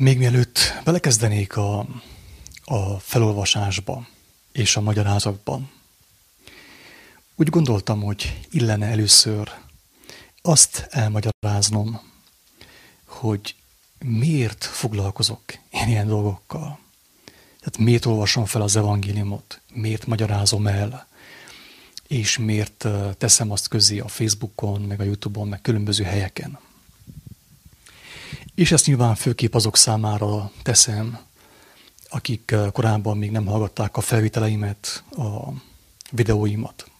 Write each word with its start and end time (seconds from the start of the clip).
Még 0.00 0.18
mielőtt 0.18 0.58
belekezdenék 0.84 1.56
a, 1.56 1.86
a 2.64 2.98
felolvasásba 2.98 4.06
és 4.52 4.76
a 4.76 4.80
magyarázatban, 4.80 5.70
úgy 7.36 7.48
gondoltam, 7.48 8.02
hogy 8.02 8.46
illene 8.50 8.86
először 8.86 9.50
azt 10.42 10.86
elmagyaráznom, 10.90 12.00
hogy 13.04 13.54
miért 13.98 14.64
foglalkozok 14.64 15.42
én 15.70 15.88
ilyen 15.88 16.06
dolgokkal. 16.06 16.78
Tehát 17.58 17.78
miért 17.78 18.06
olvasom 18.06 18.44
fel 18.44 18.62
az 18.62 18.76
evangéliumot, 18.76 19.60
miért 19.74 20.06
magyarázom 20.06 20.66
el, 20.66 21.06
és 22.06 22.38
miért 22.38 22.86
teszem 23.18 23.50
azt 23.50 23.68
közé 23.68 23.98
a 23.98 24.08
Facebookon, 24.08 24.80
meg 24.80 25.00
a 25.00 25.04
Youtube-on, 25.04 25.48
meg 25.48 25.60
különböző 25.60 26.04
helyeken. 26.04 26.58
És 28.60 28.72
ezt 28.72 28.86
nyilván 28.86 29.14
főképp 29.14 29.54
azok 29.54 29.76
számára 29.76 30.50
teszem, 30.62 31.18
akik 32.08 32.54
korábban 32.72 33.18
még 33.18 33.30
nem 33.30 33.46
hallgatták 33.46 33.96
a 33.96 34.00
felvételeimet, 34.00 35.04
a 35.10 35.52
videóimat. 36.10 36.90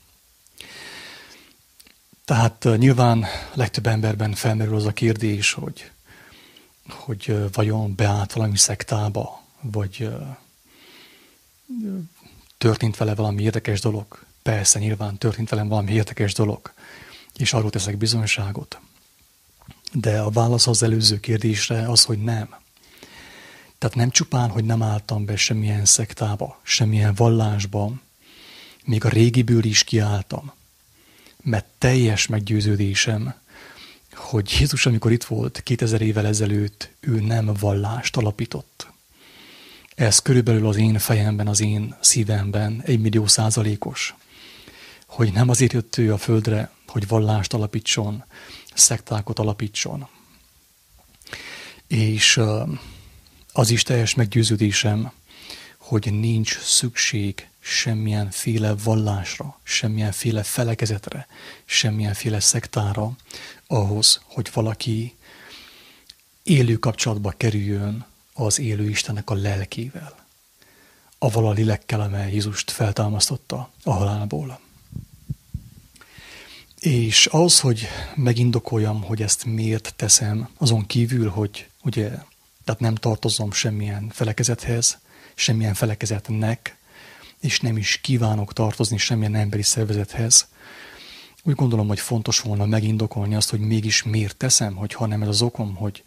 Tehát 2.25 2.69
nyilván 2.77 3.25
legtöbb 3.55 3.87
emberben 3.87 4.35
felmerül 4.35 4.75
az 4.75 4.87
a 4.87 4.93
kérdés, 4.93 5.53
hogy, 5.53 5.91
hogy 6.89 7.53
vajon 7.53 7.95
beállt 7.95 8.33
valami 8.33 8.57
szektába, 8.57 9.43
vagy 9.61 10.11
történt 12.59 12.97
vele 12.97 13.15
valami 13.15 13.43
érdekes 13.43 13.81
dolog. 13.81 14.25
Persze, 14.43 14.79
nyilván 14.79 15.19
történt 15.19 15.49
velem 15.49 15.69
valami 15.69 15.93
érdekes 15.93 16.35
dolog, 16.35 16.73
és 17.37 17.53
arról 17.53 17.71
teszek 17.71 17.97
bizonyságot. 17.97 18.81
De 19.93 20.21
a 20.21 20.31
válasz 20.31 20.67
az 20.67 20.83
előző 20.83 21.21
kérdésre 21.21 21.91
az, 21.91 22.05
hogy 22.05 22.23
nem. 22.23 22.55
Tehát 23.79 23.97
nem 23.97 24.11
csupán, 24.11 24.51
hogy 24.51 24.65
nem 24.65 24.83
álltam 24.83 25.25
be 25.25 25.37
semmilyen 25.37 25.85
szektába, 25.85 26.61
semmilyen 26.63 27.15
vallásba, 27.15 27.93
még 28.85 29.05
a 29.05 29.09
régiből 29.09 29.65
is 29.65 29.85
kiálltam. 29.85 30.53
Mert 31.43 31.67
teljes 31.79 32.27
meggyőződésem, 32.27 33.35
hogy 34.15 34.57
Jézus, 34.59 34.87
amikor 34.87 35.13
itt 35.13 35.25
volt 35.25 35.63
2000 35.63 36.01
évvel 36.01 36.27
ezelőtt, 36.27 36.91
ő 37.01 37.21
nem 37.21 37.51
vallást 37.61 38.17
alapított. 38.17 38.89
Ez 39.95 40.19
körülbelül 40.19 40.67
az 40.67 40.77
én 40.77 40.99
fejemben, 40.99 41.47
az 41.47 41.61
én 41.61 41.97
szívemben 42.01 42.83
egy 42.85 43.01
millió 43.01 43.27
százalékos. 43.27 44.15
Hogy 45.07 45.33
nem 45.33 45.49
azért 45.49 45.73
jött 45.73 45.97
ő 45.97 46.13
a 46.13 46.19
földre, 46.19 46.71
hogy 46.87 47.09
vallást 47.09 47.55
alapítson, 47.55 48.25
szektákot 48.75 49.39
alapítson. 49.39 50.09
És 51.87 52.41
az 53.53 53.71
is 53.71 53.83
teljes 53.83 54.15
meggyőződésem, 54.15 55.13
hogy 55.77 56.13
nincs 56.13 56.59
szükség 56.59 57.49
semmilyen 57.61 58.31
féle 58.31 58.75
vallásra, 58.75 59.61
semmilyen 59.63 60.13
féle 60.13 60.43
felekezetre, 60.43 61.27
semmilyen 61.65 62.15
féle 62.15 62.41
szektára 62.41 63.17
ahhoz, 63.67 64.21
hogy 64.25 64.51
valaki 64.53 65.15
élő 66.43 66.77
kapcsolatba 66.77 67.31
kerüljön 67.31 68.07
az 68.33 68.59
élő 68.59 68.89
Istennek 68.89 69.31
a 69.31 69.35
lelkével, 69.35 70.27
avval 71.19 71.47
a 71.47 71.53
lélekkel, 71.53 72.01
amely 72.01 72.33
Jézust 72.33 72.71
feltámasztotta 72.71 73.71
a 73.83 73.93
halálból. 73.93 74.61
És 76.81 77.29
az, 77.33 77.61
hogy 77.61 77.87
megindokoljam, 78.15 79.03
hogy 79.03 79.23
ezt 79.23 79.45
miért 79.45 79.95
teszem, 79.97 80.49
azon 80.59 80.87
kívül, 80.87 81.29
hogy 81.29 81.67
ugye, 81.83 82.09
tehát 82.65 82.81
nem 82.81 82.95
tartozom 82.95 83.53
semmilyen 83.53 84.09
felekezethez, 84.13 84.99
semmilyen 85.35 85.75
felekezetnek, 85.75 86.77
és 87.41 87.61
nem 87.61 87.77
is 87.77 87.97
kívánok 88.03 88.53
tartozni 88.53 88.97
semmilyen 88.97 89.35
emberi 89.35 89.63
szervezethez, 89.63 90.49
úgy 91.43 91.55
gondolom, 91.55 91.89
hogy 91.89 92.01
fontos 92.01 92.41
volna 92.41 92.67
megindokolni 92.67 93.35
azt, 93.35 93.51
hogy 93.51 93.61
mégis 93.61 94.03
miért 94.03 94.37
teszem, 94.37 94.75
hogy 94.75 94.95
ha 94.95 95.07
nem 95.07 95.23
ez 95.23 95.29
az 95.29 95.43
okom, 95.43 95.75
hogy 95.75 96.03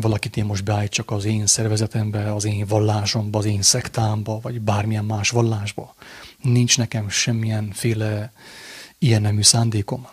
valakit 0.00 0.36
én 0.36 0.44
most 0.44 0.64
beállítsak 0.64 1.10
az 1.10 1.24
én 1.24 1.46
szervezetembe, 1.46 2.34
az 2.34 2.44
én 2.44 2.66
vallásomba, 2.66 3.38
az 3.38 3.44
én 3.44 3.62
szektámba, 3.62 4.40
vagy 4.40 4.60
bármilyen 4.60 5.04
más 5.04 5.30
vallásba. 5.30 5.94
Nincs 6.42 6.78
nekem 6.78 7.08
semmilyen 7.08 7.70
féle 7.72 8.32
ilyen 9.02 9.22
nemű 9.22 9.42
szándékom. 9.42 10.08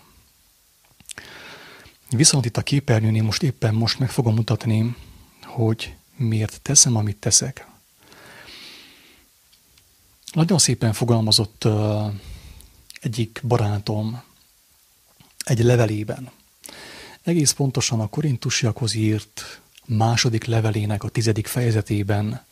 Viszont 2.09 2.45
itt 2.45 2.57
a 2.57 2.61
képernyőn 2.61 3.16
én 3.16 3.23
most 3.23 3.44
éppen 3.44 3.73
most 3.73 4.00
meg 4.00 4.09
fogom 4.09 4.35
mutatni, 4.35 4.95
hogy 5.44 5.95
miért 6.16 6.61
teszem, 6.61 6.95
amit 6.95 7.17
teszek. 7.17 7.67
Nagyon 10.31 10.57
szépen 10.57 10.94
fogalmazott 10.94 11.66
uh, 11.66 12.13
egyik 13.01 13.41
barátom 13.44 14.22
egy 15.38 15.59
levelében. 15.59 16.31
Egész 17.23 17.51
pontosan 17.51 18.00
a 18.00 18.07
korintusiakhoz 18.07 18.94
írt 18.94 19.61
második 19.85 20.45
levelének 20.45 21.03
a 21.03 21.09
tizedik 21.09 21.47
fejezetében 21.47 22.45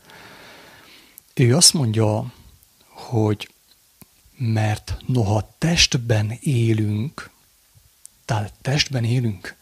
ő 1.34 1.56
azt 1.56 1.74
mondja, 1.74 2.34
hogy 2.88 3.50
mert 4.38 4.98
noha 5.06 5.56
testben 5.58 6.38
élünk, 6.40 7.30
tehát 8.26 8.54
testben 8.62 9.04
élünk, 9.04 9.56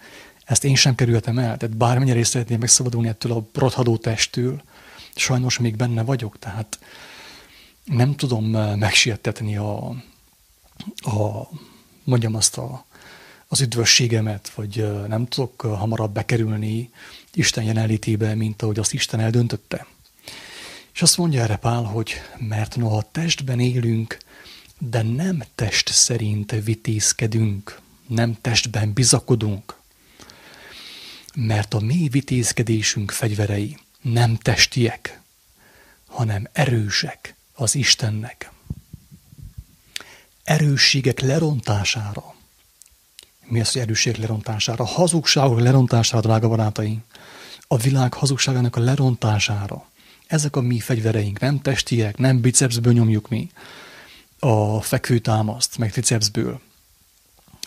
ezt 0.45 0.63
én 0.63 0.75
sem 0.75 0.95
kerültem 0.95 1.37
el, 1.37 1.57
tehát 1.57 1.77
bármennyire 1.77 2.19
is 2.19 2.27
szeretném 2.27 2.59
megszabadulni 2.59 3.07
ettől 3.07 3.31
a 3.31 3.47
rothadó 3.53 3.97
testtől, 3.97 4.61
sajnos 5.15 5.57
még 5.59 5.75
benne 5.75 6.03
vagyok, 6.03 6.39
tehát 6.39 6.79
nem 7.83 8.15
tudom 8.15 8.55
eh, 8.55 8.75
megsietetni 8.75 9.57
a, 9.57 9.87
a 10.97 11.49
mondjam 12.03 12.35
azt 12.35 12.57
a, 12.57 12.85
az 13.47 13.61
üdvösségemet, 13.61 14.49
vagy 14.49 14.79
eh, 14.79 15.07
nem 15.07 15.27
tudok 15.27 15.61
eh, 15.63 15.79
hamarabb 15.79 16.13
bekerülni 16.13 16.91
Isten 17.33 17.63
jelenlétébe, 17.63 18.35
mint 18.35 18.61
ahogy 18.61 18.79
azt 18.79 18.93
Isten 18.93 19.19
eldöntötte. 19.19 19.85
És 20.93 21.01
azt 21.01 21.17
mondja 21.17 21.41
erre 21.41 21.55
Pál, 21.55 21.83
hogy 21.83 22.13
mert 22.37 22.75
noha 22.75 23.09
testben 23.11 23.59
élünk, 23.59 24.17
de 24.79 25.01
nem 25.01 25.43
test 25.55 25.89
szerint 25.89 26.51
vitézkedünk, 26.51 27.79
nem 28.07 28.37
testben 28.41 28.93
bizakodunk, 28.93 29.75
mert 31.35 31.73
a 31.73 31.79
mi 31.79 32.07
vitézkedésünk 32.11 33.11
fegyverei 33.11 33.77
nem 34.01 34.35
testiek, 34.35 35.21
hanem 36.07 36.47
erősek 36.51 37.35
az 37.53 37.75
Istennek. 37.75 38.51
Erősségek 40.43 41.19
lerontására. 41.19 42.35
Mi 43.45 43.59
az, 43.59 43.71
hogy 43.71 43.81
erősségek 43.81 44.19
lerontására? 44.19 44.85
Hazugságok 44.85 45.59
lerontására, 45.59 46.21
drága 46.21 46.47
barátaink. 46.47 47.03
A 47.67 47.77
világ 47.77 48.13
hazugságának 48.13 48.75
a 48.75 48.79
lerontására. 48.79 49.89
Ezek 50.27 50.55
a 50.55 50.61
mi 50.61 50.79
fegyvereink, 50.79 51.39
nem 51.39 51.61
testiek, 51.61 52.17
nem 52.17 52.41
bicepsből 52.41 52.93
nyomjuk 52.93 53.29
mi 53.29 53.49
a 54.39 54.81
fekvőtámaszt, 54.81 55.77
meg 55.77 55.91
tricepsből. 55.91 56.59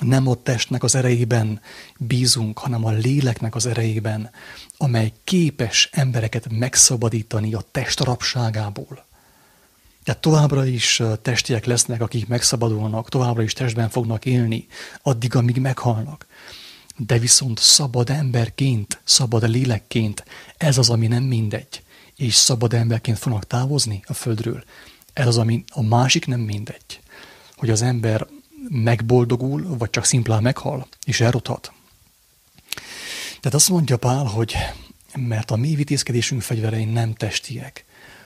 Nem 0.01 0.29
a 0.29 0.35
testnek 0.35 0.83
az 0.83 0.95
erejében 0.95 1.61
bízunk, 1.99 2.59
hanem 2.59 2.85
a 2.85 2.91
léleknek 2.91 3.55
az 3.55 3.67
erejében, 3.67 4.31
amely 4.77 5.13
képes 5.25 5.89
embereket 5.93 6.49
megszabadítani 6.51 7.55
a 7.55 7.65
test 7.71 8.01
rabságából. 8.01 9.07
Tehát 10.05 10.21
továbbra 10.23 10.67
is 10.67 11.03
testiek 11.23 11.65
lesznek, 11.65 12.01
akik 12.01 12.29
megszabadulnak, 12.29 13.09
továbbra 13.09 13.43
is 13.43 13.53
testben 13.53 13.89
fognak 13.89 14.25
élni, 14.25 14.67
addig, 15.03 15.35
amíg 15.35 15.57
meghalnak. 15.57 16.27
De 16.97 17.19
viszont 17.19 17.59
szabad 17.59 18.11
emberként, 18.11 19.01
szabad 19.05 19.49
lélekként, 19.49 20.25
ez 20.57 20.79
az, 20.79 20.91
ami 20.91 21.07
nem 21.07 21.23
mindegy. 21.23 21.83
És 22.17 22.35
szabad 22.35 22.75
emberként 22.75 23.19
fognak 23.19 23.47
távozni 23.47 24.03
a 24.07 24.13
földről. 24.13 24.65
Ez 25.19 25.27
az, 25.27 25.39
ami 25.39 25.65
a 25.73 25.83
másik 25.83 26.27
nem 26.27 26.41
mindegy. 26.41 27.01
Hogy 27.57 27.71
az 27.71 27.83
ember 27.83 28.27
megboldogul, 28.69 29.77
vagy 29.77 29.91
csak 29.91 30.05
szimplán 30.05 30.43
meghal, 30.43 30.87
és 31.05 31.21
elrothat. 31.21 31.73
Tehát 33.27 33.55
azt 33.55 33.69
mondja 33.69 33.97
Pál, 33.97 34.25
hogy 34.25 34.57
mert 35.17 35.51
a 35.51 35.57
mi 35.57 35.75
vitézkedésünk 35.75 36.43
fegyverei 36.43 36.85
nem 36.85 37.15
testiek, 37.15 37.85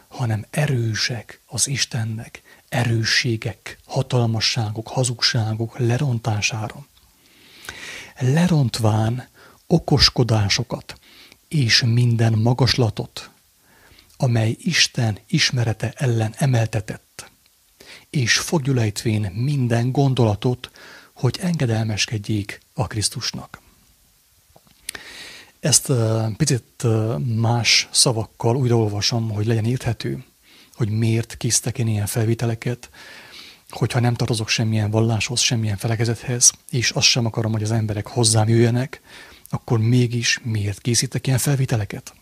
hanem 0.08 0.44
erősek 0.50 1.40
az 1.46 1.68
Istennek, 1.68 2.42
erősségek, 2.68 3.78
hatalmasságok, 3.86 4.88
hazugságok 4.88 5.78
lerontására. 5.78 6.86
Lerontván 8.18 9.28
okoskodásokat 9.66 10.98
és 11.48 11.82
minden 11.86 12.32
magaslatot, 12.32 13.30
amely 14.22 14.56
Isten 14.58 15.18
ismerete 15.26 15.92
ellen 15.96 16.34
emeltetett, 16.36 17.30
és 18.10 18.38
fogjulejtvén 18.38 19.30
minden 19.34 19.92
gondolatot, 19.92 20.70
hogy 21.12 21.38
engedelmeskedjék 21.40 22.60
a 22.72 22.86
Krisztusnak. 22.86 23.60
Ezt 25.60 25.92
picit 26.36 26.86
más 27.36 27.88
szavakkal 27.90 28.56
újraolvasom, 28.56 29.30
hogy 29.30 29.46
legyen 29.46 29.64
érthető, 29.64 30.24
hogy 30.74 30.88
miért 30.88 31.36
késztek 31.36 31.78
én 31.78 31.86
ilyen 31.86 32.06
felvételeket, 32.06 32.90
hogyha 33.68 34.00
nem 34.00 34.14
tartozok 34.14 34.48
semmilyen 34.48 34.90
valláshoz, 34.90 35.40
semmilyen 35.40 35.76
felekezethez, 35.76 36.52
és 36.70 36.90
azt 36.90 37.06
sem 37.06 37.26
akarom, 37.26 37.52
hogy 37.52 37.62
az 37.62 37.70
emberek 37.70 38.06
hozzám 38.06 38.48
jöjjenek, 38.48 39.00
akkor 39.48 39.78
mégis 39.78 40.40
miért 40.42 40.80
készítek 40.80 41.26
ilyen 41.26 41.38
felvételeket? 41.38 42.14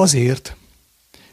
Azért, 0.00 0.56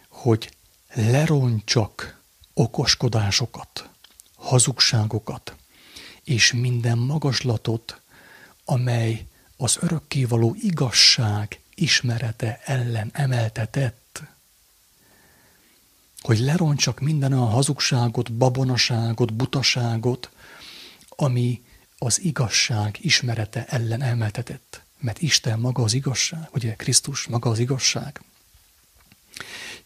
hogy 0.09 0.57
leroncsak 0.93 2.21
okoskodásokat, 2.53 3.89
hazugságokat, 4.35 5.55
és 6.23 6.53
minden 6.53 6.97
magaslatot, 6.97 8.01
amely 8.65 9.27
az 9.57 9.77
örökkévaló 9.81 10.55
igazság 10.59 11.59
ismerete 11.75 12.61
ellen 12.65 13.09
emeltetett, 13.13 14.23
hogy 16.19 16.39
leroncsak 16.39 16.99
minden 16.99 17.33
a 17.33 17.45
hazugságot, 17.45 18.33
babonaságot, 18.33 19.33
butaságot, 19.33 20.29
ami 21.09 21.63
az 21.97 22.21
igazság 22.21 22.97
ismerete 23.01 23.65
ellen 23.65 24.01
emeltetett. 24.01 24.81
Mert 24.99 25.21
Isten 25.21 25.59
maga 25.59 25.83
az 25.83 25.93
igazság, 25.93 26.49
ugye 26.51 26.75
Krisztus 26.75 27.27
maga 27.27 27.49
az 27.49 27.59
igazság. 27.59 28.21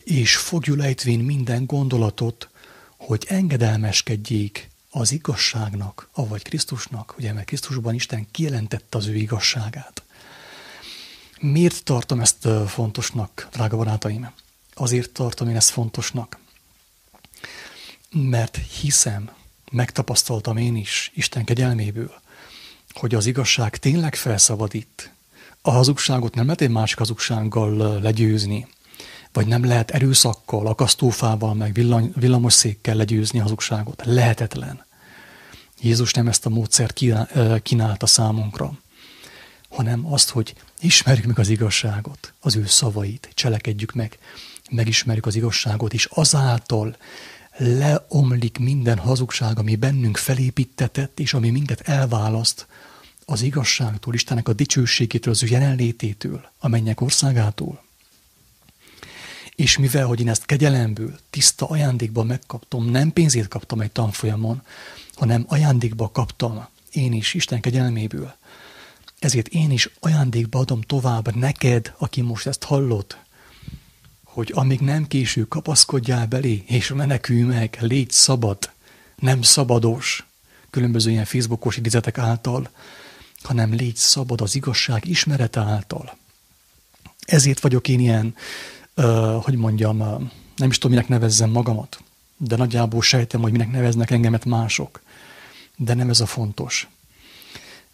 És 0.03 0.36
fogjul 0.36 0.83
ejtvén 0.83 1.19
minden 1.19 1.65
gondolatot, 1.65 2.50
hogy 2.98 3.25
engedelmeskedjék 3.27 4.69
az 4.89 5.12
igazságnak, 5.12 6.09
avagy 6.13 6.42
Krisztusnak, 6.42 7.15
ugye, 7.18 7.33
mert 7.33 7.45
Krisztusban 7.45 7.94
Isten 7.94 8.27
kijelentette 8.31 8.98
az 8.98 9.07
ő 9.07 9.15
igazságát. 9.15 10.03
Miért 11.39 11.83
tartom 11.83 12.19
ezt 12.19 12.48
fontosnak, 12.68 13.48
drága 13.51 13.77
barátaim? 13.77 14.31
Azért 14.74 15.12
tartom 15.12 15.50
én 15.50 15.56
ezt 15.56 15.69
fontosnak, 15.69 16.39
mert 18.12 18.57
hiszem, 18.81 19.31
megtapasztaltam 19.71 20.57
én 20.57 20.75
is 20.75 21.12
Isten 21.13 21.44
kegyelméből, 21.44 22.21
hogy 22.94 23.15
az 23.15 23.25
igazság 23.25 23.77
tényleg 23.77 24.15
felszabadít. 24.15 25.13
A 25.62 25.71
hazugságot 25.71 26.36
nem 26.36 26.45
lehet 26.45 26.62
egy 26.62 26.69
másik 26.69 26.98
hazugsággal 26.98 28.00
legyőzni, 28.01 28.68
vagy 29.33 29.47
nem 29.47 29.65
lehet 29.65 29.91
erőszakkal, 29.91 30.67
akasztófával, 30.67 31.53
meg 31.53 31.73
villany, 31.73 32.13
villamosszékkel 32.15 32.95
legyőzni 32.95 33.39
a 33.39 33.41
hazugságot. 33.41 34.01
Lehetetlen. 34.05 34.85
Jézus 35.81 36.13
nem 36.13 36.27
ezt 36.27 36.45
a 36.45 36.49
módszert 36.49 36.99
kínálta 37.63 38.05
számunkra, 38.05 38.73
hanem 39.69 40.13
azt, 40.13 40.29
hogy 40.29 40.55
ismerjük 40.79 41.25
meg 41.25 41.39
az 41.39 41.49
igazságot, 41.49 42.33
az 42.39 42.55
ő 42.55 42.65
szavait, 42.65 43.29
cselekedjük 43.33 43.93
meg, 43.93 44.17
megismerjük 44.69 45.25
az 45.25 45.35
igazságot, 45.35 45.93
és 45.93 46.05
azáltal 46.05 46.95
leomlik 47.57 48.57
minden 48.57 48.97
hazugság, 48.97 49.59
ami 49.59 49.75
bennünk 49.75 50.17
felépítetett, 50.17 51.19
és 51.19 51.33
ami 51.33 51.49
minket 51.49 51.81
elválaszt 51.81 52.67
az 53.25 53.41
igazságtól, 53.41 54.13
Istennek 54.13 54.47
a 54.47 54.53
dicsőségétől, 54.53 55.33
az 55.33 55.43
ő 55.43 55.47
jelenlététől, 55.47 56.49
a 56.59 56.67
mennyek 56.67 57.01
országától. 57.01 57.83
És 59.56 59.77
mivel, 59.77 60.06
hogy 60.06 60.19
én 60.19 60.30
ezt 60.30 60.45
kegyelemből, 60.45 61.19
tiszta 61.30 61.68
ajándékban 61.68 62.25
megkaptam, 62.25 62.86
nem 62.86 63.13
pénzét 63.13 63.48
kaptam 63.48 63.81
egy 63.81 63.92
tanfolyamon, 63.92 64.62
hanem 65.15 65.45
ajándékba 65.48 66.12
kaptam 66.12 66.68
én 66.92 67.13
is 67.13 67.33
Isten 67.33 67.62
kegyelméből. 67.62 68.36
Ezért 69.19 69.48
én 69.48 69.71
is 69.71 69.89
ajándékba 70.00 70.59
adom 70.59 70.81
tovább 70.81 71.36
neked, 71.36 71.94
aki 71.98 72.21
most 72.21 72.48
ezt 72.48 72.63
hallott, 72.63 73.18
hogy 74.24 74.51
amíg 74.56 74.80
nem 74.80 75.07
késő, 75.07 75.48
kapaszkodjál 75.48 76.25
belé, 76.25 76.63
és 76.68 76.88
menekülj 76.88 77.42
meg, 77.42 77.77
légy 77.80 78.12
szabad, 78.12 78.71
nem 79.15 79.42
szabados, 79.42 80.25
különböző 80.69 81.09
ilyen 81.12 81.25
Facebookos 81.25 81.77
idézetek 81.77 82.18
által, 82.18 82.69
hanem 83.42 83.74
légy 83.74 83.95
szabad 83.95 84.42
az 84.42 84.56
igazság 84.56 85.06
ismerete 85.07 85.59
által. 85.59 86.18
Ezért 87.25 87.59
vagyok 87.59 87.88
én 87.88 88.00
ilyen 88.00 88.36
hogy 89.42 89.56
mondjam, 89.56 89.98
nem 90.56 90.69
is 90.69 90.77
tudom, 90.77 90.92
minek 90.92 91.07
nevezzem 91.07 91.50
magamat, 91.50 92.03
de 92.38 92.56
nagyjából 92.56 93.01
sejtem, 93.01 93.42
hogy 93.42 93.51
minek 93.51 93.71
neveznek 93.71 94.12
engemet 94.12 94.45
mások. 94.45 95.01
De 95.75 95.94
nem 95.94 96.09
ez 96.09 96.19
a 96.19 96.25
fontos. 96.25 96.88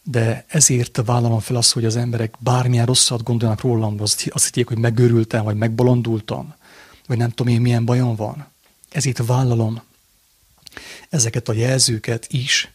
De 0.03 0.45
ezért 0.47 1.01
vállalom 1.05 1.39
fel 1.39 1.55
azt, 1.55 1.71
hogy 1.71 1.85
az 1.85 1.95
emberek 1.95 2.35
bármilyen 2.39 2.85
rosszat 2.85 3.23
gondolnak 3.23 3.61
rólam, 3.61 4.01
azt, 4.01 4.27
azt 4.29 4.45
hitték, 4.45 4.67
hogy 4.67 4.77
megörültem, 4.77 5.43
vagy 5.43 5.55
megbolondultam, 5.55 6.53
vagy 7.07 7.17
nem 7.17 7.29
tudom 7.29 7.53
én 7.53 7.61
milyen 7.61 7.85
bajom 7.85 8.15
van. 8.15 8.47
Ezért 8.89 9.25
vállalom 9.25 9.81
ezeket 11.09 11.49
a 11.49 11.53
jelzőket 11.53 12.27
is, 12.29 12.71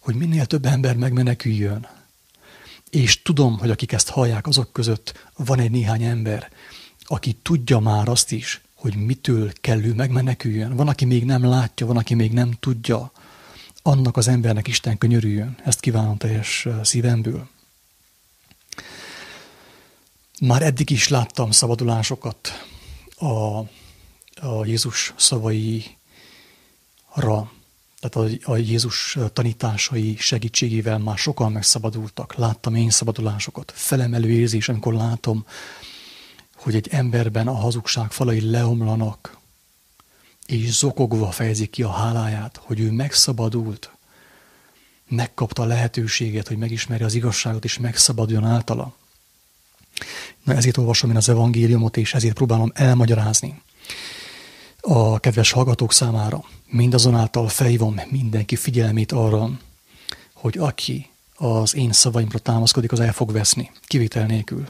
hogy 0.00 0.14
minél 0.14 0.46
több 0.46 0.66
ember 0.66 0.96
megmeneküljön. 0.96 1.88
És 2.90 3.22
tudom, 3.22 3.58
hogy 3.58 3.70
akik 3.70 3.92
ezt 3.92 4.08
hallják, 4.08 4.46
azok 4.46 4.72
között 4.72 5.26
van 5.36 5.58
egy 5.58 5.70
néhány 5.70 6.02
ember, 6.02 6.50
aki 7.12 7.32
tudja 7.32 7.78
már 7.78 8.08
azt 8.08 8.32
is, 8.32 8.60
hogy 8.74 8.96
mitől 8.96 9.52
kell 9.60 9.84
ő 9.84 9.94
megmeneküljön. 9.94 10.76
Van, 10.76 10.88
aki 10.88 11.04
még 11.04 11.24
nem 11.24 11.44
látja, 11.44 11.86
van, 11.86 11.96
aki 11.96 12.14
még 12.14 12.32
nem 12.32 12.52
tudja. 12.60 13.12
Annak 13.82 14.16
az 14.16 14.28
embernek 14.28 14.68
Isten 14.68 14.98
könyörüljön. 14.98 15.56
Ezt 15.64 15.80
kívánom 15.80 16.16
teljes 16.16 16.68
szívemből. 16.82 17.48
Már 20.40 20.62
eddig 20.62 20.90
is 20.90 21.08
láttam 21.08 21.50
szabadulásokat 21.50 22.66
a, 23.16 23.58
a 24.46 24.64
Jézus 24.64 25.14
szavaira, 25.16 25.92
tehát 28.00 28.16
a, 28.16 28.52
a 28.52 28.56
Jézus 28.56 29.18
tanításai 29.32 30.16
segítségével 30.18 30.98
már 30.98 31.18
sokan 31.18 31.52
megszabadultak. 31.52 32.34
Láttam 32.34 32.74
én 32.74 32.90
szabadulásokat. 32.90 33.72
Felemelő 33.74 34.30
érzés, 34.30 34.68
amikor 34.68 34.94
látom, 34.94 35.46
hogy 36.60 36.74
egy 36.74 36.88
emberben 36.90 37.48
a 37.48 37.54
hazugság 37.54 38.12
falai 38.12 38.50
leomlanak, 38.50 39.38
és 40.46 40.70
zokogva 40.70 41.30
fejezi 41.30 41.66
ki 41.66 41.82
a 41.82 41.90
háláját, 41.90 42.60
hogy 42.62 42.80
ő 42.80 42.90
megszabadult, 42.90 43.90
megkapta 45.08 45.62
a 45.62 45.66
lehetőséget, 45.66 46.48
hogy 46.48 46.56
megismerje 46.56 47.06
az 47.06 47.14
igazságot, 47.14 47.64
és 47.64 47.78
megszabaduljon 47.78 48.44
általa. 48.44 48.94
Na 50.42 50.54
ezért 50.54 50.76
olvasom 50.76 51.10
én 51.10 51.16
az 51.16 51.28
evangéliumot, 51.28 51.96
és 51.96 52.14
ezért 52.14 52.34
próbálom 52.34 52.72
elmagyarázni 52.74 53.62
a 54.80 55.18
kedves 55.18 55.50
hallgatók 55.50 55.92
számára. 55.92 56.44
Mindazonáltal 56.66 57.48
felhívom 57.48 58.00
mindenki 58.10 58.56
figyelmét 58.56 59.12
arra, 59.12 59.50
hogy 60.32 60.58
aki 60.58 61.10
az 61.34 61.74
én 61.74 61.92
szavaimra 61.92 62.38
támaszkodik, 62.38 62.92
az 62.92 63.00
el 63.00 63.12
fog 63.12 63.32
veszni, 63.32 63.70
kivétel 63.86 64.26
nélkül 64.26 64.66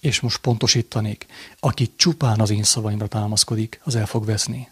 és 0.00 0.20
most 0.20 0.38
pontosítanék, 0.38 1.26
aki 1.60 1.92
csupán 1.96 2.40
az 2.40 2.50
én 2.50 2.62
szavaimra 2.62 3.06
támaszkodik, 3.06 3.80
az 3.84 3.94
el 3.94 4.06
fog 4.06 4.24
veszni. 4.24 4.68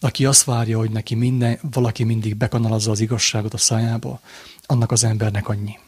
Aki 0.00 0.24
azt 0.24 0.44
várja, 0.44 0.78
hogy 0.78 0.90
neki 0.90 1.14
minden, 1.14 1.58
valaki 1.72 2.04
mindig 2.04 2.36
bekanalazza 2.36 2.90
az 2.90 3.00
igazságot 3.00 3.54
a 3.54 3.58
szájába, 3.58 4.20
annak 4.66 4.92
az 4.92 5.04
embernek 5.04 5.48
annyi. 5.48 5.78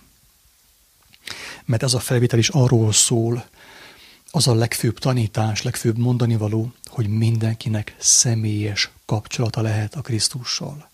Mert 1.64 1.82
ez 1.82 1.94
a 1.94 1.98
felvétel 1.98 2.38
is 2.38 2.48
arról 2.48 2.92
szól, 2.92 3.48
az 4.30 4.48
a 4.48 4.54
legfőbb 4.54 4.98
tanítás, 4.98 5.62
legfőbb 5.62 5.98
mondani 5.98 6.36
való, 6.36 6.72
hogy 6.86 7.08
mindenkinek 7.08 7.96
személyes 7.98 8.90
kapcsolata 9.04 9.60
lehet 9.60 9.94
a 9.94 10.00
Krisztussal, 10.00 10.88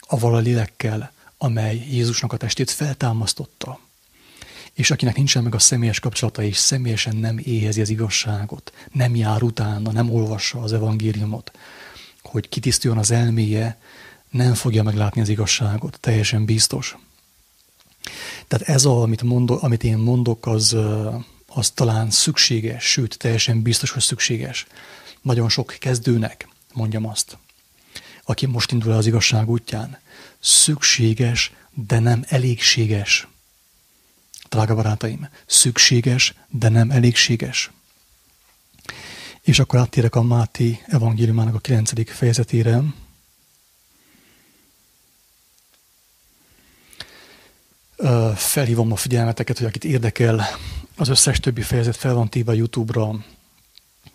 avval 0.00 0.34
a 0.34 0.38
lélekkel, 0.38 1.12
amely 1.38 1.86
Jézusnak 1.90 2.32
a 2.32 2.36
testét 2.36 2.70
feltámasztotta 2.70 3.78
és 4.78 4.90
akinek 4.90 5.16
nincsen 5.16 5.42
meg 5.42 5.54
a 5.54 5.58
személyes 5.58 6.00
kapcsolata, 6.00 6.42
és 6.42 6.56
személyesen 6.56 7.16
nem 7.16 7.38
éhezi 7.38 7.80
az 7.80 7.88
igazságot, 7.88 8.72
nem 8.92 9.16
jár 9.16 9.42
utána, 9.42 9.92
nem 9.92 10.10
olvassa 10.10 10.60
az 10.60 10.72
evangéliumot, 10.72 11.50
hogy 12.22 12.48
kitisztuljon 12.48 13.00
az 13.00 13.10
elméje, 13.10 13.78
nem 14.30 14.54
fogja 14.54 14.82
meglátni 14.82 15.20
az 15.20 15.28
igazságot, 15.28 16.00
teljesen 16.00 16.44
biztos. 16.44 16.96
Tehát 18.48 18.68
ez, 18.68 18.84
a, 18.84 19.02
amit, 19.02 19.22
mondok, 19.22 19.62
amit 19.62 19.84
én 19.84 19.96
mondok, 19.96 20.46
az, 20.46 20.76
az 21.46 21.70
talán 21.70 22.10
szükséges, 22.10 22.84
sőt, 22.84 23.18
teljesen 23.18 23.62
biztos, 23.62 23.90
hogy 23.90 24.02
szükséges. 24.02 24.66
Nagyon 25.22 25.48
sok 25.48 25.76
kezdőnek, 25.78 26.48
mondjam 26.72 27.06
azt, 27.06 27.38
aki 28.24 28.46
most 28.46 28.72
indul 28.72 28.92
az 28.92 29.06
igazság 29.06 29.48
útján, 29.48 29.98
szükséges, 30.40 31.52
de 31.74 31.98
nem 31.98 32.24
elégséges 32.28 33.26
drága 34.48 34.74
barátaim, 34.74 35.28
szükséges, 35.46 36.34
de 36.48 36.68
nem 36.68 36.90
elégséges. 36.90 37.70
És 39.40 39.58
akkor 39.58 39.78
áttérek 39.78 40.14
a 40.14 40.22
Máté 40.22 40.82
evangéliumának 40.86 41.54
a 41.54 41.58
9. 41.58 42.10
fejezetére. 42.10 42.82
felhívom 48.34 48.92
a 48.92 48.96
figyelmeteket, 48.96 49.58
hogy 49.58 49.66
akit 49.66 49.84
érdekel, 49.84 50.46
az 50.96 51.08
összes 51.08 51.40
többi 51.40 51.62
fejezet 51.62 51.96
fel 51.96 52.14
van 52.14 52.28
téve 52.28 52.54
YouTube-ra, 52.54 53.24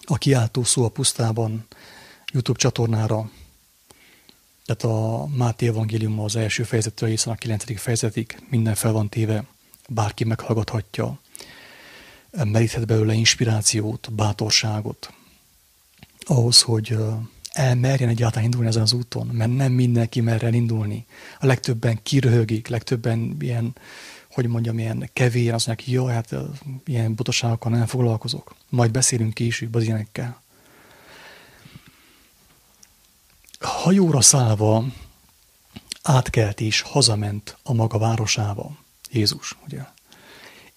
a 0.05 0.17
kiáltó 0.17 0.63
szó 0.63 0.83
a 0.83 0.89
pusztában, 0.89 1.67
YouTube 2.31 2.59
csatornára, 2.59 3.29
tehát 4.65 4.83
a 4.83 5.27
Máté 5.27 5.67
Evangélium 5.67 6.19
az 6.19 6.35
első 6.35 6.63
fejezettől 6.63 7.09
hiszen 7.09 7.33
a 7.33 7.35
kilencedik 7.35 7.77
fejezetig 7.77 8.37
minden 8.49 8.75
fel 8.75 8.91
van 8.91 9.09
téve, 9.09 9.43
bárki 9.89 10.23
meghallgathatja, 10.23 11.19
meríthet 12.31 12.85
belőle 12.85 13.13
inspirációt, 13.13 14.13
bátorságot, 14.13 15.13
ahhoz, 16.19 16.61
hogy 16.61 16.97
elmerjen 17.51 18.09
egyáltalán 18.09 18.43
indulni 18.43 18.67
ezen 18.67 18.81
az 18.81 18.93
úton, 18.93 19.27
mert 19.27 19.55
nem 19.55 19.71
mindenki 19.71 20.21
mer 20.21 20.53
indulni. 20.53 21.05
A 21.39 21.45
legtöbben 21.45 21.99
kiröhögik, 22.03 22.67
legtöbben 22.67 23.35
ilyen, 23.39 23.75
hogy 24.31 24.47
mondjam, 24.47 24.79
ilyen 24.79 25.09
kevén, 25.13 25.53
azt 25.53 25.67
mondják, 25.67 25.89
jó, 25.89 26.05
hát 26.05 26.35
ilyen 26.85 27.15
butaságokkal 27.15 27.71
nem 27.71 27.85
foglalkozok. 27.85 28.55
Majd 28.69 28.91
beszélünk 28.91 29.33
később 29.33 29.75
az 29.75 29.83
ilyenekkel. 29.83 30.41
Hajóra 33.59 34.21
szállva 34.21 34.85
átkelt 36.01 36.61
és 36.61 36.81
hazament 36.81 37.57
a 37.63 37.73
maga 37.73 37.97
városába. 37.97 38.77
Jézus, 39.13 39.57
ugye? 39.65 39.81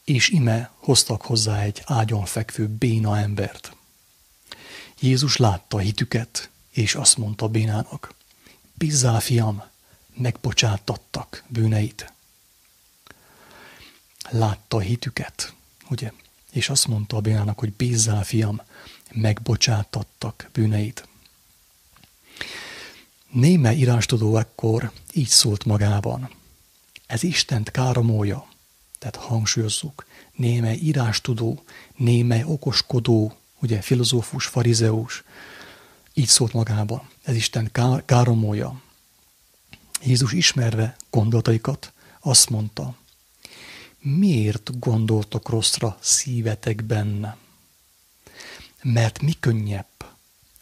És 0.05 0.29
ime 0.29 0.71
hoztak 0.77 1.23
hozzá 1.23 1.61
egy 1.61 1.83
ágyon 1.85 2.25
fekvő 2.25 2.69
béna 2.69 3.19
embert. 3.19 3.77
Jézus 5.01 5.37
látta 5.37 5.79
hitüket, 5.79 6.51
és 6.71 6.95
azt 6.95 7.17
mondta 7.17 7.49
Bénának, 7.49 8.15
Bizzál, 8.75 9.21
fiam, 9.21 9.65
megbocsátattak 10.15 11.45
bűneit. 11.49 12.13
Látta 14.31 14.79
hitüket, 14.79 15.55
ugye? 15.91 16.13
És 16.51 16.69
azt 16.69 16.87
mondta 16.87 17.17
a 17.17 17.21
Bénának, 17.21 17.59
hogy 17.59 17.73
bízzál, 17.73 18.25
fiam, 18.25 18.61
megbocsátattak 19.13 20.51
bűneit. 20.53 21.09
Néme 23.31 23.73
írástudó 23.73 24.37
ekkor 24.37 24.93
így 25.13 25.29
szólt 25.29 25.65
magában. 25.65 26.31
Ez 27.07 27.23
Istent 27.23 27.71
káromolja, 27.71 28.49
tehát 28.99 29.17
hangsúlyozzuk, 29.17 30.07
néme 30.33 30.75
írástudó, 30.75 31.63
néme 31.97 32.47
okoskodó, 32.47 33.37
ugye 33.61 33.81
filozófus, 33.81 34.47
farizeus, 34.47 35.25
így 36.15 36.27
szólt 36.27 36.53
magában. 36.53 37.09
Ez 37.23 37.35
Isten 37.35 37.71
káromolja. 38.05 38.81
Jézus 40.03 40.33
ismerve 40.33 40.97
gondolataikat 41.11 41.93
azt 42.21 42.51
mondta, 42.51 42.97
miért 43.99 44.79
gondoltok 44.79 45.49
rosszra 45.49 45.99
szívetekben? 46.01 47.37
Mert 48.83 49.23
mi 49.23 49.33
könnyebb 49.41 49.87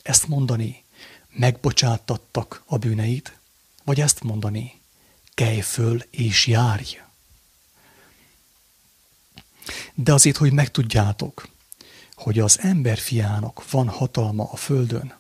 ezt 0.03 0.29
mondani, 0.29 0.85
megbocsátattak 1.31 2.63
a 2.67 2.79
bűneit, 2.79 3.39
vagy 3.85 4.01
ezt 4.01 4.23
mondani, 4.23 4.81
kelj 5.35 5.61
föl 5.61 6.03
és 6.11 6.47
járj. 6.47 7.01
De 9.95 10.13
azért, 10.13 10.37
hogy 10.37 10.53
megtudjátok, 10.53 11.49
hogy 12.15 12.39
az 12.39 12.59
ember 12.59 12.99
fiának 12.99 13.71
van 13.71 13.89
hatalma 13.89 14.49
a 14.53 14.57
földön, 14.57 15.15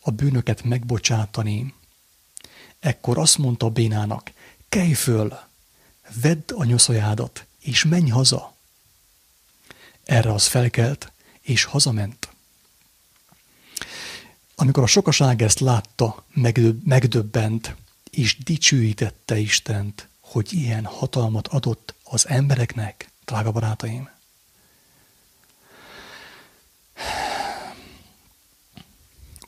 a 0.00 0.10
bűnöket 0.10 0.62
megbocsátani, 0.62 1.74
ekkor 2.78 3.18
azt 3.18 3.38
mondta 3.38 3.70
Bénának, 3.70 4.32
kelj 4.68 4.92
föl, 4.92 5.38
vedd 6.20 6.52
a 6.52 6.64
nyoszajádat, 6.64 7.46
és 7.60 7.84
menj 7.84 8.08
haza. 8.08 8.54
Erre 10.04 10.32
az 10.32 10.46
felkelt, 10.46 11.12
és 11.40 11.64
hazament. 11.64 12.28
Amikor 14.54 14.82
a 14.82 14.86
sokaság 14.86 15.42
ezt 15.42 15.60
látta, 15.60 16.24
megdöbbent, 16.84 17.74
és 18.10 18.38
dicsőítette 18.38 19.38
Istent, 19.38 20.08
hogy 20.20 20.52
ilyen 20.52 20.84
hatalmat 20.84 21.48
adott 21.48 21.94
az 22.04 22.28
embereknek, 22.28 23.10
drága 23.24 23.52
barátaim. 23.52 24.08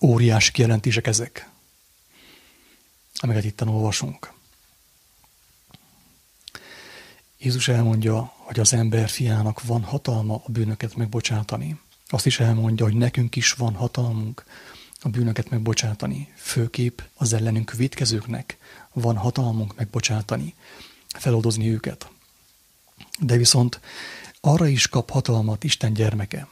Óriási 0.00 0.52
kijelentések 0.52 1.06
ezek, 1.06 1.48
amiket 3.14 3.44
itt 3.44 3.66
olvasunk. 3.66 4.32
Jézus 7.38 7.68
elmondja, 7.68 8.32
hogy 8.36 8.60
az 8.60 8.72
ember 8.72 9.08
fiának 9.08 9.62
van 9.62 9.82
hatalma 9.82 10.34
a 10.34 10.50
bűnöket 10.50 10.96
megbocsátani. 10.96 11.80
Azt 12.06 12.26
is 12.26 12.40
elmondja, 12.40 12.84
hogy 12.84 12.94
nekünk 12.94 13.36
is 13.36 13.52
van 13.52 13.74
hatalmunk 13.74 14.44
a 15.02 15.08
bűnöket 15.08 15.50
megbocsátani. 15.50 16.32
Főkép 16.36 17.02
az 17.14 17.32
ellenünk 17.32 17.72
védkezőknek 17.72 18.58
van 18.92 19.16
hatalmunk 19.16 19.76
megbocsátani, 19.76 20.54
feloldozni 21.08 21.70
őket. 21.70 22.10
De 23.18 23.36
viszont 23.36 23.80
arra 24.40 24.66
is 24.66 24.88
kap 24.88 25.10
hatalmat 25.10 25.64
Isten 25.64 25.92
gyermeke. 25.92 26.48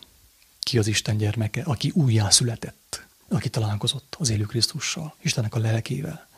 Ki 0.60 0.78
az 0.78 0.86
Isten 0.86 1.16
gyermeke? 1.16 1.62
Aki 1.62 1.90
újjászületett, 1.94 3.06
aki 3.28 3.48
találkozott 3.48 4.16
az 4.18 4.30
élő 4.30 4.44
Krisztussal, 4.44 5.14
Istennek 5.20 5.54
a 5.54 5.58
lelkével. 5.58 6.28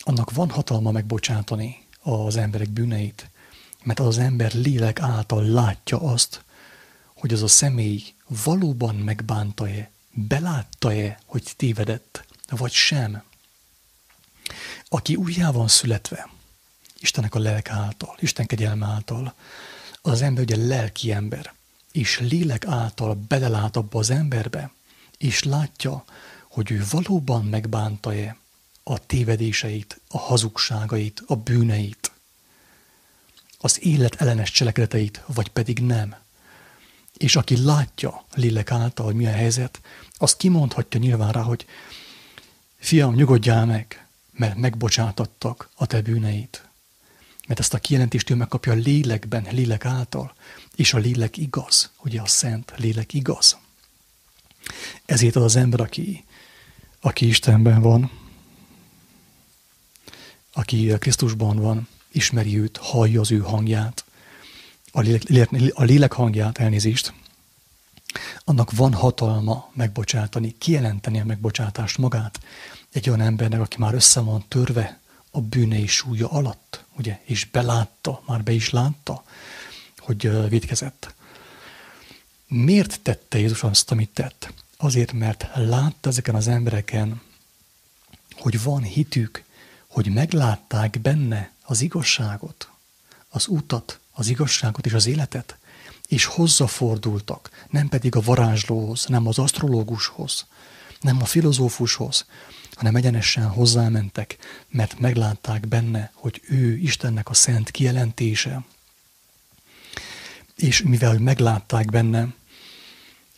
Annak 0.00 0.30
van 0.30 0.50
hatalma 0.50 0.90
megbocsátani 0.90 1.86
az 2.00 2.36
emberek 2.36 2.68
bűneit, 2.70 3.30
mert 3.82 4.00
az 4.00 4.06
az 4.06 4.18
ember 4.18 4.52
lélek 4.54 5.00
által 5.00 5.44
látja 5.44 6.00
azt, 6.00 6.42
hogy 7.14 7.32
az 7.32 7.42
a 7.42 7.48
személy 7.48 8.02
valóban 8.44 8.94
megbánta-e 8.94 9.90
belátta-e, 10.26 11.18
hogy 11.24 11.52
tévedett, 11.56 12.24
vagy 12.48 12.72
sem. 12.72 13.22
Aki 14.88 15.14
újjá 15.16 15.50
van 15.50 15.68
születve, 15.68 16.30
Istennek 17.00 17.34
a 17.34 17.38
lelk 17.38 17.70
által, 17.70 18.16
Isten 18.20 18.46
kegyelme 18.46 18.86
által, 18.86 19.34
az 20.02 20.22
ember 20.22 20.42
ugye 20.42 20.56
lelki 20.56 21.12
ember, 21.12 21.54
és 21.92 22.18
lélek 22.18 22.66
által 22.66 23.14
belelát 23.14 23.76
abba 23.76 23.98
az 23.98 24.10
emberbe, 24.10 24.70
és 25.18 25.42
látja, 25.42 26.04
hogy 26.48 26.70
ő 26.70 26.84
valóban 26.90 27.44
megbánta-e 27.44 28.36
a 28.82 29.06
tévedéseit, 29.06 30.00
a 30.08 30.18
hazugságait, 30.18 31.22
a 31.26 31.36
bűneit, 31.36 32.12
az 33.58 33.84
élet 33.84 34.14
ellenes 34.14 34.50
cselekedeteit, 34.50 35.22
vagy 35.26 35.48
pedig 35.48 35.78
nem. 35.78 36.16
És 37.16 37.36
aki 37.36 37.64
látja 37.64 38.24
lélek 38.34 38.70
által, 38.70 39.06
hogy 39.06 39.14
mi 39.14 39.26
a 39.26 39.30
helyzet, 39.30 39.80
azt 40.18 40.36
kimondhatja 40.36 41.00
nyilván 41.00 41.32
rá, 41.32 41.42
hogy 41.42 41.66
fiam, 42.78 43.14
nyugodjál 43.14 43.66
meg, 43.66 44.06
mert 44.32 44.56
megbocsátattak 44.56 45.68
a 45.74 45.86
te 45.86 46.02
bűneit. 46.02 46.68
Mert 47.46 47.60
ezt 47.60 47.74
a 47.74 47.78
kijelentést 47.78 48.30
ő 48.30 48.34
megkapja 48.34 48.72
a 48.72 48.76
lélekben, 48.76 49.46
lélek 49.50 49.84
által, 49.84 50.34
és 50.76 50.92
a 50.92 50.98
lélek 50.98 51.36
igaz, 51.36 51.90
ugye 52.02 52.20
a 52.20 52.26
szent 52.26 52.72
lélek 52.76 53.12
igaz. 53.14 53.58
Ezért 55.04 55.36
az 55.36 55.42
az 55.42 55.56
ember, 55.56 55.80
aki, 55.80 56.24
aki 57.00 57.26
Istenben 57.26 57.80
van, 57.80 58.10
aki 60.52 60.94
Krisztusban 60.98 61.56
van, 61.56 61.88
ismeri 62.12 62.58
őt, 62.58 62.76
hallja 62.76 63.20
az 63.20 63.30
ő 63.30 63.38
hangját, 63.38 64.04
a 64.92 65.00
lélek, 65.00 65.50
a 65.74 65.82
lélek 65.82 66.12
hangját, 66.12 66.58
elnézést, 66.58 67.12
annak 68.44 68.72
van 68.72 68.92
hatalma 68.92 69.70
megbocsátani, 69.72 70.54
kijelenteni 70.58 71.20
a 71.20 71.24
megbocsátást 71.24 71.98
magát 71.98 72.40
egy 72.92 73.08
olyan 73.08 73.20
embernek, 73.20 73.60
aki 73.60 73.76
már 73.78 73.94
össze 73.94 74.20
van 74.20 74.44
törve 74.48 74.98
a 75.30 75.40
bűnei 75.40 75.86
súlya 75.86 76.30
alatt, 76.30 76.84
ugye, 76.96 77.20
és 77.24 77.44
belátta, 77.44 78.22
már 78.26 78.42
be 78.42 78.52
is 78.52 78.70
látta, 78.70 79.24
hogy 79.98 80.48
védkezett. 80.48 81.14
Miért 82.46 83.00
tette 83.00 83.38
Jézus 83.38 83.62
azt, 83.62 83.90
amit 83.90 84.10
tett? 84.10 84.52
Azért, 84.76 85.12
mert 85.12 85.46
látta 85.54 86.08
ezeken 86.08 86.34
az 86.34 86.48
embereken, 86.48 87.20
hogy 88.36 88.62
van 88.62 88.82
hitük, 88.82 89.44
hogy 89.86 90.12
meglátták 90.12 91.00
benne 91.00 91.52
az 91.62 91.80
igazságot, 91.80 92.70
az 93.28 93.46
utat, 93.46 93.98
az 94.12 94.28
igazságot 94.28 94.86
és 94.86 94.92
az 94.92 95.06
életet, 95.06 95.56
és 96.08 96.24
hozzafordultak, 96.24 97.66
nem 97.70 97.88
pedig 97.88 98.16
a 98.16 98.20
varázslóhoz, 98.20 99.06
nem 99.06 99.26
az 99.26 99.38
asztrológushoz, 99.38 100.46
nem 101.00 101.22
a 101.22 101.24
filozófushoz, 101.24 102.26
hanem 102.74 102.96
egyenesen 102.96 103.48
hozzámentek, 103.48 104.36
mert 104.68 104.98
meglátták 104.98 105.68
benne, 105.68 106.10
hogy 106.14 106.40
ő 106.48 106.76
Istennek 106.76 107.28
a 107.28 107.34
szent 107.34 107.70
kijelentése. 107.70 108.64
És 110.56 110.82
mivel 110.82 111.18
meglátták 111.18 111.90
benne, 111.90 112.34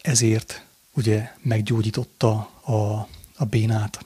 ezért 0.03 0.65
ugye 0.93 1.33
meggyógyította 1.43 2.33
a, 2.63 3.09
a 3.37 3.45
bénát. 3.45 4.05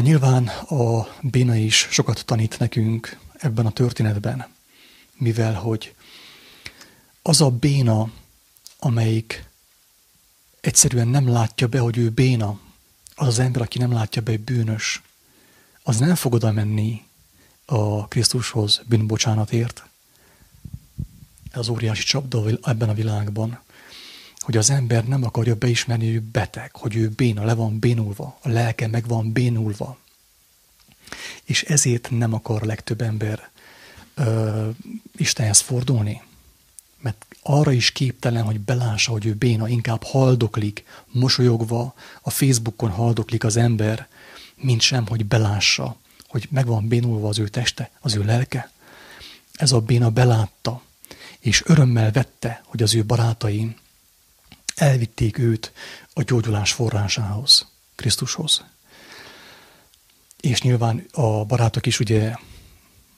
Nyilván 0.00 0.46
a 0.48 1.08
béna 1.20 1.54
is 1.54 1.88
sokat 1.90 2.24
tanít 2.24 2.58
nekünk 2.58 3.18
ebben 3.32 3.66
a 3.66 3.70
történetben, 3.70 4.53
mivel 5.16 5.54
hogy 5.54 5.94
az 7.22 7.40
a 7.40 7.50
béna, 7.50 8.10
amelyik 8.78 9.44
egyszerűen 10.60 11.08
nem 11.08 11.28
látja 11.28 11.66
be, 11.66 11.78
hogy 11.78 11.98
ő 11.98 12.10
béna, 12.10 12.60
az 13.14 13.26
az 13.26 13.38
ember, 13.38 13.62
aki 13.62 13.78
nem 13.78 13.92
látja 13.92 14.22
be, 14.22 14.30
hogy 14.30 14.40
bűnös, 14.40 15.02
az 15.82 15.98
nem 15.98 16.14
fog 16.14 16.32
oda 16.32 16.52
menni 16.52 17.02
a 17.64 18.08
Krisztushoz 18.08 18.82
bűnbocsánatért. 18.86 19.84
Ez 21.50 21.58
az 21.58 21.68
óriási 21.68 22.02
csapda 22.04 22.44
ebben 22.62 22.88
a 22.88 22.94
világban, 22.94 23.60
hogy 24.38 24.56
az 24.56 24.70
ember 24.70 25.04
nem 25.04 25.24
akarja 25.24 25.54
beismerni, 25.54 26.06
hogy 26.06 26.14
ő 26.14 26.20
beteg, 26.20 26.76
hogy 26.76 26.96
ő 26.96 27.08
béna, 27.08 27.44
le 27.44 27.54
van 27.54 27.78
bénulva, 27.78 28.38
a 28.42 28.48
lelke 28.48 28.86
meg 28.86 29.06
van 29.06 29.32
bénulva. 29.32 29.98
És 31.44 31.62
ezért 31.62 32.10
nem 32.10 32.32
akar 32.32 32.62
legtöbb 32.62 33.00
ember 33.00 33.50
ö, 34.14 34.68
Istenhez 35.16 35.60
fordulni. 35.60 36.22
Mert 37.00 37.26
arra 37.42 37.72
is 37.72 37.92
képtelen, 37.92 38.44
hogy 38.44 38.60
belássa, 38.60 39.10
hogy 39.10 39.26
ő 39.26 39.34
béna, 39.34 39.68
inkább 39.68 40.02
haldoklik, 40.02 40.84
mosolyogva, 41.06 41.94
a 42.22 42.30
Facebookon 42.30 42.90
haldoklik 42.90 43.44
az 43.44 43.56
ember, 43.56 44.08
mint 44.56 44.80
sem, 44.80 45.06
hogy 45.06 45.26
belássa, 45.26 45.96
hogy 46.28 46.48
meg 46.50 46.66
van 46.66 46.88
bénulva 46.88 47.28
az 47.28 47.38
ő 47.38 47.48
teste, 47.48 47.90
az 48.00 48.14
ő 48.14 48.24
lelke. 48.24 48.70
Ez 49.52 49.72
a 49.72 49.80
béna 49.80 50.10
belátta, 50.10 50.82
és 51.38 51.62
örömmel 51.66 52.12
vette, 52.12 52.62
hogy 52.66 52.82
az 52.82 52.94
ő 52.94 53.04
barátaim 53.04 53.76
elvitték 54.74 55.38
őt 55.38 55.72
a 56.12 56.22
gyógyulás 56.22 56.72
forrásához, 56.72 57.66
Krisztushoz. 57.94 58.64
És 60.40 60.62
nyilván 60.62 61.06
a 61.12 61.44
barátok 61.44 61.86
is 61.86 62.00
ugye 62.00 62.34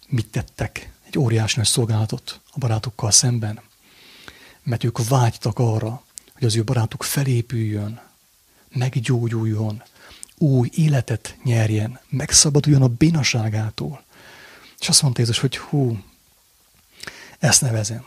mit 0.06 0.26
tettek? 0.26 0.92
Egy 1.06 1.18
óriási 1.18 1.56
nagy 1.56 1.66
szolgálatot 1.66 2.40
a 2.50 2.58
barátokkal 2.58 3.10
szemben. 3.10 3.60
Mert 4.62 4.84
ők 4.84 5.08
vágytak 5.08 5.58
arra, 5.58 6.04
hogy 6.32 6.44
az 6.44 6.56
ő 6.56 6.64
barátuk 6.64 7.02
felépüljön, 7.02 8.00
meggyógyuljon, 8.68 9.82
új 10.38 10.70
életet 10.74 11.36
nyerjen, 11.44 12.00
megszabaduljon 12.08 12.82
a 12.82 12.88
bénaságától. 12.88 14.04
És 14.78 14.88
azt 14.88 15.02
mondta 15.02 15.20
Jézus, 15.20 15.38
hogy 15.38 15.56
hú, 15.56 16.02
ezt 17.38 17.60
nevezem. 17.60 18.06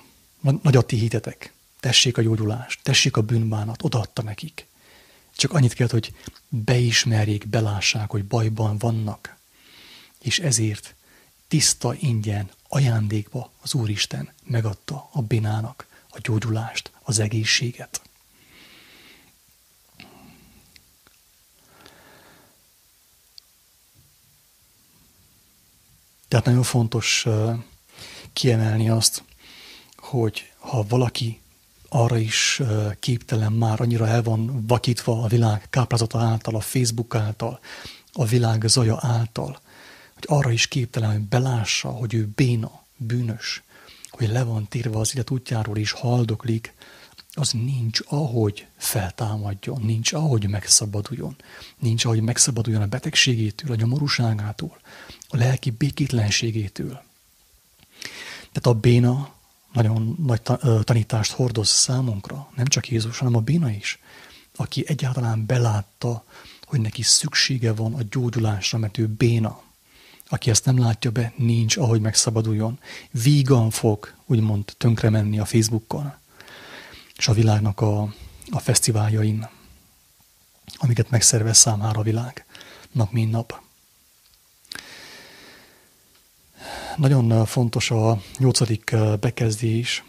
Nagy 0.62 0.76
a 0.76 0.82
ti 0.82 0.96
hitetek. 0.96 1.54
Tessék 1.80 2.18
a 2.18 2.22
gyógyulást, 2.22 2.80
tessék 2.84 3.18
a 3.18 3.22
bűnbánat, 3.22 3.84
odaadta 3.84 4.22
nekik. 4.22 4.68
Csak 5.36 5.54
annyit 5.54 5.74
kellett, 5.74 5.92
hogy 5.92 6.14
beismerjék, 6.48 7.48
belássák, 7.48 8.10
hogy 8.10 8.26
bajban 8.26 8.78
vannak. 8.78 9.38
És 10.20 10.40
ezért 10.40 10.96
tiszta 11.50 11.94
ingyen, 12.00 12.50
ajándékba 12.68 13.52
az 13.62 13.74
Úristen 13.74 14.34
megadta 14.44 15.10
a 15.12 15.22
binának 15.22 15.88
a 16.10 16.20
gyógyulást, 16.22 16.92
az 17.02 17.20
egészséget. 17.20 18.02
Tehát 26.28 26.46
nagyon 26.46 26.64
fontos 26.64 27.26
kiemelni 28.34 28.90
azt, 28.90 29.24
hogy 29.98 30.52
ha 30.58 30.84
valaki 30.84 31.42
arra 31.90 32.18
is 32.18 32.62
képtelen 33.00 33.52
már, 33.52 33.82
annyira 33.82 34.08
el 34.08 34.24
van 34.24 34.66
vakítva 34.68 35.24
a 35.24 35.28
világ 35.28 35.68
káprázata 35.70 36.20
által, 36.20 36.56
a 36.56 36.60
Facebook 36.60 37.16
által, 37.16 37.60
a 38.14 38.26
világ 38.26 38.64
zaja 38.68 38.98
által, 39.02 39.60
hogy 40.26 40.38
arra 40.38 40.52
is 40.52 40.68
képtelen, 40.68 41.12
hogy 41.12 41.22
belássa, 41.22 41.90
hogy 41.90 42.14
ő 42.14 42.28
béna, 42.36 42.86
bűnös, 42.98 43.64
hogy 44.10 44.28
le 44.30 44.44
van 44.44 44.68
térve 44.68 44.98
az 44.98 45.16
élet 45.16 45.30
útjáról 45.30 45.78
és 45.78 45.92
haldoklik, 45.92 46.74
az 47.34 47.52
nincs 47.52 48.00
ahogy 48.06 48.68
feltámadjon, 48.78 49.82
nincs 49.82 50.14
ahogy 50.14 50.50
megszabaduljon, 50.50 51.36
nincs 51.80 52.06
ahogy 52.06 52.22
megszabaduljon 52.22 52.82
a 52.82 52.88
betegségétől, 52.88 53.72
a 53.72 53.76
nyomorúságától, 53.76 54.78
a 55.28 55.38
lelki 55.38 55.70
békétlenségétől. 55.70 57.02
Tehát 58.52 58.66
a 58.66 58.74
béna 58.74 59.34
nagyon 59.74 60.16
nagy 60.26 60.42
tanítást 60.84 61.32
hordoz 61.32 61.70
számunkra, 61.70 62.52
nem 62.56 62.66
csak 62.66 62.90
Jézus, 62.90 63.18
hanem 63.18 63.36
a 63.36 63.40
béna 63.42 63.70
is, 63.70 64.00
aki 64.56 64.84
egyáltalán 64.88 65.46
belátta, 65.46 66.26
hogy 66.64 66.80
neki 66.80 67.02
szüksége 67.02 67.74
van 67.74 67.94
a 67.94 68.04
gyógyulásra, 68.10 68.78
mert 68.78 68.98
ő 68.98 69.08
béna. 69.08 69.62
Aki 70.30 70.50
ezt 70.50 70.66
nem 70.66 70.80
látja 70.80 71.12
be, 71.12 71.34
nincs, 71.36 71.78
ahogy 71.78 72.02
megszabaduljon. 72.02 72.80
Vígan 73.12 73.70
fog, 73.70 74.14
úgymond, 74.26 74.74
tönkre 74.78 75.10
menni 75.10 75.40
a 75.40 75.46
Facebookon 75.46 76.14
és 77.18 77.28
a 77.28 77.34
világnak 77.34 77.82
a, 77.82 78.14
a 78.50 78.60
fesztiváljain, 78.60 79.50
amiket 80.76 81.10
megszervez 81.10 81.58
számára 81.58 82.00
a 82.00 82.04
világ 82.04 82.46
nap 82.92 83.12
mint 83.12 83.32
nap. 83.32 83.62
Nagyon 86.98 87.46
fontos 87.46 87.92
a 87.92 88.22
nyolcadik 88.38 88.96
bekezdés, 89.20 90.04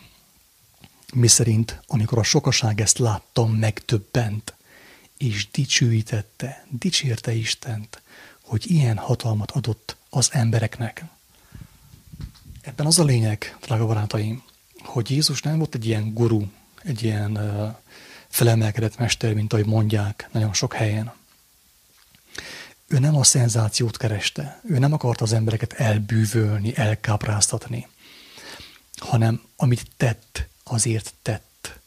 mi 1.14 1.26
szerint, 1.26 1.80
amikor 1.86 2.18
a 2.18 2.22
sokaság 2.22 2.80
ezt 2.80 2.98
látta, 2.98 3.46
megtöbbent, 3.46 4.54
és 5.16 5.50
dicsőítette, 5.50 6.66
dicsérte 6.68 7.32
Istent, 7.32 8.02
hogy 8.50 8.70
ilyen 8.70 8.96
hatalmat 8.96 9.50
adott 9.50 9.96
az 10.08 10.28
embereknek. 10.32 11.04
Ebben 12.60 12.86
az 12.86 12.98
a 12.98 13.04
lényeg, 13.04 13.56
drága 13.60 13.86
barátaim, 13.86 14.42
hogy 14.82 15.10
Jézus 15.10 15.42
nem 15.42 15.58
volt 15.58 15.74
egy 15.74 15.86
ilyen 15.86 16.14
guru, 16.14 16.44
egy 16.82 17.02
ilyen 17.02 17.36
uh, 17.36 17.74
felemelkedett 18.28 18.98
mester, 18.98 19.34
mint 19.34 19.52
ahogy 19.52 19.66
mondják 19.66 20.28
nagyon 20.32 20.52
sok 20.52 20.74
helyen. 20.74 21.12
Ő 22.86 22.98
nem 22.98 23.16
a 23.16 23.24
szenzációt 23.24 23.96
kereste, 23.96 24.60
ő 24.64 24.78
nem 24.78 24.92
akarta 24.92 25.24
az 25.24 25.32
embereket 25.32 25.72
elbűvölni, 25.72 26.76
elkápráztatni, 26.76 27.88
hanem 28.96 29.42
amit 29.56 29.86
tett, 29.96 30.48
azért 30.64 31.14
tett, 31.22 31.78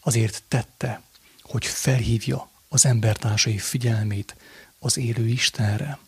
azért 0.00 0.42
tette, 0.48 1.02
hogy 1.42 1.66
felhívja 1.66 2.50
az 2.68 2.86
embertársai 2.86 3.58
figyelmét 3.58 4.36
az 4.78 4.96
élő 4.96 5.28
Istenre. 5.28 5.98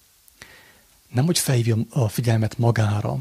Nem, 1.10 1.24
hogy 1.24 1.38
felhívja 1.38 1.76
a 1.90 2.08
figyelmet 2.08 2.58
magára, 2.58 3.18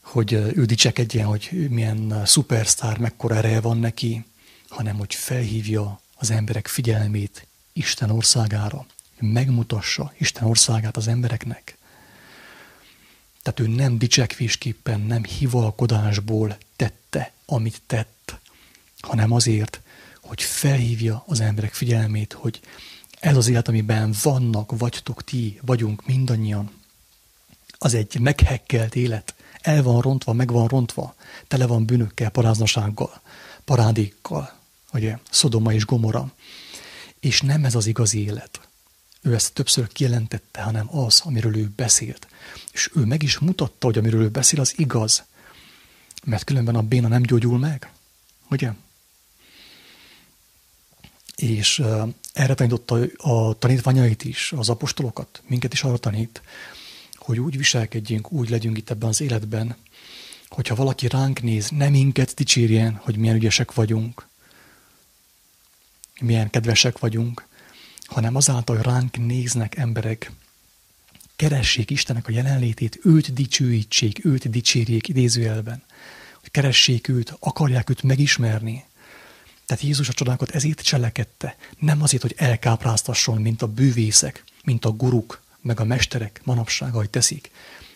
hogy 0.00 0.32
ő 0.32 0.64
dicsekedjen, 0.64 1.26
hogy 1.26 1.66
milyen 1.70 2.26
szupersztár, 2.26 2.98
mekkora 2.98 3.34
ereje 3.34 3.60
van 3.60 3.78
neki, 3.78 4.24
hanem 4.68 4.96
hogy 4.96 5.14
felhívja 5.14 6.00
az 6.14 6.30
emberek 6.30 6.66
figyelmét 6.66 7.46
Isten 7.72 8.10
országára, 8.10 8.86
megmutassa 9.18 10.12
Isten 10.18 10.44
országát 10.44 10.96
az 10.96 11.08
embereknek. 11.08 11.76
Tehát 13.42 13.60
ő 13.60 13.74
nem 13.74 13.98
dicsekvésképpen, 13.98 15.00
nem 15.00 15.24
hivalkodásból 15.24 16.56
tette, 16.76 17.32
amit 17.46 17.82
tett, 17.86 18.38
hanem 19.00 19.32
azért, 19.32 19.80
hogy 20.20 20.42
felhívja 20.42 21.24
az 21.26 21.40
emberek 21.40 21.74
figyelmét, 21.74 22.32
hogy 22.32 22.60
ez 23.20 23.36
az 23.36 23.48
élet, 23.48 23.68
amiben 23.68 24.14
vannak, 24.22 24.78
vagytok 24.78 25.24
ti, 25.24 25.60
vagyunk 25.62 26.06
mindannyian, 26.06 26.70
az 27.78 27.94
egy 27.94 28.18
meghekkelt 28.20 28.94
élet, 28.94 29.34
el 29.60 29.82
van 29.82 30.00
rontva, 30.00 30.32
meg 30.32 30.50
van 30.50 30.66
rontva, 30.66 31.14
tele 31.48 31.66
van 31.66 31.84
bűnökkel, 31.86 32.30
paráznasággal, 32.30 33.20
parádékkal, 33.64 34.52
ugye, 34.92 35.18
Szodoma 35.30 35.72
és 35.72 35.84
Gomora. 35.84 36.32
És 37.20 37.40
nem 37.40 37.64
ez 37.64 37.74
az 37.74 37.86
igazi 37.86 38.24
élet. 38.24 38.60
Ő 39.22 39.34
ezt 39.34 39.54
többször 39.54 39.88
kijelentette, 39.92 40.62
hanem 40.62 40.96
az, 40.96 41.20
amiről 41.24 41.56
ő 41.56 41.72
beszélt. 41.76 42.28
És 42.72 42.90
ő 42.94 43.04
meg 43.04 43.22
is 43.22 43.38
mutatta, 43.38 43.86
hogy 43.86 43.98
amiről 43.98 44.22
ő 44.22 44.28
beszél, 44.28 44.60
az 44.60 44.72
igaz. 44.76 45.24
Mert 46.24 46.44
különben 46.44 46.74
a 46.74 46.82
béna 46.82 47.08
nem 47.08 47.22
gyógyul 47.22 47.58
meg. 47.58 47.90
Ugye? 48.50 48.72
És 51.36 51.82
erre 52.32 52.54
tanította 52.54 52.98
a 53.16 53.58
tanítványait 53.58 54.24
is, 54.24 54.52
az 54.56 54.68
apostolokat, 54.68 55.42
minket 55.46 55.72
is 55.72 55.82
arra 55.82 55.96
tanít, 55.96 56.42
hogy 57.14 57.40
úgy 57.40 57.56
viselkedjünk, 57.56 58.32
úgy 58.32 58.48
legyünk 58.48 58.78
itt 58.78 58.90
ebben 58.90 59.08
az 59.08 59.20
életben, 59.20 59.76
hogyha 60.48 60.74
valaki 60.74 61.08
ránk 61.08 61.42
néz, 61.42 61.68
nem 61.70 61.90
minket 61.90 62.34
dicsérjen, 62.34 62.94
hogy 62.94 63.16
milyen 63.16 63.36
ügyesek 63.36 63.74
vagyunk, 63.74 64.26
milyen 66.20 66.50
kedvesek 66.50 66.98
vagyunk, 66.98 67.46
hanem 68.06 68.34
azáltal, 68.36 68.76
hogy 68.76 68.84
ránk 68.84 69.16
néznek 69.16 69.76
emberek, 69.76 70.32
keressék 71.36 71.90
Istennek 71.90 72.28
a 72.28 72.32
jelenlétét, 72.32 72.98
őt 73.02 73.32
dicsőítsék, 73.32 74.24
őt 74.24 74.50
dicsérjék 74.50 75.08
idézőjelben, 75.08 75.82
hogy 76.40 76.50
keressék 76.50 77.08
őt, 77.08 77.36
akarják 77.38 77.90
őt 77.90 78.02
megismerni, 78.02 78.84
Tehát 79.66 79.82
Jézus 79.82 80.08
a 80.08 80.12
csodákat 80.12 80.50
ezért 80.50 80.80
cselekedte. 80.80 81.56
Nem 81.78 82.02
azért, 82.02 82.22
hogy 82.22 82.34
elkápráztasson, 82.36 83.40
mint 83.40 83.62
a 83.62 83.66
bűvészek, 83.66 84.44
mint 84.64 84.84
a 84.84 84.90
guruk, 84.90 85.42
meg 85.60 85.80
a 85.80 85.84
mesterek 85.84 86.40
manapság, 86.44 86.94
ahogy 86.94 87.10
teszik. 87.10 87.50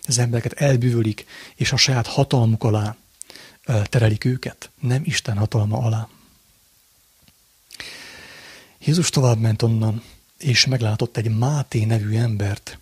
Az 0.07 0.19
embereket 0.19 0.53
elbűvölik, 0.53 1.27
és 1.55 1.73
a 1.73 1.77
saját 1.77 2.07
hatalmuk 2.07 2.65
alá 2.65 2.97
terelik 3.85 4.25
őket, 4.25 4.71
nem 4.81 5.03
Isten 5.05 5.37
hatalma 5.37 5.79
alá. 5.79 6.09
Jézus 8.79 9.11
tovább 9.11 9.39
ment 9.39 9.63
onnan, 9.63 10.03
és 10.39 10.67
meglátott 10.67 11.17
egy 11.17 11.37
Máté 11.37 11.85
nevű 11.85 12.17
embert, 12.17 12.79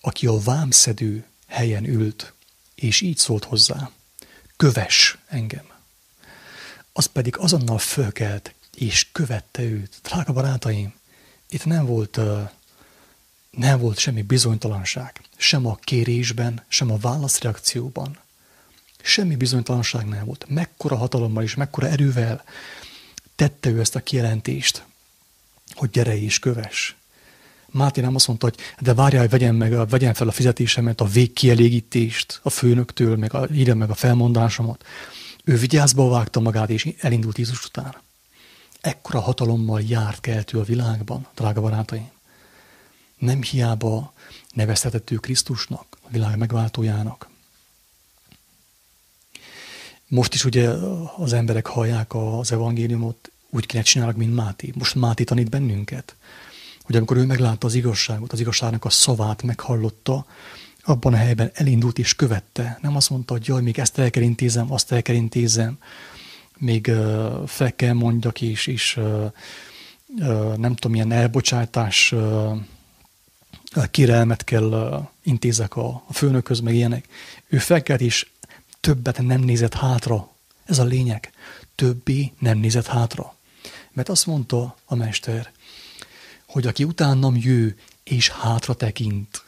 aki 0.00 0.26
a 0.26 0.38
vámszedő 0.38 1.24
helyen 1.46 1.84
ült, 1.84 2.32
és 2.74 3.00
így 3.00 3.16
szólt 3.16 3.44
hozzá, 3.44 3.90
köves 4.56 5.18
engem. 5.26 5.77
Az 6.98 7.06
pedig 7.06 7.36
azonnal 7.36 7.78
fölkelt, 7.78 8.54
és 8.74 9.06
követte 9.12 9.62
őt. 9.62 10.00
Drága 10.02 10.32
barátaim, 10.32 10.94
itt 11.48 11.64
nem 11.64 11.86
volt, 11.86 12.20
nem 13.50 13.78
volt 13.78 13.98
semmi 13.98 14.22
bizonytalanság, 14.22 15.20
sem 15.36 15.66
a 15.66 15.74
kérésben, 15.74 16.64
sem 16.68 16.90
a 16.90 16.96
válaszreakcióban. 16.96 18.18
Semmi 19.02 19.36
bizonytalanság 19.36 20.06
nem 20.06 20.24
volt. 20.24 20.44
Mekkora 20.48 20.96
hatalommal 20.96 21.42
és 21.42 21.54
mekkora 21.54 21.88
erővel 21.88 22.44
tette 23.36 23.70
ő 23.70 23.80
ezt 23.80 23.94
a 23.94 24.02
kijelentést, 24.02 24.84
hogy 25.74 25.90
gyere 25.90 26.20
és 26.20 26.38
köves. 26.38 26.96
Máté 27.66 28.00
nem 28.00 28.14
azt 28.14 28.26
mondta, 28.26 28.46
hogy 28.46 28.58
de 28.78 28.94
várjál, 28.94 29.20
hogy 29.20 29.30
vegyem, 29.30 29.56
meg, 29.56 29.88
vegyem 29.88 30.14
fel 30.14 30.28
a 30.28 30.32
fizetésemet, 30.32 31.00
a 31.00 31.06
végkielégítést 31.06 32.40
a 32.42 32.50
főnöktől, 32.50 33.16
meg 33.16 33.34
a, 33.34 33.46
ide 33.52 33.74
meg 33.74 33.90
a 33.90 33.94
felmondásomat. 33.94 34.84
Ő 35.48 35.56
vigyázba 35.56 36.08
vágta 36.08 36.40
magát, 36.40 36.70
és 36.70 36.94
elindult 37.00 37.38
Jézus 37.38 37.64
után. 37.64 37.96
Ekkora 38.80 39.20
hatalommal 39.20 39.80
járt 39.80 40.20
keltő 40.20 40.58
a 40.58 40.62
világban, 40.62 41.26
drága 41.34 41.60
barátaim. 41.60 42.10
Nem 43.18 43.42
hiába 43.42 44.12
nevezhetett 44.52 45.10
ő 45.10 45.16
Krisztusnak, 45.16 45.86
a 46.00 46.08
világ 46.10 46.38
megváltójának. 46.38 47.28
Most 50.06 50.34
is 50.34 50.44
ugye 50.44 50.68
az 51.16 51.32
emberek 51.32 51.66
hallják 51.66 52.14
az 52.14 52.52
evangéliumot, 52.52 53.30
úgy 53.50 53.66
kéne 53.66 53.82
csinálnak, 53.82 54.16
mint 54.16 54.34
Máté. 54.34 54.72
Most 54.74 54.94
Máté 54.94 55.24
tanít 55.24 55.50
bennünket, 55.50 56.16
hogy 56.82 56.96
amikor 56.96 57.16
ő 57.16 57.24
meglátta 57.24 57.66
az 57.66 57.74
igazságot, 57.74 58.32
az 58.32 58.40
igazságnak 58.40 58.84
a 58.84 58.90
szavát 58.90 59.42
meghallotta, 59.42 60.26
abban 60.88 61.12
a 61.12 61.16
helyben 61.16 61.50
elindult 61.54 61.98
és 61.98 62.14
követte. 62.14 62.78
Nem 62.82 62.96
azt 62.96 63.10
mondta, 63.10 63.32
hogy 63.32 63.46
jaj, 63.46 63.62
még 63.62 63.78
ezt 63.78 63.98
el 63.98 64.10
kell 64.10 64.22
intézem, 64.22 64.72
azt 64.72 64.92
el 64.92 65.02
kell 65.02 65.14
intézem, 65.14 65.78
még 66.58 66.86
uh, 66.88 67.46
fel 67.46 67.74
kell 67.74 67.92
mondjak, 67.92 68.40
és, 68.40 68.66
és 68.66 68.96
uh, 68.96 69.32
uh, 70.18 70.56
nem 70.56 70.74
tudom, 70.74 70.92
milyen 70.92 71.12
elbocsátás 71.12 72.12
uh, 72.12 72.58
kérelmet 73.90 74.44
kell 74.44 74.64
uh, 74.64 75.06
intézek 75.22 75.76
a, 75.76 76.02
a 76.06 76.12
főnökhöz, 76.12 76.60
meg 76.60 76.74
ilyenek. 76.74 77.08
Ő 77.48 77.58
felkelt, 77.58 78.00
és 78.00 78.26
többet 78.80 79.22
nem 79.22 79.40
nézett 79.40 79.74
hátra. 79.74 80.28
Ez 80.64 80.78
a 80.78 80.84
lényeg. 80.84 81.32
Többé 81.74 82.32
nem 82.38 82.58
nézett 82.58 82.86
hátra. 82.86 83.36
Mert 83.92 84.08
azt 84.08 84.26
mondta 84.26 84.76
a 84.84 84.94
mester, 84.94 85.52
hogy 86.46 86.66
aki 86.66 86.84
utánam 86.84 87.36
jő 87.36 87.78
és 88.02 88.28
hátra 88.28 88.74
tekint, 88.74 89.44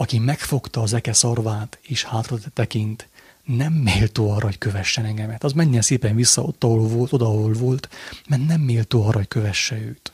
aki 0.00 0.18
megfogta 0.18 0.80
az 0.82 0.92
eke 0.92 1.12
szarvát 1.12 1.78
és 1.82 2.04
hátra 2.04 2.36
tekint, 2.52 3.08
nem 3.44 3.72
méltó 3.72 4.30
arra, 4.30 4.46
hogy 4.46 4.58
kövessen 4.58 5.04
engemet. 5.04 5.44
Az 5.44 5.52
menjen 5.52 5.82
szépen 5.82 6.14
vissza 6.14 6.42
ott, 6.42 6.64
ahol 6.64 6.88
volt, 6.88 7.12
oda, 7.12 7.24
ahol 7.24 7.52
volt, 7.52 7.88
mert 8.28 8.46
nem 8.46 8.60
méltó 8.60 9.06
arra, 9.06 9.16
hogy 9.16 9.28
kövesse 9.28 9.76
őt. 9.80 10.12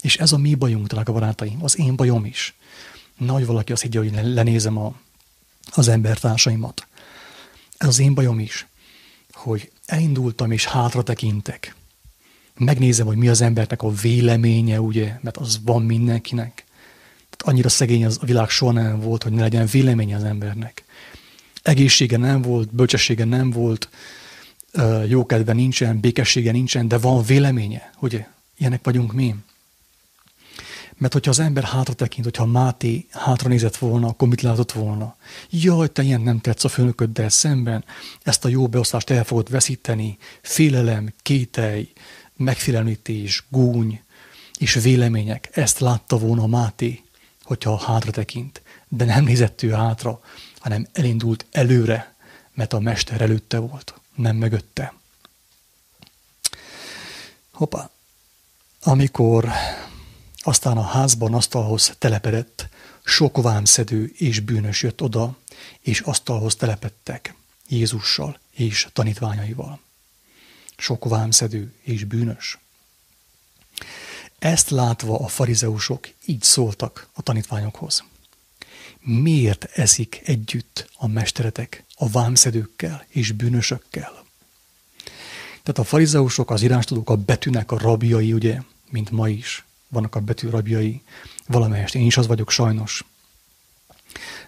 És 0.00 0.16
ez 0.16 0.32
a 0.32 0.38
mi 0.38 0.54
bajunk, 0.54 0.86
drága 0.86 1.12
barátaim, 1.12 1.62
az 1.62 1.78
én 1.78 1.96
bajom 1.96 2.24
is. 2.24 2.54
Nagy 3.16 3.46
valaki 3.46 3.72
azt 3.72 3.82
higgye, 3.82 3.98
hogy 3.98 4.12
lenézem 4.22 4.78
a, 4.78 4.94
az 5.70 5.88
embertársaimat. 5.88 6.86
Ez 7.76 7.88
az 7.88 7.98
én 7.98 8.14
bajom 8.14 8.38
is, 8.38 8.66
hogy 9.32 9.70
elindultam 9.86 10.50
és 10.50 10.66
hátra 10.66 11.02
tekintek. 11.02 11.74
Megnézem, 12.54 13.06
hogy 13.06 13.16
mi 13.16 13.28
az 13.28 13.40
embernek 13.40 13.82
a 13.82 13.90
véleménye, 13.90 14.80
ugye, 14.80 15.18
mert 15.20 15.36
az 15.36 15.60
van 15.64 15.82
mindenkinek. 15.82 16.64
Annyira 17.44 17.68
szegény 17.68 18.04
az 18.04 18.18
a 18.20 18.26
világ 18.26 18.48
soha 18.48 18.72
nem 18.72 19.00
volt, 19.00 19.22
hogy 19.22 19.32
ne 19.32 19.40
legyen 19.40 19.66
véleménye 19.66 20.16
az 20.16 20.24
embernek. 20.24 20.84
Egészsége 21.62 22.16
nem 22.16 22.42
volt, 22.42 22.74
bölcsessége 22.74 23.24
nem 23.24 23.50
volt, 23.50 23.88
jókedve 25.06 25.52
nincsen, 25.52 26.00
békessége 26.00 26.52
nincsen, 26.52 26.88
de 26.88 26.98
van 26.98 27.22
véleménye, 27.24 27.90
ugye? 28.00 28.26
Ilyenek 28.56 28.84
vagyunk 28.84 29.12
mi. 29.12 29.34
Mert 30.96 31.12
hogyha 31.12 31.30
az 31.30 31.38
ember 31.38 31.64
hátra 31.64 31.92
tekint, 31.92 32.24
hogyha 32.24 32.46
Máté 32.46 33.06
hátra 33.10 33.48
nézett 33.48 33.76
volna, 33.76 34.06
akkor 34.06 34.28
mit 34.28 34.40
látott 34.40 34.72
volna? 34.72 35.16
Jaj, 35.50 35.92
te 35.92 36.02
ilyen 36.02 36.20
nem 36.20 36.40
tetsz 36.40 36.64
a 36.64 36.68
főnököddel 36.68 37.28
szemben, 37.28 37.84
ezt 38.22 38.44
a 38.44 38.48
jó 38.48 38.66
beosztást 38.66 39.10
el 39.10 39.24
fogod 39.24 39.50
veszíteni, 39.50 40.18
félelem, 40.42 41.12
kételj, 41.22 41.92
megfélemlítés, 42.36 43.44
gúny 43.48 44.00
és 44.58 44.74
vélemények. 44.74 45.48
Ezt 45.52 45.78
látta 45.78 46.18
volna 46.18 46.46
Máté, 46.46 47.02
hogyha 47.48 47.76
hátra 47.76 48.10
tekint. 48.10 48.62
De 48.88 49.04
nem 49.04 49.24
nézett 49.24 49.62
ő 49.62 49.70
hátra, 49.70 50.20
hanem 50.58 50.86
elindult 50.92 51.46
előre, 51.50 52.14
mert 52.54 52.72
a 52.72 52.78
mester 52.78 53.20
előtte 53.20 53.58
volt, 53.58 53.94
nem 54.14 54.36
mögötte. 54.36 54.94
Hoppá. 57.52 57.90
Amikor 58.82 59.48
aztán 60.36 60.76
a 60.76 60.82
házban 60.82 61.34
asztalhoz 61.34 61.94
telepedett, 61.98 62.68
sok 63.04 63.42
vámszedő 63.42 64.12
és 64.16 64.40
bűnös 64.40 64.82
jött 64.82 65.02
oda, 65.02 65.36
és 65.80 66.00
asztalhoz 66.00 66.56
telepettek 66.56 67.34
Jézussal 67.68 68.38
és 68.50 68.88
tanítványaival. 68.92 69.80
Sok 70.76 71.04
vámszedő 71.04 71.74
és 71.82 72.04
bűnös. 72.04 72.58
Ezt 74.38 74.70
látva 74.70 75.18
a 75.18 75.28
farizeusok 75.28 76.08
így 76.24 76.42
szóltak 76.42 77.08
a 77.12 77.22
tanítványokhoz. 77.22 78.04
Miért 79.00 79.64
eszik 79.64 80.20
együtt 80.24 80.90
a 80.96 81.06
mesteretek 81.06 81.84
a 81.94 82.08
vámszedőkkel 82.08 83.04
és 83.08 83.32
bűnösökkel? 83.32 84.24
Tehát 85.62 85.78
a 85.78 85.84
farizeusok, 85.84 86.50
az 86.50 86.62
írástudók, 86.62 87.10
a 87.10 87.16
betűnek 87.16 87.72
a 87.72 87.78
rabjai, 87.78 88.32
ugye, 88.32 88.60
mint 88.90 89.10
ma 89.10 89.28
is 89.28 89.64
vannak 89.88 90.14
a 90.14 90.20
betűrabjai, 90.20 91.02
valamelyest 91.46 91.94
én 91.94 92.06
is 92.06 92.16
az 92.16 92.26
vagyok 92.26 92.50
sajnos. 92.50 93.04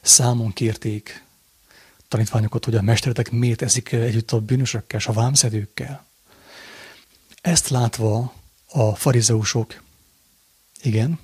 Számon 0.02 0.52
kérték 0.52 1.24
tanítványokat, 2.08 2.64
hogy 2.64 2.74
a 2.74 2.82
mesteretek 2.82 3.30
miért 3.30 3.62
eszik 3.62 3.92
együtt 3.92 4.32
a 4.32 4.40
bűnösökkel 4.40 4.98
és 4.98 5.06
a 5.06 5.12
vámszedőkkel. 5.12 6.06
Ezt 7.40 7.68
látva 7.68 8.34
a 8.72 8.94
farizeusok, 8.94 9.82
igen, 10.82 11.18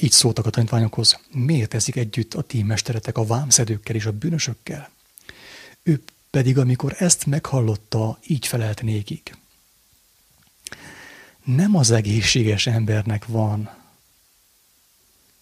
így 0.00 0.12
szóltak 0.12 0.46
a 0.46 0.50
tanítványokhoz, 0.50 1.20
miért 1.30 1.74
eszik 1.74 1.96
együtt 1.96 2.34
a 2.34 2.42
ti 2.42 2.62
mesteretek 2.62 3.18
a 3.18 3.26
vámszedőkkel 3.26 3.94
és 3.94 4.06
a 4.06 4.12
bűnösökkel? 4.12 4.90
Ő 5.82 6.02
pedig, 6.30 6.58
amikor 6.58 6.94
ezt 6.98 7.26
meghallotta, 7.26 8.18
így 8.26 8.46
felelt 8.46 8.82
nékik 8.82 9.36
nem 11.56 11.76
az 11.76 11.90
egészséges 11.90 12.66
embernek 12.66 13.26
van 13.26 13.70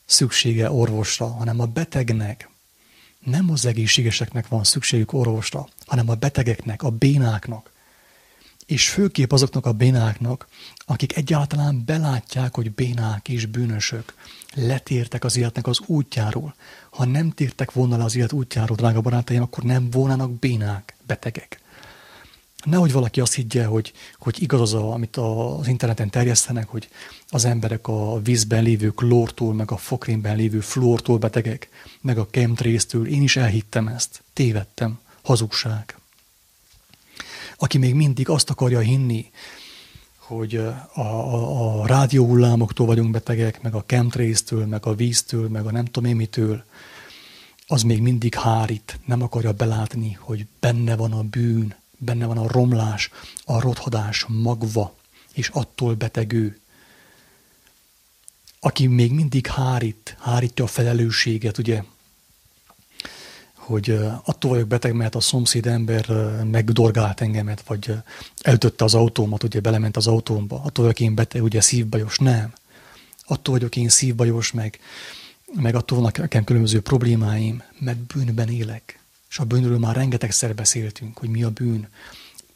szüksége 0.04 0.70
orvosra, 0.70 1.26
hanem 1.26 1.60
a 1.60 1.66
betegnek. 1.66 2.48
Nem 3.18 3.50
az 3.50 3.64
egészségeseknek 3.64 4.48
van 4.48 4.64
szükségük 4.64 5.12
orvosra, 5.12 5.68
hanem 5.86 6.08
a 6.08 6.14
betegeknek, 6.14 6.82
a 6.82 6.90
bénáknak. 6.90 7.72
És 8.66 8.88
főképp 8.90 9.32
azoknak 9.32 9.66
a 9.66 9.72
bénáknak, 9.72 10.46
akik 10.86 11.16
egyáltalán 11.16 11.82
belátják, 11.84 12.54
hogy 12.54 12.72
bénák 12.72 13.28
és 13.28 13.46
bűnösök, 13.46 14.14
letértek 14.54 15.24
az 15.24 15.36
életnek 15.36 15.66
az 15.66 15.80
útjáról. 15.86 16.54
Ha 16.90 17.04
nem 17.04 17.30
tértek 17.30 17.72
volna 17.72 17.96
le 17.96 18.04
az 18.04 18.16
élet 18.16 18.32
útjáról, 18.32 18.76
drága 18.76 19.00
barátaim, 19.00 19.42
akkor 19.42 19.64
nem 19.64 19.90
volnának 19.90 20.38
bénák, 20.38 20.96
betegek 21.06 21.60
nehogy 22.66 22.92
valaki 22.92 23.20
azt 23.20 23.34
higgye, 23.34 23.64
hogy, 23.64 23.92
hogy 24.18 24.42
igaz 24.42 24.60
az, 24.60 24.74
a, 24.74 24.92
amit 24.92 25.16
az 25.16 25.68
interneten 25.68 26.10
terjesztenek, 26.10 26.68
hogy 26.68 26.88
az 27.28 27.44
emberek 27.44 27.88
a 27.88 28.20
vízben 28.22 28.62
lévő 28.62 28.90
klórtól, 28.90 29.54
meg 29.54 29.70
a 29.70 29.76
fokrémben 29.76 30.36
lévő 30.36 30.60
fluortól 30.60 31.18
betegek, 31.18 31.68
meg 32.00 32.18
a 32.18 32.26
chemtrace-től. 32.26 33.06
Én 33.06 33.22
is 33.22 33.36
elhittem 33.36 33.88
ezt. 33.88 34.22
Tévedtem. 34.32 34.98
Hazugság. 35.22 35.96
Aki 37.58 37.78
még 37.78 37.94
mindig 37.94 38.28
azt 38.28 38.50
akarja 38.50 38.78
hinni, 38.78 39.30
hogy 40.16 40.56
a, 40.56 41.00
a, 41.00 41.80
a 41.80 41.86
rádióhullámoktól 41.86 42.86
vagyunk 42.86 43.10
betegek, 43.10 43.62
meg 43.62 43.74
a 43.74 43.84
chemtrace-től, 43.86 44.66
meg 44.66 44.86
a 44.86 44.94
víztől, 44.94 45.48
meg 45.48 45.66
a 45.66 45.70
nem 45.70 45.84
tudom 45.84 46.10
én 46.10 46.62
az 47.66 47.82
még 47.82 48.02
mindig 48.02 48.34
hárít, 48.34 48.98
nem 49.04 49.22
akarja 49.22 49.52
belátni, 49.52 50.18
hogy 50.20 50.46
benne 50.60 50.96
van 50.96 51.12
a 51.12 51.22
bűn, 51.22 51.74
benne 51.98 52.26
van 52.26 52.38
a 52.38 52.48
romlás, 52.48 53.10
a 53.44 53.60
rothadás 53.60 54.24
magva, 54.28 54.94
és 55.32 55.48
attól 55.48 55.94
betegő. 55.94 56.60
Aki 58.60 58.86
még 58.86 59.12
mindig 59.12 59.46
hárít, 59.46 60.16
hárítja 60.20 60.64
a 60.64 60.68
felelősséget, 60.68 61.58
ugye, 61.58 61.82
hogy 63.66 63.98
attól 64.24 64.50
vagyok 64.50 64.68
beteg, 64.68 64.92
mert 64.92 65.14
a 65.14 65.20
szomszéd 65.20 65.66
ember 65.66 66.06
megdorgált 66.50 67.20
engemet, 67.20 67.62
vagy 67.66 67.94
eltötte 68.40 68.84
az 68.84 68.94
autómat, 68.94 69.42
ugye 69.42 69.60
belement 69.60 69.96
az 69.96 70.06
autómba. 70.06 70.60
Attól 70.64 70.84
vagyok 70.84 71.00
én 71.00 71.14
beteg, 71.14 71.42
ugye 71.42 71.60
szívbajos, 71.60 72.18
nem. 72.18 72.52
Attól 73.24 73.54
vagyok 73.54 73.76
én 73.76 73.88
szívbajos, 73.88 74.52
meg, 74.52 74.78
meg 75.52 75.74
attól 75.74 75.98
vannak 75.98 76.18
nekem 76.18 76.44
különböző 76.44 76.80
problémáim, 76.80 77.62
mert 77.78 77.98
bűnben 77.98 78.48
élek. 78.48 79.00
És 79.30 79.38
a 79.38 79.44
bűnről 79.44 79.78
már 79.78 79.94
rengetegszer 79.94 80.54
beszéltünk, 80.54 81.18
hogy 81.18 81.28
mi 81.28 81.42
a 81.42 81.50
bűn. 81.50 81.88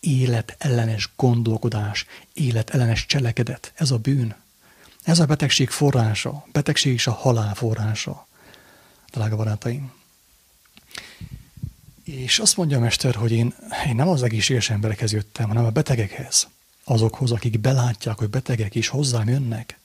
Élet 0.01 0.55
ellenes 0.59 1.11
gondolkodás, 1.17 2.07
élet 2.33 2.71
ellenes 2.71 3.07
cselekedet. 3.07 3.73
Ez 3.75 3.91
a 3.91 3.99
bűn. 3.99 4.35
Ez 5.03 5.19
a 5.19 5.27
betegség 5.27 5.71
forrása. 5.71 6.47
Betegség 6.53 6.93
is 6.93 7.07
a 7.07 7.13
halál 7.13 7.55
forrása. 7.55 8.27
Drága 9.13 9.37
barátaim. 9.37 9.99
És 12.17 12.39
azt 12.39 12.57
mondja 12.57 12.77
a 12.77 12.81
mester, 12.81 13.15
hogy 13.15 13.33
én, 13.33 13.55
én 13.87 13.95
nem 13.95 14.09
az 14.09 14.23
egészséges 14.23 14.71
emberekhez 14.71 15.13
jöttem, 15.13 15.49
hanem 15.49 15.65
a 15.65 15.71
betegekhez. 15.71 16.49
Azokhoz, 16.85 17.33
akik 17.33 17.61
belátják, 17.61 18.19
hogy 18.19 18.29
betegek 18.29 18.75
és 18.75 18.89
hozzám 18.89 19.29
jönnek. 19.29 19.79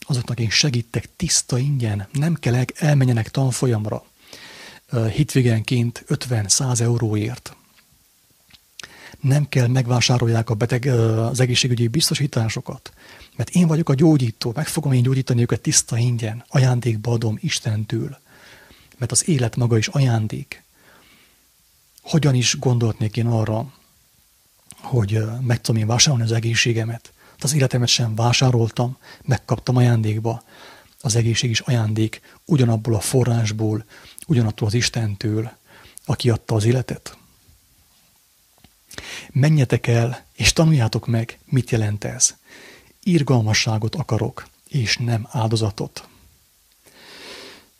Azoknak 0.00 0.40
én 0.40 0.50
segítek 0.50 1.08
tiszta 1.16 1.58
ingyen, 1.58 2.08
nem 2.12 2.34
kell 2.34 2.64
elmenjenek 2.74 3.28
tanfolyamra. 3.28 4.04
Hitvégenként 5.12 6.04
50-100 6.08 6.80
euróért. 6.80 7.56
Nem 9.20 9.48
kell 9.48 9.66
megvásárolják 9.66 10.50
a 10.50 10.54
beteg, 10.54 10.86
az 10.86 11.40
egészségügyi 11.40 11.88
biztosításokat, 11.88 12.92
mert 13.36 13.50
én 13.50 13.66
vagyok 13.66 13.88
a 13.88 13.94
gyógyító, 13.94 14.52
meg 14.54 14.66
fogom 14.66 14.92
én 14.92 15.02
gyógyítani 15.02 15.42
őket 15.42 15.60
tiszta 15.60 15.98
ingyen, 15.98 16.44
ajándékba 16.48 17.12
adom 17.12 17.38
Istentől, 17.40 18.18
mert 18.98 19.12
az 19.12 19.28
élet 19.28 19.56
maga 19.56 19.78
is 19.78 19.88
ajándék 19.88 20.61
hogyan 22.02 22.34
is 22.34 22.58
gondoltnék 22.58 23.16
én 23.16 23.26
arra, 23.26 23.72
hogy 24.80 25.24
meg 25.40 25.60
tudom 25.60 25.80
én 25.80 25.86
vásárolni 25.86 26.24
az 26.24 26.32
egészségemet. 26.32 27.12
Az 27.38 27.54
életemet 27.54 27.88
sem 27.88 28.14
vásároltam, 28.14 28.96
megkaptam 29.22 29.76
ajándékba. 29.76 30.42
Az 31.00 31.16
egészség 31.16 31.50
is 31.50 31.60
ajándék 31.60 32.20
ugyanabból 32.44 32.94
a 32.94 33.00
forrásból, 33.00 33.84
ugyanattól 34.26 34.66
az 34.66 34.74
Istentől, 34.74 35.52
aki 36.04 36.30
adta 36.30 36.54
az 36.54 36.64
életet. 36.64 37.16
Menjetek 39.32 39.86
el, 39.86 40.24
és 40.32 40.52
tanuljátok 40.52 41.06
meg, 41.06 41.38
mit 41.44 41.70
jelent 41.70 42.04
ez. 42.04 42.36
Irgalmasságot 43.02 43.94
akarok, 43.94 44.48
és 44.68 44.96
nem 44.96 45.28
áldozatot. 45.30 46.08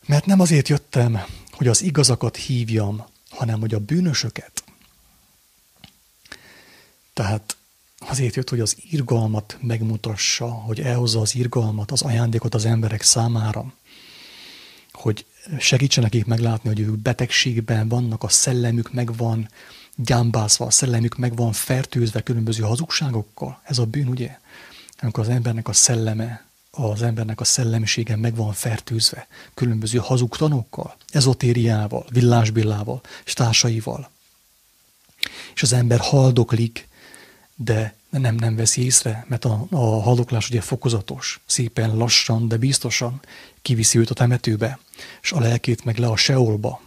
Mert 0.06 0.26
nem 0.26 0.40
azért 0.40 0.68
jöttem, 0.68 1.22
hogy 1.50 1.68
az 1.68 1.82
igazakat 1.82 2.36
hívjam, 2.36 3.04
hanem 3.34 3.60
hogy 3.60 3.74
a 3.74 3.78
bűnösöket. 3.78 4.64
Tehát 7.12 7.56
azért 7.98 8.34
jött, 8.34 8.48
hogy 8.48 8.60
az 8.60 8.76
irgalmat 8.90 9.58
megmutassa, 9.60 10.50
hogy 10.50 10.80
elhozza 10.80 11.20
az 11.20 11.34
irgalmat, 11.34 11.90
az 11.90 12.02
ajándékot 12.02 12.54
az 12.54 12.64
emberek 12.64 13.02
számára, 13.02 13.72
hogy 14.92 15.26
segítsen 15.58 16.02
nekik 16.02 16.24
meglátni, 16.24 16.68
hogy 16.68 16.80
ők 16.80 16.96
betegségben 16.96 17.88
vannak, 17.88 18.22
a 18.22 18.28
szellemük 18.28 18.92
megvan 18.92 19.48
gyámbászva, 19.96 20.66
a 20.66 20.70
szellemük 20.70 21.16
megvan 21.16 21.52
fertőzve 21.52 22.22
különböző 22.22 22.62
hazugságokkal. 22.62 23.60
Ez 23.64 23.78
a 23.78 23.86
bűn, 23.86 24.08
ugye? 24.08 24.38
Amikor 25.00 25.24
az 25.24 25.30
embernek 25.30 25.68
a 25.68 25.72
szelleme 25.72 26.44
az 26.74 27.02
embernek 27.02 27.40
a 27.40 27.44
szellemisége 27.44 28.16
meg 28.16 28.34
van 28.34 28.52
fertőzve 28.52 29.26
különböző 29.54 29.98
hazug 29.98 30.36
tanokkal, 30.36 30.96
ezotériával, 31.08 32.06
villásbillával 32.10 33.00
és 33.24 33.32
társaival. 33.32 34.10
És 35.54 35.62
az 35.62 35.72
ember 35.72 35.98
haldoklik, 36.00 36.88
de 37.54 37.94
nem, 38.10 38.34
nem 38.34 38.56
veszi 38.56 38.84
észre, 38.84 39.26
mert 39.28 39.44
a, 39.44 39.66
a 39.70 40.02
haldoklás 40.02 40.48
ugye 40.48 40.60
fokozatos, 40.60 41.40
szépen 41.46 41.96
lassan, 41.96 42.48
de 42.48 42.56
biztosan 42.56 43.20
kiviszi 43.62 43.98
őt 43.98 44.10
a 44.10 44.14
temetőbe, 44.14 44.78
és 45.22 45.32
a 45.32 45.40
lelkét 45.40 45.84
meg 45.84 45.98
le 45.98 46.06
a 46.06 46.16
seolba. 46.16 46.80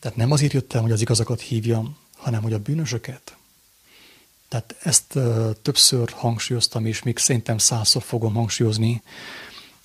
Tehát 0.00 0.16
nem 0.16 0.30
azért 0.30 0.52
jöttem, 0.52 0.82
hogy 0.82 0.92
az 0.92 1.00
igazakat 1.00 1.40
hívjam, 1.40 1.96
hanem 2.16 2.42
hogy 2.42 2.52
a 2.52 2.58
bűnösöket, 2.58 3.36
tehát 4.48 4.76
ezt 4.82 5.18
többször 5.62 6.10
hangsúlyoztam, 6.10 6.86
és 6.86 7.02
még 7.02 7.18
szerintem 7.18 7.58
százszor 7.58 8.02
fogom 8.02 8.34
hangsúlyozni, 8.34 9.02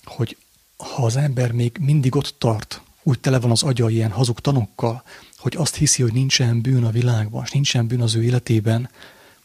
hogy 0.04 0.36
ha 0.76 1.04
az 1.04 1.16
ember 1.16 1.52
még 1.52 1.76
mindig 1.80 2.14
ott 2.16 2.34
tart, 2.38 2.82
úgy 3.02 3.20
tele 3.20 3.40
van 3.40 3.50
az 3.50 3.62
agya 3.62 3.88
ilyen 3.88 4.10
hazug 4.10 4.40
tanokkal, 4.40 5.02
hogy 5.36 5.56
azt 5.56 5.74
hiszi, 5.76 6.02
hogy 6.02 6.12
nincsen 6.12 6.60
bűn 6.60 6.84
a 6.84 6.90
világban, 6.90 7.42
és 7.44 7.50
nincsen 7.50 7.86
bűn 7.86 8.00
az 8.00 8.14
ő 8.14 8.22
életében, 8.22 8.90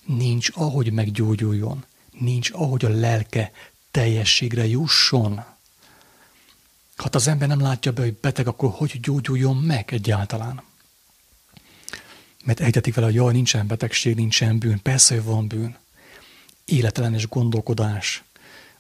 nincs 0.05 0.49
ahogy 0.53 0.91
meggyógyuljon, 0.91 1.85
nincs 2.19 2.51
ahogy 2.51 2.85
a 2.85 2.89
lelke 2.89 3.51
teljességre 3.91 4.67
jusson. 4.67 5.43
Ha 6.95 7.09
az 7.11 7.27
ember 7.27 7.47
nem 7.47 7.61
látja 7.61 7.91
be, 7.91 8.01
hogy 8.01 8.15
beteg, 8.15 8.47
akkor 8.47 8.69
hogy 8.69 8.99
gyógyuljon 9.01 9.55
meg 9.57 9.93
egyáltalán? 9.93 10.61
Mert 12.47 12.59
egyetik 12.59 12.93
vele, 12.93 13.07
hogy 13.07 13.15
jaj, 13.15 13.33
nincsen 13.33 13.67
betegség, 13.67 14.15
nincsen 14.15 14.57
bűn. 14.57 14.81
Persze, 14.81 15.15
hogy 15.15 15.23
van 15.23 15.47
bűn. 15.47 15.77
Életelenes 16.65 17.27
gondolkodás, 17.27 18.23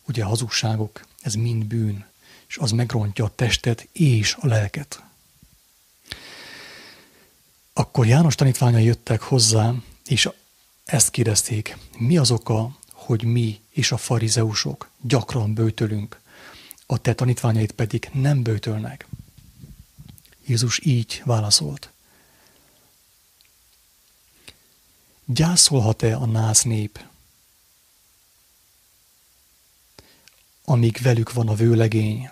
ugye 0.07 0.23
hazugságok, 0.23 1.05
ez 1.21 1.33
mind 1.33 1.65
bűn, 1.65 2.05
és 2.47 2.57
az 2.57 2.71
megrontja 2.71 3.25
a 3.25 3.35
testet 3.35 3.87
és 3.91 4.35
a 4.39 4.47
lelket. 4.47 5.03
Akkor 7.73 8.05
János 8.05 8.35
tanítványai 8.35 8.83
jöttek 8.83 9.21
hozzá, 9.21 9.73
és 10.05 10.29
ezt 10.85 11.11
kérdezték, 11.11 11.77
mi 11.97 12.17
az 12.17 12.31
oka, 12.31 12.77
hogy 12.91 13.23
mi 13.23 13.59
és 13.69 13.91
a 13.91 13.97
farizeusok 13.97 14.89
gyakran 15.01 15.53
bőtölünk, 15.53 16.19
a 16.85 16.97
te 16.97 17.13
tanítványait 17.13 17.71
pedig 17.71 18.09
nem 18.13 18.43
bőtölnek. 18.43 19.07
Jézus 20.45 20.79
így 20.83 21.21
válaszolt. 21.25 21.91
Gyászolhat-e 25.29 26.15
a 26.15 26.25
nász 26.25 26.63
nép, 26.63 27.05
amíg 30.65 30.97
velük 31.01 31.33
van 31.33 31.47
a 31.47 31.53
vőlegény? 31.53 32.29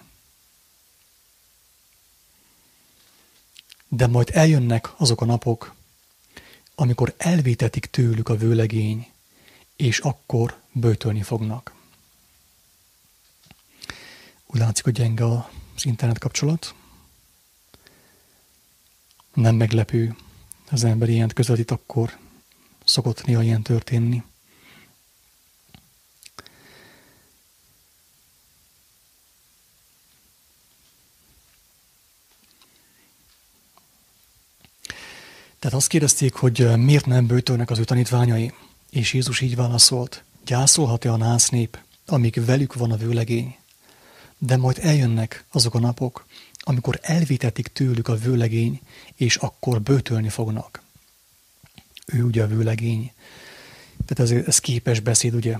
De 3.88 4.08
majd 4.08 4.30
eljönnek 4.34 5.00
azok 5.00 5.22
a 5.22 5.26
napok, 5.26 5.76
amikor 6.76 7.14
elvétetik 7.18 7.86
tőlük 7.86 8.30
a 8.30 8.38
vőlegény, 8.38 9.12
és 9.76 10.00
akkor 10.00 10.62
bőtölni 10.72 11.22
fognak. 11.22 11.76
Úgy 14.46 14.60
látszik, 14.60 14.84
hogy 14.84 14.94
gyenge 14.94 15.26
az 15.76 15.86
internet 15.86 16.20
kapcsolat. 16.20 16.74
Nem 19.34 19.56
meglepő, 19.56 20.16
az 20.70 20.84
ember 20.84 21.10
ilyent 21.10 21.34
közvetít 21.34 21.72
akkor, 21.72 22.24
Szokott 22.86 23.26
néha 23.26 23.44
ilyen 23.44 23.62
történni. 23.62 24.24
Tehát 35.60 35.80
azt 35.80 35.88
kérdezték, 35.88 36.34
hogy 36.34 36.78
miért 36.78 37.06
nem 37.06 37.28
bőtölnek 37.28 37.70
az 37.70 37.80
ő 37.80 37.84
tanítványai, 37.84 38.54
és 38.90 39.14
Jézus 39.14 39.42
így 39.42 39.56
válaszolt, 39.56 40.24
gyászolhat-e 40.46 41.12
a 41.12 41.18
nász 41.18 41.50
nép, 41.50 41.80
amíg 42.06 42.46
velük 42.46 42.74
van 42.74 42.92
a 42.92 42.98
vőlegény, 42.98 43.56
de 44.38 44.58
majd 44.58 44.78
eljönnek 44.82 45.46
azok 45.52 45.76
a 45.76 45.80
napok, 45.80 46.26
amikor 46.60 47.00
elvitetik 47.02 47.68
tőlük 47.68 48.08
a 48.08 48.16
vőlegény, 48.16 48.82
és 49.16 49.36
akkor 49.36 49.82
bőtölni 49.82 50.30
fognak 50.30 50.85
ő 52.06 52.24
ugye 52.24 52.44
a 52.44 52.48
vőlegény. 52.48 53.12
Tehát 54.06 54.32
ez, 54.32 54.46
ez 54.48 54.60
képes 54.60 55.00
beszéd, 55.00 55.34
ugye? 55.34 55.58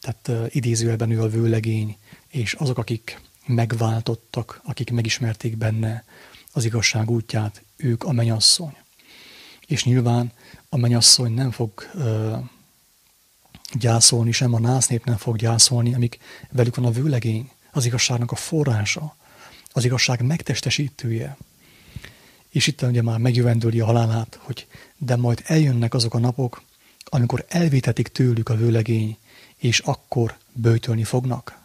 Tehát 0.00 0.28
uh, 0.28 0.54
idézőjelben 0.54 1.10
ő 1.10 1.22
a 1.22 1.28
vőlegény, 1.28 1.96
és 2.28 2.52
azok, 2.52 2.78
akik 2.78 3.20
megváltottak, 3.46 4.60
akik 4.64 4.90
megismerték 4.90 5.56
benne 5.56 6.04
az 6.52 6.64
igazság 6.64 7.10
útját, 7.10 7.62
ők 7.76 8.04
a 8.04 8.12
menyasszony. 8.12 8.76
És 9.66 9.84
nyilván 9.84 10.32
a 10.68 10.76
menyasszony 10.76 11.32
nem 11.32 11.50
fog 11.50 11.90
uh, 11.94 12.38
gyászolni, 13.72 14.32
sem 14.32 14.54
a 14.54 14.58
násznép 14.58 15.04
nem 15.04 15.16
fog 15.16 15.36
gyászolni, 15.36 15.94
amik 15.94 16.18
velük 16.50 16.76
van 16.76 16.84
a 16.84 16.90
vőlegény, 16.90 17.50
az 17.72 17.84
igazságnak 17.84 18.32
a 18.32 18.36
forrása, 18.36 19.16
az 19.72 19.84
igazság 19.84 20.22
megtestesítője. 20.22 21.36
És 22.56 22.66
itt 22.66 22.82
ugye 22.82 23.02
már 23.02 23.18
megjövendőli 23.18 23.80
a 23.80 23.84
halálát, 23.84 24.38
hogy 24.42 24.66
de 24.96 25.16
majd 25.16 25.42
eljönnek 25.44 25.94
azok 25.94 26.14
a 26.14 26.18
napok, 26.18 26.62
amikor 27.04 27.44
elvétetik 27.48 28.08
tőlük 28.08 28.48
a 28.48 28.56
vőlegény, 28.56 29.16
és 29.56 29.78
akkor 29.78 30.36
bőtölni 30.52 31.04
fognak. 31.04 31.58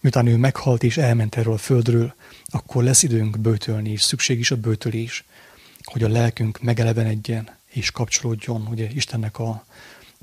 Miután 0.00 0.26
ő 0.26 0.36
meghalt 0.36 0.82
és 0.82 0.96
elment 0.96 1.36
erről 1.36 1.52
a 1.52 1.58
földről, 1.58 2.14
akkor 2.44 2.84
lesz 2.84 3.02
időnk 3.02 3.38
bőtölni, 3.38 3.90
és 3.90 4.02
szükség 4.02 4.38
is 4.38 4.50
a 4.50 4.56
bőtölés, 4.56 5.24
hogy 5.84 6.02
a 6.02 6.08
lelkünk 6.08 6.62
megelevenedjen 6.62 7.56
és 7.66 7.90
kapcsolódjon 7.90 8.66
ugye 8.66 8.88
Istennek 8.90 9.38
a, 9.38 9.66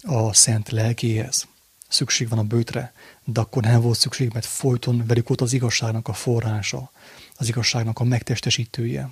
a 0.02 0.34
szent 0.34 0.70
lelkéhez. 0.70 1.48
Szükség 1.92 2.30
van 2.30 2.40
a 2.40 2.44
bőtre, 2.44 2.94
de 3.24 3.40
akkor 3.40 3.64
nem 3.64 3.82
volt 3.82 3.98
szükség, 3.98 4.34
mert 4.34 4.46
folyton 4.46 5.06
velük 5.06 5.30
ott 5.30 5.42
az 5.42 5.54
igazságnak 5.54 6.08
a 6.08 6.14
forrása, 6.14 6.92
az 7.36 7.48
igazságnak 7.48 8.00
a 8.00 8.04
megtestesítője. 8.04 9.10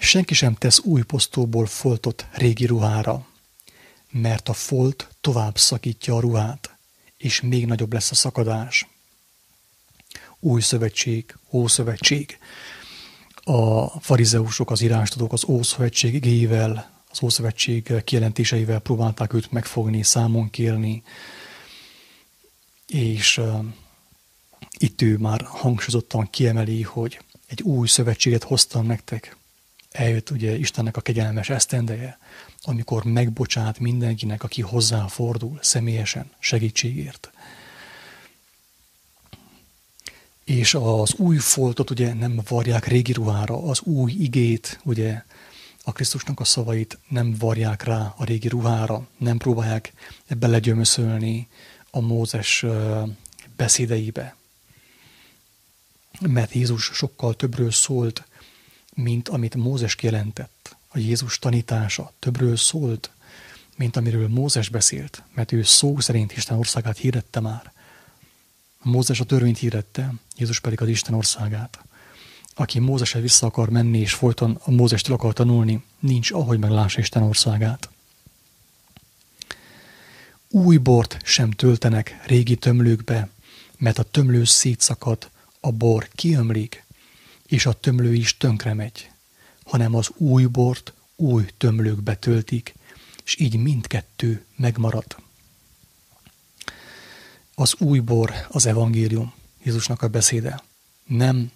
Senki 0.00 0.34
sem 0.34 0.54
tesz 0.54 0.78
új 0.78 1.02
posztóból 1.02 1.66
foltot 1.66 2.26
régi 2.32 2.66
ruhára, 2.66 3.26
mert 4.10 4.48
a 4.48 4.52
folt 4.52 5.08
tovább 5.20 5.58
szakítja 5.58 6.16
a 6.16 6.20
ruhát, 6.20 6.76
és 7.16 7.40
még 7.40 7.66
nagyobb 7.66 7.92
lesz 7.92 8.10
a 8.10 8.14
szakadás. 8.14 8.86
Új 10.40 10.60
szövetség, 10.60 11.36
ószövetség. 11.50 12.38
A 13.34 13.86
farizeusok, 14.00 14.70
az 14.70 14.80
irástudók 14.80 15.32
az 15.32 15.44
ószövetség 15.44 16.14
igével, 16.14 16.93
az 17.14 17.22
ószövetség 17.22 17.92
kijelentéseivel 18.04 18.78
próbálták 18.78 19.32
őt 19.32 19.52
megfogni, 19.52 20.02
számon 20.02 20.50
kérni, 20.50 21.02
és 22.86 23.40
itt 24.78 25.02
ő 25.02 25.16
már 25.16 25.42
hangsúlyozottan 25.44 26.30
kiemeli, 26.30 26.82
hogy 26.82 27.20
egy 27.46 27.62
új 27.62 27.88
szövetséget 27.88 28.42
hoztam 28.42 28.86
nektek, 28.86 29.36
eljött 29.90 30.30
ugye 30.30 30.56
Istennek 30.56 30.96
a 30.96 31.00
kegyelmes 31.00 31.48
esztendeje, 31.50 32.18
amikor 32.62 33.04
megbocsát 33.04 33.78
mindenkinek, 33.78 34.42
aki 34.42 34.62
hozzá 34.62 35.06
fordul 35.06 35.58
személyesen 35.62 36.30
segítségért. 36.38 37.30
És 40.44 40.74
az 40.74 41.14
új 41.14 41.36
foltot 41.36 41.90
ugye 41.90 42.14
nem 42.14 42.40
varják 42.48 42.86
régi 42.86 43.12
ruhára, 43.12 43.62
az 43.62 43.80
új 43.80 44.12
igét, 44.12 44.80
ugye 44.84 45.22
a 45.84 45.92
Krisztusnak 45.92 46.40
a 46.40 46.44
szavait 46.44 46.98
nem 47.08 47.34
varják 47.38 47.82
rá 47.82 48.14
a 48.16 48.24
régi 48.24 48.48
ruhára, 48.48 49.08
nem 49.16 49.38
próbálják 49.38 49.92
belegyömöszölni 50.38 51.48
a 51.90 52.00
Mózes 52.00 52.64
beszédeibe. 53.56 54.36
Mert 56.20 56.52
Jézus 56.52 56.84
sokkal 56.84 57.34
többről 57.34 57.70
szólt, 57.70 58.24
mint 58.94 59.28
amit 59.28 59.54
Mózes 59.54 59.96
jelentett. 60.00 60.76
A 60.88 60.98
Jézus 60.98 61.38
tanítása 61.38 62.12
többről 62.18 62.56
szólt, 62.56 63.10
mint 63.76 63.96
amiről 63.96 64.28
Mózes 64.28 64.68
beszélt, 64.68 65.22
mert 65.34 65.52
ő 65.52 65.62
szó 65.62 66.00
szerint 66.00 66.36
Isten 66.36 66.58
országát 66.58 66.96
hirdette 66.96 67.40
már. 67.40 67.72
Mózes 68.82 69.20
a 69.20 69.24
törvényt 69.24 69.58
hirdette, 69.58 70.14
Jézus 70.36 70.60
pedig 70.60 70.80
az 70.80 70.88
Isten 70.88 71.14
országát. 71.14 71.78
Aki 72.54 72.78
Mózesre 72.78 73.20
vissza 73.20 73.46
akar 73.46 73.68
menni, 73.68 73.98
és 73.98 74.14
folyton 74.14 74.58
a 74.64 74.70
Mózestől 74.70 75.14
akar 75.14 75.32
tanulni, 75.32 75.82
nincs 75.98 76.30
ahogy 76.30 76.58
meglássa 76.58 77.00
Isten 77.00 77.22
országát. 77.22 77.88
Új 80.48 80.76
bort 80.76 81.18
sem 81.24 81.50
töltenek 81.50 82.20
régi 82.26 82.56
tömlőkbe, 82.56 83.28
mert 83.78 83.98
a 83.98 84.02
tömlő 84.02 84.44
szétszakad, 84.44 85.30
a 85.60 85.72
bor 85.72 86.08
kiömlik, 86.14 86.84
és 87.46 87.66
a 87.66 87.72
tömlő 87.72 88.14
is 88.14 88.36
tönkre 88.36 88.74
megy, 88.74 89.10
hanem 89.64 89.94
az 89.94 90.10
új 90.16 90.44
bort 90.44 90.92
új 91.16 91.46
tömlőkbe 91.56 92.16
töltik, 92.16 92.74
és 93.24 93.38
így 93.38 93.56
mindkettő 93.56 94.44
megmarad. 94.56 95.16
Az 97.54 97.74
új 97.78 97.98
bor 97.98 98.32
az 98.48 98.66
evangélium, 98.66 99.32
Jézusnak 99.62 100.02
a 100.02 100.08
beszéde. 100.08 100.62
Nem, 101.04 101.50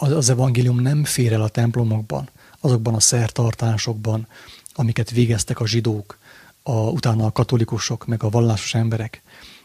az 0.00 0.30
evangélium 0.30 0.80
nem 0.80 1.04
fér 1.04 1.32
el 1.32 1.42
a 1.42 1.48
templomokban, 1.48 2.28
azokban 2.60 2.94
a 2.94 3.00
szertartásokban, 3.00 4.26
amiket 4.74 5.10
végeztek 5.10 5.60
a 5.60 5.66
zsidók, 5.66 6.18
a, 6.62 6.72
utána 6.72 7.26
a 7.26 7.32
katolikusok, 7.32 8.06
meg 8.06 8.22
a 8.22 8.28
vallásos 8.28 8.74
emberek, 8.74 9.22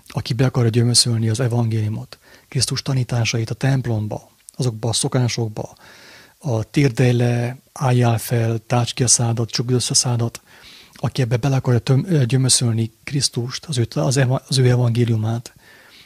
aki 0.07 0.33
be 0.33 0.45
akarja 0.45 0.69
gyömöszölni 0.69 1.29
az 1.29 1.39
evangéliumot, 1.39 2.17
Krisztus 2.47 2.81
tanításait 2.81 3.49
a 3.49 3.53
templomba, 3.53 4.29
azokba 4.55 4.89
a 4.89 4.93
szokásokba, 4.93 5.75
a 6.37 6.63
térdelj 6.63 7.11
le, 7.11 7.57
álljál 7.73 8.17
fel, 8.17 8.57
tács 8.67 8.93
ki 8.93 9.03
a 9.03 9.07
szádat, 9.07 9.49
csukd 9.49 9.71
össze 9.71 9.91
a 9.91 9.95
szádat, 9.95 10.41
aki 10.93 11.21
ebbe 11.21 11.37
bele 11.37 11.55
akarja 11.55 11.79
töm, 11.79 12.25
gyömöszölni 12.25 12.91
Krisztust, 13.03 13.65
az 13.65 13.77
ő, 13.77 13.87
az, 13.93 14.19
az 14.47 14.57
ő 14.57 14.69
evangéliumát, 14.69 15.53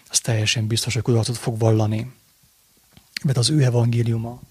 az 0.10 0.20
teljesen 0.20 0.68
biztos, 0.68 0.94
hogy 0.94 1.04
kudarcot 1.04 1.38
fog 1.38 1.60
vallani. 1.60 2.12
Mert 3.24 3.38
az 3.38 3.50
ő 3.50 3.64
evangéliuma, 3.64 4.42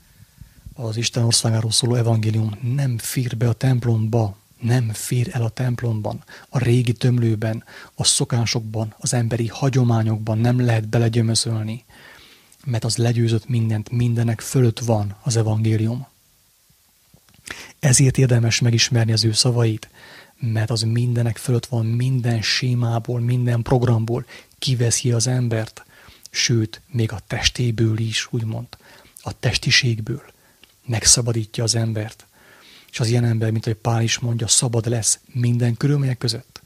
az 0.74 0.96
Isten 0.96 1.24
országáról 1.24 1.70
szóló 1.70 1.94
evangélium 1.94 2.59
nem 2.74 2.98
fér 2.98 3.37
be 3.37 3.48
a 3.48 3.52
templomba, 3.52 4.37
nem 4.61 4.90
fér 4.92 5.28
el 5.33 5.42
a 5.42 5.48
templomban, 5.48 6.24
a 6.48 6.59
régi 6.59 6.92
tömlőben, 6.92 7.64
a 7.94 8.04
szokásokban, 8.04 8.94
az 8.98 9.14
emberi 9.14 9.46
hagyományokban 9.46 10.38
nem 10.38 10.64
lehet 10.64 10.88
belegyömözölni 10.88 11.85
mert 12.64 12.85
az 12.85 12.96
legyőzött 12.96 13.48
mindent, 13.48 13.90
mindenek 13.90 14.40
fölött 14.40 14.78
van 14.78 15.16
az 15.22 15.37
evangélium. 15.37 16.07
Ezért 17.78 18.18
érdemes 18.18 18.61
megismerni 18.61 19.12
az 19.12 19.24
ő 19.24 19.33
szavait, 19.33 19.88
mert 20.40 20.70
az 20.70 20.83
mindenek 20.83 21.37
fölött 21.37 21.66
van 21.66 21.87
minden 21.87 22.42
sémából, 22.42 23.20
minden 23.20 23.62
programból, 23.62 24.26
kiveszi 24.59 25.12
az 25.12 25.26
embert, 25.26 25.85
sőt, 26.31 26.81
még 26.91 27.12
a 27.12 27.21
testéből 27.27 27.99
is, 27.99 28.29
úgymond, 28.31 28.67
a 29.21 29.38
testiségből 29.38 30.23
megszabadítja 30.87 31.64
az 31.64 31.75
embert. 31.75 32.27
És 32.91 33.01
az 33.01 33.09
ilyen 33.09 33.25
ember, 33.25 33.51
mint 33.51 33.64
hogy 33.64 33.75
Pál 33.75 34.03
is 34.03 34.19
mondja, 34.19 34.47
szabad 34.47 34.87
lesz 34.87 35.19
minden 35.33 35.77
körülmények 35.77 36.19
között. 36.19 36.62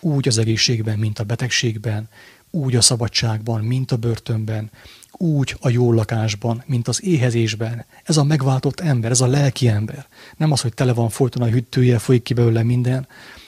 Úgy 0.00 0.28
az 0.28 0.38
egészségben, 0.38 0.98
mint 0.98 1.18
a 1.18 1.24
betegségben, 1.24 2.08
úgy 2.50 2.76
a 2.76 2.80
szabadságban, 2.80 3.64
mint 3.64 3.92
a 3.92 3.96
börtönben, 3.96 4.70
úgy 5.12 5.56
a 5.60 5.68
jó 5.68 5.92
lakásban, 5.92 6.62
mint 6.66 6.88
az 6.88 7.04
éhezésben. 7.04 7.84
Ez 8.04 8.16
a 8.16 8.24
megváltott 8.24 8.80
ember, 8.80 9.10
ez 9.10 9.20
a 9.20 9.26
lelki 9.26 9.68
ember. 9.68 10.06
Nem 10.36 10.52
az, 10.52 10.60
hogy 10.60 10.74
tele 10.74 10.92
van 10.92 11.08
folyton 11.08 11.42
a 11.42 11.46
hűtője, 11.46 11.98
folyik 11.98 12.22
ki 12.22 12.34
belőle 12.34 12.62
minden, 12.62 13.06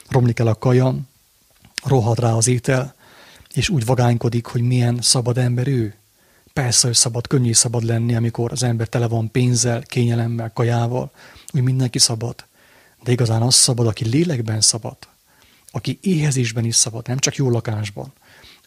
romlik 0.09 0.39
el 0.39 0.47
a 0.47 0.55
kaja, 0.55 0.95
rohad 1.83 2.19
rá 2.19 2.31
az 2.31 2.47
étel, 2.47 2.95
és 3.53 3.69
úgy 3.69 3.85
vagánykodik, 3.85 4.45
hogy 4.45 4.61
milyen 4.61 5.01
szabad 5.01 5.37
ember 5.37 5.67
ő. 5.67 5.95
Persze, 6.53 6.87
hogy 6.87 6.95
szabad, 6.95 7.27
könnyű 7.27 7.53
szabad 7.53 7.83
lenni, 7.83 8.15
amikor 8.15 8.51
az 8.51 8.63
ember 8.63 8.87
tele 8.87 9.07
van 9.07 9.31
pénzzel, 9.31 9.81
kényelemmel, 9.81 10.51
kajával, 10.53 11.11
úgy 11.53 11.61
mindenki 11.61 11.99
szabad. 11.99 12.45
De 13.03 13.11
igazán 13.11 13.41
az 13.41 13.55
szabad, 13.55 13.87
aki 13.87 14.09
lélekben 14.09 14.61
szabad, 14.61 14.97
aki 15.71 15.99
éhezésben 16.01 16.65
is 16.65 16.75
szabad, 16.75 17.07
nem 17.07 17.17
csak 17.17 17.35
jó 17.35 17.49
lakásban, 17.49 18.13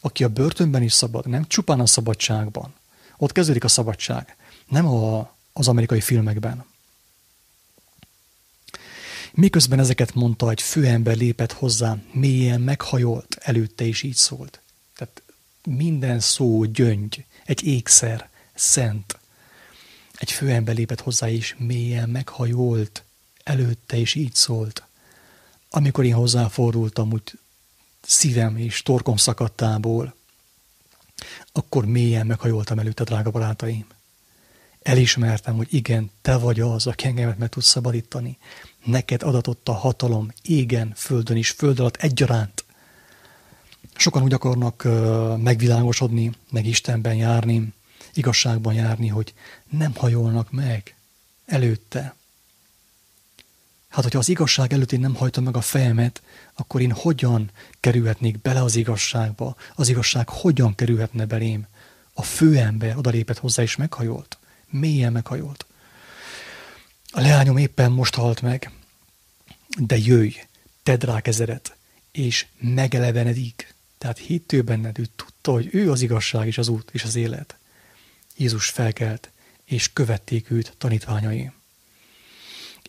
aki 0.01 0.23
a 0.23 0.29
börtönben 0.29 0.81
is 0.81 0.93
szabad, 0.93 1.27
nem 1.27 1.47
csupán 1.47 1.79
a 1.79 1.85
szabadságban, 1.85 2.73
ott 3.17 3.31
kezdődik 3.31 3.63
a 3.63 3.67
szabadság, 3.67 4.35
nem 4.67 4.87
a, 4.87 5.35
az 5.53 5.67
amerikai 5.67 6.01
filmekben. 6.01 6.65
Miközben 9.33 9.79
ezeket 9.79 10.13
mondta, 10.13 10.49
egy 10.49 10.61
főember 10.61 11.17
lépett 11.17 11.51
hozzá, 11.51 11.97
mélyen 12.11 12.61
meghajolt, 12.61 13.37
előtte 13.39 13.83
is 13.83 14.03
így 14.03 14.15
szólt. 14.15 14.61
Tehát 15.01 15.21
minden 15.63 16.19
szó 16.19 16.65
gyöngy, 16.65 17.25
egy 17.45 17.63
ékszer, 17.63 18.29
szent. 18.53 19.19
Egy 20.13 20.31
főember 20.31 20.75
lépett 20.75 21.01
hozzá, 21.01 21.29
és 21.29 21.55
mélyen 21.57 22.09
meghajolt, 22.09 23.03
előtte 23.43 23.97
is 23.97 24.15
így 24.15 24.33
szólt. 24.33 24.83
Amikor 25.69 26.05
én 26.05 26.13
hozzáfordultam, 26.13 27.11
úgy 27.11 27.39
szívem 28.01 28.57
és 28.57 28.81
torkom 28.81 29.17
szakadtából, 29.17 30.15
akkor 31.51 31.85
mélyen 31.85 32.25
meghajoltam 32.25 32.79
előtte, 32.79 33.03
drága 33.03 33.31
barátaim. 33.31 33.85
Elismertem, 34.81 35.55
hogy 35.55 35.73
igen, 35.73 36.11
te 36.21 36.37
vagy 36.37 36.59
az, 36.59 36.87
aki 36.87 37.05
engemet 37.05 37.37
meg 37.37 37.49
tudsz 37.49 37.67
szabadítani. 37.67 38.37
Neked 38.83 39.23
adatott 39.23 39.67
a 39.67 39.73
hatalom 39.73 40.31
égen, 40.41 40.93
földön 40.95 41.37
is, 41.37 41.49
föld 41.49 41.79
alatt 41.79 41.95
egyaránt. 41.95 42.63
Sokan 43.95 44.23
úgy 44.23 44.33
akarnak 44.33 44.87
megvilágosodni, 45.37 46.31
meg 46.51 46.65
Istenben 46.65 47.15
járni, 47.15 47.73
igazságban 48.13 48.73
járni, 48.73 49.07
hogy 49.07 49.33
nem 49.69 49.95
hajolnak 49.95 50.51
meg 50.51 50.95
előtte. 51.45 52.15
Hát, 53.89 54.03
hogyha 54.03 54.19
az 54.19 54.29
igazság 54.29 54.73
előtt 54.73 54.91
én 54.91 54.99
nem 54.99 55.15
hajtom 55.15 55.43
meg 55.43 55.55
a 55.55 55.61
fejemet, 55.61 56.21
akkor 56.53 56.81
én 56.81 56.91
hogyan 56.91 57.51
kerülhetnék 57.79 58.41
bele 58.41 58.63
az 58.63 58.75
igazságba? 58.75 59.55
Az 59.75 59.89
igazság 59.89 60.29
hogyan 60.29 60.75
kerülhetne 60.75 61.25
belém? 61.25 61.67
A 62.13 62.21
főember 62.21 62.97
odalépett 62.97 63.37
hozzá 63.37 63.63
és 63.63 63.75
meghajolt. 63.75 64.37
Mélyen 64.69 65.11
meghajolt. 65.11 65.65
A 67.11 67.21
leányom 67.21 67.57
éppen 67.57 67.91
most 67.91 68.15
halt 68.15 68.41
meg, 68.41 68.71
de 69.77 69.97
jöjj, 69.97 70.35
tedd 70.83 71.05
rá 71.05 71.21
kezeret, 71.21 71.75
és 72.11 72.45
megelevenedik. 72.59 73.73
Tehát 74.01 74.17
hittő 74.17 74.61
benned, 74.61 74.99
ő 74.99 75.07
tudta, 75.15 75.51
hogy 75.51 75.69
ő 75.71 75.91
az 75.91 76.01
igazság 76.01 76.47
és 76.47 76.57
az 76.57 76.67
út 76.67 76.89
és 76.91 77.03
az 77.03 77.15
élet. 77.15 77.55
Jézus 78.37 78.69
felkelt, 78.69 79.31
és 79.65 79.93
követték 79.93 80.51
őt 80.51 80.73
tanítványai. 80.77 81.51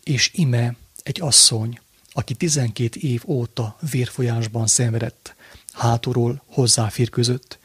És 0.03 0.31
ime 0.33 0.75
egy 1.03 1.21
asszony, 1.21 1.79
aki 2.11 2.33
12 2.33 2.99
év 2.99 3.21
óta 3.25 3.77
vérfolyásban 3.91 4.67
szenvedett, 4.67 5.35
hátulról 5.71 6.43
hozzáférközött, 6.45 7.59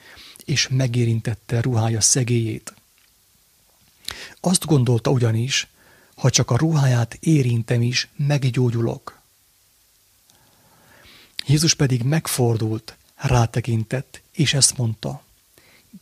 és 0.44 0.68
megérintette 0.68 1.60
ruhája 1.60 2.00
szegélyét. 2.00 2.74
Azt 4.40 4.64
gondolta 4.64 5.10
ugyanis, 5.10 5.66
ha 6.14 6.30
csak 6.30 6.50
a 6.50 6.56
ruháját 6.56 7.16
érintem 7.20 7.82
is, 7.82 8.08
meggyógyulok. 8.16 9.20
Jézus 11.46 11.74
pedig 11.74 12.02
megfordult, 12.02 12.96
rátekintett, 13.18 14.22
és 14.32 14.54
ezt 14.54 14.76
mondta, 14.76 15.22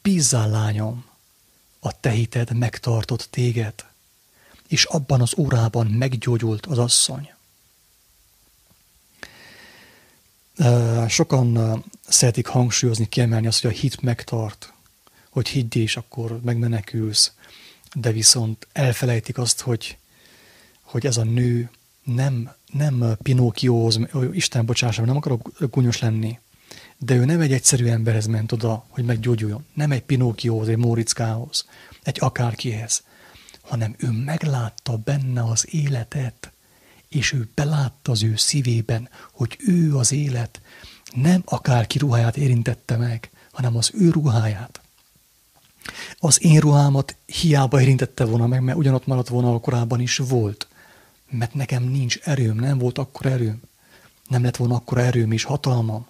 bízzál 0.02 0.50
lányom, 0.50 1.04
a 1.80 2.00
te 2.00 2.10
hited 2.10 2.56
megtartott 2.56 3.28
téged, 3.30 3.74
és 4.68 4.84
abban 4.84 5.20
az 5.20 5.32
órában 5.38 5.86
meggyógyult 5.86 6.66
az 6.66 6.78
asszony. 6.78 7.30
Sokan 11.08 11.84
szeretik 12.08 12.46
hangsúlyozni, 12.46 13.08
kiemelni 13.08 13.46
azt, 13.46 13.62
hogy 13.62 13.70
a 13.70 13.78
hit 13.78 14.00
megtart, 14.00 14.72
hogy 15.30 15.48
hidd 15.48 15.76
és 15.76 15.96
akkor 15.96 16.40
megmenekülsz, 16.40 17.32
de 17.94 18.12
viszont 18.12 18.66
elfelejtik 18.72 19.38
azt, 19.38 19.60
hogy, 19.60 19.98
hogy 20.82 21.06
ez 21.06 21.16
a 21.16 21.24
nő 21.24 21.70
nem, 22.02 22.54
nem 22.72 23.16
Pinókióhoz, 23.22 24.00
Isten 24.32 24.66
bocsássa, 24.66 25.04
nem 25.04 25.16
akarok 25.16 25.52
gúnyos 25.70 25.98
lenni, 25.98 26.38
de 26.98 27.14
ő 27.14 27.24
nem 27.24 27.40
egy 27.40 27.52
egyszerű 27.52 27.86
emberhez 27.86 28.26
ment 28.26 28.52
oda, 28.52 28.84
hogy 28.88 29.04
meggyógyuljon. 29.04 29.64
Nem 29.74 29.90
egy 29.90 30.02
Pinókióhoz, 30.02 30.68
egy 30.68 30.76
Móriczkához, 30.76 31.66
egy 32.02 32.16
akárkihez, 32.20 33.02
hanem 33.60 33.94
ő 33.98 34.10
meglátta 34.10 34.96
benne 34.96 35.42
az 35.42 35.66
életet, 35.74 36.50
és 37.08 37.32
ő 37.32 37.48
belátta 37.54 38.12
az 38.12 38.22
ő 38.22 38.36
szívében, 38.36 39.08
hogy 39.32 39.56
ő 39.58 39.96
az 39.96 40.12
élet, 40.12 40.60
nem 41.14 41.42
akárki 41.44 41.98
ruháját 41.98 42.36
érintette 42.36 42.96
meg, 42.96 43.30
hanem 43.52 43.76
az 43.76 43.90
ő 43.94 44.10
ruháját. 44.10 44.80
Az 46.18 46.44
én 46.44 46.60
ruhámat 46.60 47.16
hiába 47.26 47.80
érintette 47.80 48.24
volna 48.24 48.46
meg, 48.46 48.62
mert 48.62 48.78
ugyanott 48.78 49.06
maradt 49.06 49.28
volna, 49.28 49.54
a 49.54 49.60
korábban 49.60 50.00
is 50.00 50.16
volt. 50.16 50.66
Mert 51.30 51.54
nekem 51.54 51.82
nincs 51.82 52.18
erőm, 52.18 52.56
nem 52.56 52.78
volt 52.78 52.98
akkor 52.98 53.26
erőm. 53.26 53.60
Nem 54.28 54.42
lett 54.42 54.56
volna 54.56 54.74
akkor 54.74 54.98
erőm 54.98 55.32
és 55.32 55.44
hatalmam, 55.44 56.06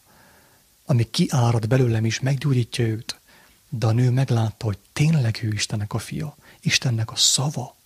ami 0.87 1.11
kiárad 1.11 1.69
belőlem 1.69 2.05
is, 2.05 2.21
meggyógyítja 2.21 2.87
őt. 2.87 3.21
De 3.69 3.87
a 3.87 3.93
nő 3.93 4.11
meglátta, 4.11 4.65
hogy 4.65 4.79
tényleg 4.93 5.39
ő 5.43 5.53
Istennek 5.53 5.93
a 5.93 5.99
fia, 5.99 6.37
Istennek 6.61 7.11
a 7.11 7.17
szava, 7.17 7.77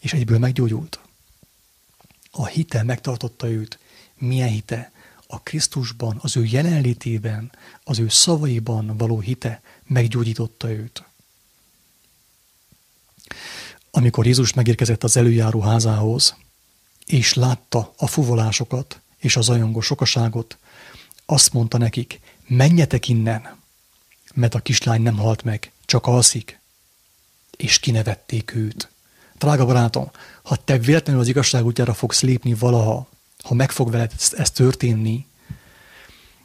és 0.00 0.12
egyből 0.12 0.38
meggyógyult. 0.38 0.98
A 2.30 2.46
hite 2.46 2.82
megtartotta 2.82 3.48
őt. 3.48 3.78
Milyen 4.18 4.48
hite? 4.48 4.92
A 5.26 5.40
Krisztusban, 5.40 6.18
az 6.22 6.36
ő 6.36 6.44
jelenlétében, 6.44 7.52
az 7.84 7.98
ő 7.98 8.08
szavaiban 8.08 8.96
való 8.96 9.20
hite 9.20 9.62
meggyógyította 9.84 10.70
őt. 10.70 11.04
Amikor 13.90 14.26
Jézus 14.26 14.52
megérkezett 14.52 15.04
az 15.04 15.16
előjáró 15.16 15.60
házához, 15.60 16.36
és 17.06 17.34
látta 17.34 17.92
a 17.96 18.06
fuvolásokat 18.06 19.00
és 19.18 19.36
a 19.36 19.40
zajongó 19.40 19.80
sokaságot, 19.80 20.58
azt 21.26 21.52
mondta 21.52 21.78
nekik, 21.78 22.20
menjetek 22.46 23.08
innen, 23.08 23.56
mert 24.34 24.54
a 24.54 24.60
kislány 24.60 25.02
nem 25.02 25.16
halt 25.16 25.42
meg, 25.42 25.72
csak 25.84 26.06
alszik. 26.06 26.60
És 27.56 27.78
kinevették 27.78 28.54
őt. 28.54 28.90
Drága 29.38 29.66
barátom, 29.66 30.10
ha 30.42 30.56
te 30.56 30.78
véletlenül 30.78 31.20
az 31.20 31.28
igazság 31.28 31.64
útjára 31.64 31.94
fogsz 31.94 32.20
lépni 32.20 32.54
valaha, 32.54 33.08
ha 33.42 33.54
meg 33.54 33.70
fog 33.70 33.90
veled 33.90 34.12
ez 34.36 34.50
történni, 34.50 35.26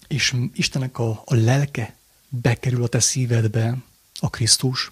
és 0.08 0.36
Istennek 0.54 1.00
a, 1.00 1.10
a 1.26 1.36
lelke 1.36 1.96
bekerül 2.30 2.84
a 2.84 2.88
te 2.88 3.00
szívedbe, 3.00 3.78
a 4.20 4.30
Krisztus, 4.30 4.92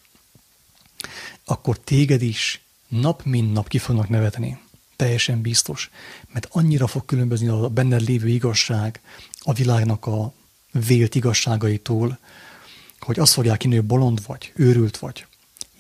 akkor 1.45 1.79
téged 1.79 2.21
is 2.21 2.61
nap 2.87 3.23
mint 3.23 3.53
nap 3.53 3.67
ki 3.67 3.77
fognak 3.77 4.09
nevetni. 4.09 4.59
Teljesen 4.95 5.41
biztos. 5.41 5.89
Mert 6.31 6.47
annyira 6.51 6.87
fog 6.87 7.05
különbözni 7.05 7.47
a 7.47 7.69
benned 7.69 8.01
lévő 8.01 8.27
igazság 8.27 9.01
a 9.39 9.53
világnak 9.53 10.05
a 10.05 10.33
vélt 10.71 11.15
igazságaitól, 11.15 12.19
hogy 12.99 13.19
azt 13.19 13.33
fogják 13.33 13.57
kinő, 13.57 13.83
bolond 13.83 14.25
vagy, 14.25 14.51
őrült 14.55 14.97
vagy. 14.97 15.25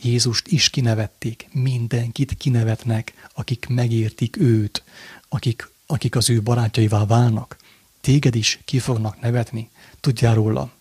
Jézust 0.01 0.47
is 0.47 0.69
kinevették, 0.69 1.47
mindenkit 1.51 2.37
kinevetnek, 2.37 3.29
akik 3.33 3.67
megértik 3.69 4.37
őt, 4.37 4.83
akik, 5.29 5.69
akik 5.85 6.15
az 6.15 6.29
ő 6.29 6.41
barátjaivá 6.41 7.05
válnak. 7.05 7.57
Téged 8.01 8.35
is 8.35 8.59
ki 8.65 8.79
fognak 8.79 9.21
nevetni, 9.21 9.69
tudjál 9.99 10.33
róla. 10.33 10.71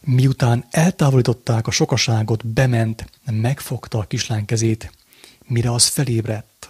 Miután 0.00 0.64
eltávolították 0.70 1.66
a 1.66 1.70
sokaságot, 1.70 2.46
bement, 2.46 3.10
megfogta 3.24 3.98
a 3.98 4.06
kislány 4.06 4.44
kezét, 4.44 4.92
mire 5.46 5.72
az 5.72 5.86
felébredt, 5.86 6.68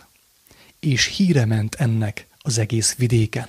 és 0.80 1.06
híre 1.06 1.44
ment 1.44 1.74
ennek 1.74 2.26
az 2.38 2.58
egész 2.58 2.94
vidéken. 2.94 3.48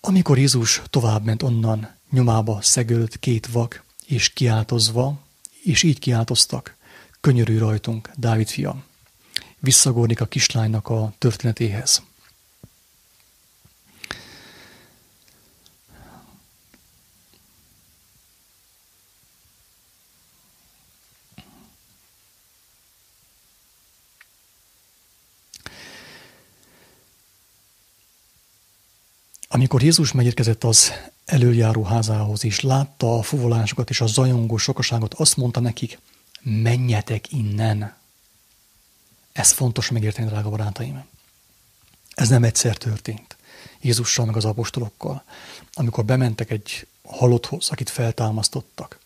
Amikor 0.00 0.38
Jézus 0.38 0.82
továbbment 0.90 1.42
onnan, 1.42 1.94
nyomába 2.10 2.58
szegölt 2.62 3.18
két 3.18 3.46
vak, 3.46 3.84
és 4.06 4.32
kiáltozva, 4.32 5.18
és 5.62 5.82
így 5.82 5.98
kiáltoztak, 5.98 6.76
könyörű 7.20 7.58
rajtunk, 7.58 8.10
Dávid 8.16 8.48
fia. 8.48 8.84
Visszagornik 9.58 10.20
a 10.20 10.26
kislánynak 10.26 10.88
a 10.88 11.12
történetéhez. 11.18 12.02
Amikor 29.54 29.82
Jézus 29.82 30.12
megérkezett 30.12 30.64
az 30.64 30.92
előjáró 31.24 31.82
házához, 31.82 32.44
és 32.44 32.60
látta 32.60 33.18
a 33.18 33.22
fuvolásokat 33.22 33.90
és 33.90 34.00
a 34.00 34.06
zajongó 34.06 34.56
sokaságot, 34.56 35.14
azt 35.14 35.36
mondta 35.36 35.60
nekik, 35.60 35.98
menjetek 36.42 37.32
innen. 37.32 37.94
Ez 39.32 39.50
fontos 39.52 39.90
megérteni, 39.90 40.28
drága 40.28 40.50
barátaim. 40.50 41.04
Ez 42.14 42.28
nem 42.28 42.44
egyszer 42.44 42.76
történt. 42.76 43.36
Jézussal 43.80 44.26
meg 44.26 44.36
az 44.36 44.44
apostolokkal. 44.44 45.24
Amikor 45.74 46.04
bementek 46.04 46.50
egy 46.50 46.86
halotthoz, 47.04 47.68
akit 47.70 47.90
feltámasztottak, 47.90 48.98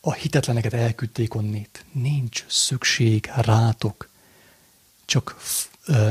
a 0.00 0.12
hitetleneket 0.12 0.72
elküldték 0.72 1.34
onnét. 1.34 1.84
Nincs 1.92 2.44
szükség 2.48 3.30
rátok. 3.34 4.08
Csak 5.04 5.36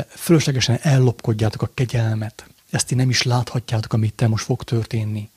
fölöslegesen 0.10 0.80
ellopkodjátok 0.82 1.62
a 1.62 1.70
kegyelmet, 1.74 2.46
ezt 2.72 2.88
ti 2.88 2.96
nem 2.96 3.10
is 3.10 3.22
láthatjátok, 3.22 3.94
amit 3.94 4.14
te 4.14 4.28
most 4.28 4.46
fog 4.46 4.64
történni, 4.64 5.30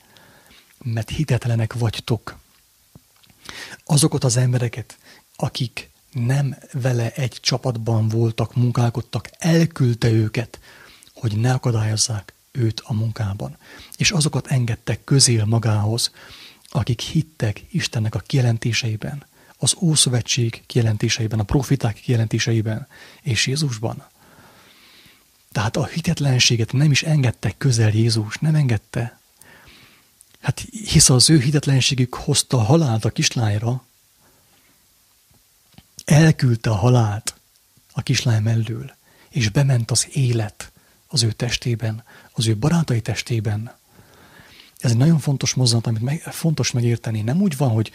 mert 0.83 1.09
hitetlenek 1.09 1.73
vagytok. 1.73 2.37
Azokat 3.85 4.23
az 4.23 4.37
embereket, 4.37 4.97
akik 5.35 5.89
nem 6.11 6.55
vele 6.71 7.11
egy 7.11 7.37
csapatban 7.41 8.07
voltak, 8.07 8.55
munkálkodtak, 8.55 9.29
elküldte 9.37 10.11
őket, 10.11 10.59
hogy 11.13 11.37
ne 11.37 11.53
akadályozzák 11.53 12.33
őt 12.51 12.81
a 12.85 12.93
munkában. 12.93 13.57
És 13.97 14.11
azokat 14.11 14.47
engedtek 14.47 15.03
közél 15.03 15.45
magához, 15.45 16.11
akik 16.69 17.01
hittek 17.01 17.63
Istennek 17.71 18.15
a 18.15 18.19
kijelentéseiben, 18.19 19.25
az 19.57 19.75
Ószövetség 19.79 20.63
kijelentéseiben, 20.65 21.39
a 21.39 21.43
profiták 21.43 21.95
kijelentéseiben 21.95 22.87
és 23.21 23.47
Jézusban. 23.47 24.05
Tehát 25.55 25.77
a 25.77 25.85
hitetlenséget 25.85 26.71
nem 26.71 26.91
is 26.91 27.03
engedtek 27.03 27.57
közel 27.57 27.89
Jézus, 27.89 28.37
nem 28.37 28.55
engedte. 28.55 29.19
Hát 30.41 30.59
hisz 30.69 31.09
az 31.09 31.29
ő 31.29 31.39
hitetlenségük 31.39 32.13
hozta 32.13 32.57
a 32.57 32.63
halált 32.63 33.05
a 33.05 33.09
kislányra, 33.09 33.85
elküldte 36.05 36.69
a 36.69 36.75
halált 36.75 37.35
a 37.93 38.01
kislány 38.01 38.41
mellől, 38.41 38.95
és 39.29 39.49
bement 39.49 39.91
az 39.91 40.07
élet 40.11 40.71
az 41.07 41.23
ő 41.23 41.31
testében, 41.31 42.03
az 42.31 42.47
ő 42.47 42.57
barátai 42.57 43.01
testében. 43.01 43.75
Ez 44.77 44.91
egy 44.91 44.97
nagyon 44.97 45.19
fontos 45.19 45.53
mozzanat, 45.53 45.87
amit 45.87 46.01
meg, 46.01 46.21
fontos 46.21 46.71
megérteni. 46.71 47.21
Nem 47.21 47.41
úgy 47.41 47.57
van, 47.57 47.69
hogy 47.69 47.91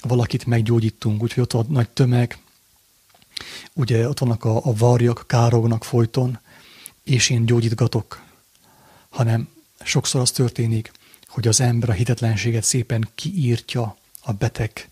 valakit 0.00 0.46
meggyógyítunk, 0.46 1.22
úgyhogy 1.22 1.42
ott 1.42 1.52
van 1.52 1.66
nagy 1.68 1.88
tömeg, 1.88 2.38
ugye 3.72 4.08
ott 4.08 4.18
vannak 4.18 4.44
a, 4.44 4.56
a 4.64 4.74
varjak, 4.74 5.24
kárognak 5.26 5.84
folyton, 5.84 6.38
és 7.08 7.30
én 7.30 7.46
gyógyítgatok, 7.46 8.22
hanem 9.08 9.48
sokszor 9.80 10.20
az 10.20 10.30
történik, 10.30 10.92
hogy 11.26 11.48
az 11.48 11.60
ember 11.60 11.88
a 11.88 11.92
hitetlenséget 11.92 12.64
szépen 12.64 13.08
kiírtja 13.14 13.96
a 14.20 14.32
beteg, 14.32 14.88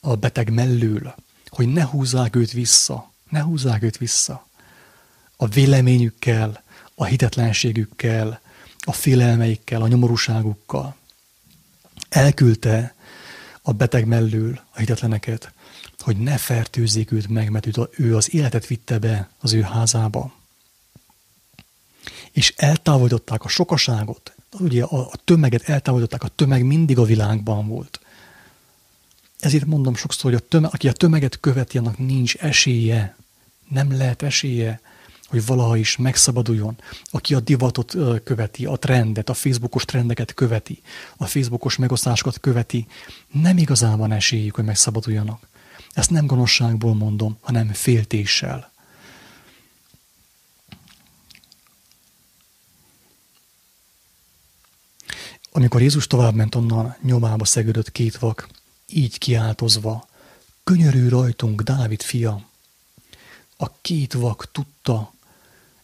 a 0.00 0.14
beteg 0.14 0.52
mellől, 0.52 1.14
hogy 1.48 1.68
ne 1.68 1.84
húzzák 1.84 2.36
őt 2.36 2.50
vissza, 2.50 3.12
ne 3.30 3.40
húzzák 3.40 3.82
őt 3.82 3.96
vissza. 3.96 4.46
A 5.36 5.46
véleményükkel, 5.46 6.62
a 6.94 7.04
hitetlenségükkel, 7.04 8.40
a 8.78 8.92
félelmeikkel, 8.92 9.82
a 9.82 9.88
nyomorúságukkal. 9.88 10.96
Elküldte 12.08 12.94
a 13.62 13.72
beteg 13.72 14.06
mellől 14.06 14.60
a 14.70 14.78
hitetleneket, 14.78 15.52
hogy 15.98 16.16
ne 16.16 16.36
fertőzzék 16.36 17.12
őt 17.12 17.28
meg, 17.28 17.50
mert 17.50 17.68
ő 17.98 18.16
az 18.16 18.34
életet 18.34 18.66
vitte 18.66 18.98
be 18.98 19.30
az 19.38 19.52
ő 19.52 19.62
házába. 19.62 20.44
És 22.36 22.54
eltávolították 22.56 23.44
a 23.44 23.48
sokaságot, 23.48 24.34
ugye 24.58 24.82
a, 24.82 24.98
a 24.98 25.16
tömeget 25.24 25.68
eltávolították, 25.68 26.22
a 26.22 26.28
tömeg 26.28 26.64
mindig 26.64 26.98
a 26.98 27.04
világban 27.04 27.68
volt. 27.68 28.00
Ezért 29.38 29.66
mondom 29.66 29.94
sokszor, 29.94 30.30
hogy 30.30 30.40
a 30.44 30.48
tömeg, 30.48 30.70
aki 30.72 30.88
a 30.88 30.92
tömeget 30.92 31.40
követi, 31.40 31.78
annak 31.78 31.98
nincs 31.98 32.34
esélye, 32.36 33.16
nem 33.68 33.96
lehet 33.96 34.22
esélye, 34.22 34.80
hogy 35.28 35.46
valaha 35.46 35.76
is 35.76 35.96
megszabaduljon. 35.96 36.78
Aki 37.04 37.34
a 37.34 37.40
divatot 37.40 37.96
követi, 38.24 38.66
a 38.66 38.76
trendet, 38.76 39.28
a 39.28 39.34
Facebookos 39.34 39.84
trendeket 39.84 40.34
követi, 40.34 40.82
a 41.16 41.26
Facebookos 41.26 41.76
megosztásokat 41.76 42.40
követi, 42.40 42.86
nem 43.32 43.58
igazán 43.58 43.98
van 43.98 44.12
esélyük, 44.12 44.54
hogy 44.54 44.64
megszabaduljanak. 44.64 45.48
Ezt 45.92 46.10
nem 46.10 46.26
gonoszságból 46.26 46.94
mondom, 46.94 47.38
hanem 47.40 47.72
féltéssel. 47.72 48.72
Amikor 55.56 55.80
Jézus 55.80 56.06
továbbment 56.06 56.54
onnan, 56.54 56.96
nyomába 57.02 57.44
szegődött 57.44 57.92
két 57.92 58.18
vak, 58.18 58.48
így 58.88 59.18
kiáltozva, 59.18 60.08
könyörű 60.64 61.08
rajtunk, 61.08 61.62
Dávid 61.62 62.02
fia. 62.02 62.40
A 63.56 63.72
két 63.80 64.12
vak 64.12 64.50
tudta, 64.52 65.12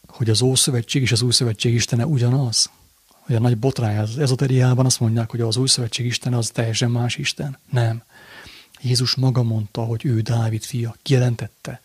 hogy 0.06 0.30
az 0.30 0.42
Ószövetség 0.42 1.02
és 1.02 1.12
az 1.12 1.22
Új 1.22 1.32
Szövetség 1.32 1.74
Istene 1.74 2.06
ugyanaz. 2.06 2.70
Hogy 3.08 3.34
a 3.34 3.40
nagy 3.40 3.58
botrány 3.58 3.98
az 3.98 4.18
ezoteriában 4.18 4.86
azt 4.86 5.00
mondják, 5.00 5.30
hogy 5.30 5.40
az 5.40 5.56
Új 5.56 5.68
Szövetség 5.68 6.06
Isten 6.06 6.34
az 6.34 6.50
teljesen 6.50 6.90
más 6.90 7.16
Isten. 7.16 7.58
Nem. 7.70 8.02
Jézus 8.80 9.14
maga 9.14 9.42
mondta, 9.42 9.82
hogy 9.82 10.04
ő 10.04 10.20
Dávid 10.20 10.62
fia, 10.62 10.96
kijelentette. 11.02 11.80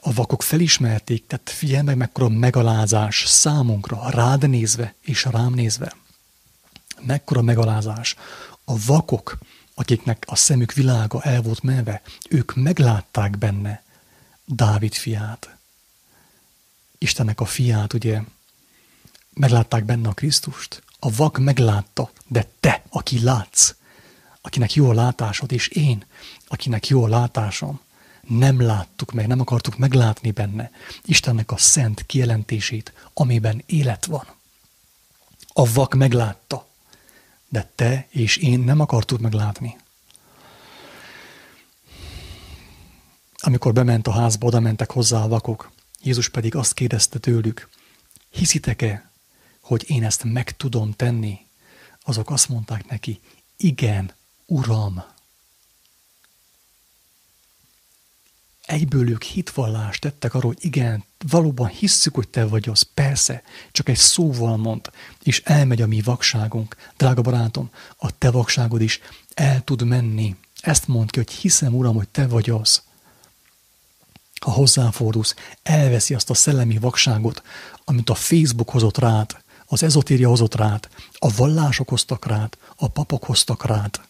A 0.00 0.12
vakok 0.12 0.42
felismerték, 0.42 1.26
tehát 1.26 1.50
figyelj 1.50 1.82
meg, 1.82 1.96
mekkora 1.96 2.28
megalázás 2.28 3.24
számunkra, 3.26 4.10
rád 4.10 4.48
nézve 4.48 4.94
és 5.00 5.24
rám 5.24 5.52
nézve. 5.52 6.02
Mekkora 7.06 7.42
megalázás. 7.42 8.16
A 8.64 8.78
vakok, 8.86 9.38
akiknek 9.74 10.24
a 10.26 10.36
szemük 10.36 10.72
világa 10.72 11.22
el 11.22 11.42
volt 11.42 11.62
menve, 11.62 12.02
ők 12.28 12.54
meglátták 12.54 13.38
benne 13.38 13.82
Dávid 14.44 14.94
fiát. 14.94 15.56
Istennek 16.98 17.40
a 17.40 17.44
fiát, 17.44 17.92
ugye, 17.92 18.20
meglátták 19.34 19.84
benne 19.84 20.08
a 20.08 20.12
Krisztust. 20.12 20.82
A 20.98 21.10
vak 21.10 21.38
meglátta, 21.38 22.10
de 22.26 22.46
te, 22.60 22.82
aki 22.88 23.22
látsz, 23.22 23.74
akinek 24.40 24.74
jó 24.74 24.90
a 24.90 24.94
látásod, 24.94 25.52
és 25.52 25.68
én, 25.68 26.04
akinek 26.46 26.88
jó 26.88 27.04
a 27.04 27.08
látásom, 27.08 27.80
nem 28.20 28.60
láttuk 28.60 29.12
meg, 29.12 29.26
nem 29.26 29.40
akartuk 29.40 29.76
meglátni 29.76 30.30
benne 30.30 30.70
Istennek 31.04 31.52
a 31.52 31.56
szent 31.56 32.06
kijelentését, 32.06 32.92
amiben 33.14 33.62
élet 33.66 34.04
van. 34.04 34.26
A 35.52 35.72
vak 35.72 35.94
meglátta, 35.94 36.66
de 37.54 37.70
te 37.74 38.06
és 38.10 38.36
én 38.36 38.60
nem 38.60 38.80
akartuk 38.80 39.20
meglátni. 39.20 39.76
Amikor 43.36 43.72
bement 43.72 44.06
a 44.06 44.12
házba, 44.12 44.46
oda 44.46 44.60
mentek 44.60 44.90
hozzá 44.90 45.22
a 45.22 45.28
vakok, 45.28 45.70
Jézus 46.02 46.28
pedig 46.28 46.54
azt 46.54 46.74
kérdezte 46.74 47.18
tőlük, 47.18 47.68
hiszitek-e, 48.30 49.10
hogy 49.60 49.84
én 49.86 50.04
ezt 50.04 50.24
meg 50.24 50.56
tudom 50.56 50.92
tenni? 50.92 51.38
Azok 52.02 52.30
azt 52.30 52.48
mondták 52.48 52.88
neki, 52.88 53.20
igen, 53.56 54.12
Uram. 54.46 55.04
Egyből 58.66 59.10
ők 59.10 59.22
hitvallást 59.22 60.00
tettek 60.00 60.34
arról, 60.34 60.52
hogy 60.54 60.64
igen, 60.64 61.04
valóban 61.28 61.68
hisszük, 61.68 62.14
hogy 62.14 62.28
te 62.28 62.46
vagy 62.46 62.68
az. 62.68 62.82
Persze, 62.82 63.42
csak 63.72 63.88
egy 63.88 63.96
szóval 63.96 64.56
mond, 64.56 64.90
és 65.22 65.42
elmegy 65.44 65.82
a 65.82 65.86
mi 65.86 66.00
vakságunk. 66.00 66.76
Drága 66.96 67.22
barátom, 67.22 67.70
a 67.96 68.18
te 68.18 68.30
vakságod 68.30 68.80
is 68.80 69.00
el 69.34 69.64
tud 69.64 69.86
menni. 69.86 70.36
Ezt 70.60 70.88
mond 70.88 71.10
ki, 71.10 71.18
hogy 71.18 71.30
hiszem, 71.30 71.74
Uram, 71.74 71.94
hogy 71.94 72.08
te 72.08 72.26
vagy 72.26 72.50
az 72.50 72.82
ha 74.44 74.50
hozzáfordulsz, 74.50 75.34
elveszi 75.62 76.14
azt 76.14 76.30
a 76.30 76.34
szellemi 76.34 76.78
vakságot, 76.78 77.42
amit 77.84 78.10
a 78.10 78.14
Facebook 78.14 78.70
hozott 78.70 78.98
rád, 78.98 79.42
az 79.66 79.82
ezotéria 79.82 80.28
hozott 80.28 80.54
rád, 80.54 80.88
a 81.12 81.34
vallások 81.36 81.88
hoztak 81.88 82.26
rád, 82.26 82.56
a 82.76 82.88
papok 82.88 83.24
hoztak 83.24 83.66
rád, 83.66 84.00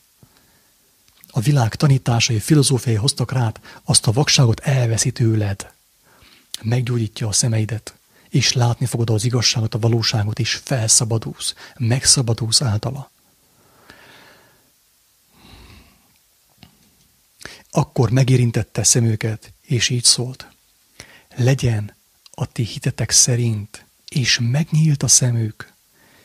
a 1.37 1.41
világ 1.41 1.75
tanításai, 1.75 2.39
filozófiai 2.39 2.95
hoztak 2.95 3.33
rád, 3.33 3.61
azt 3.85 4.07
a 4.07 4.13
vakságot 4.13 4.61
elveszi 4.61 5.11
tőled. 5.11 5.73
Meggyógyítja 6.63 7.29
a 7.29 7.33
szemeidet, 7.33 7.95
és 8.29 8.53
látni 8.53 8.87
fogod 8.87 9.11
az 9.11 9.25
igazságot, 9.25 9.75
a 9.75 9.79
valóságot, 9.79 10.39
és 10.39 10.55
felszabadulsz, 10.55 11.55
megszabadulsz 11.79 12.63
általa. 12.63 13.11
Akkor 17.71 18.11
megérintette 18.11 18.83
szemüket, 18.83 19.53
és 19.63 19.89
így 19.89 20.05
szólt. 20.05 20.49
Legyen 21.37 21.95
a 22.31 22.47
ti 22.47 22.63
hitetek 22.63 23.11
szerint, 23.11 23.85
és 24.09 24.39
megnyílt 24.43 25.03
a 25.03 25.09
szemük. 25.09 25.73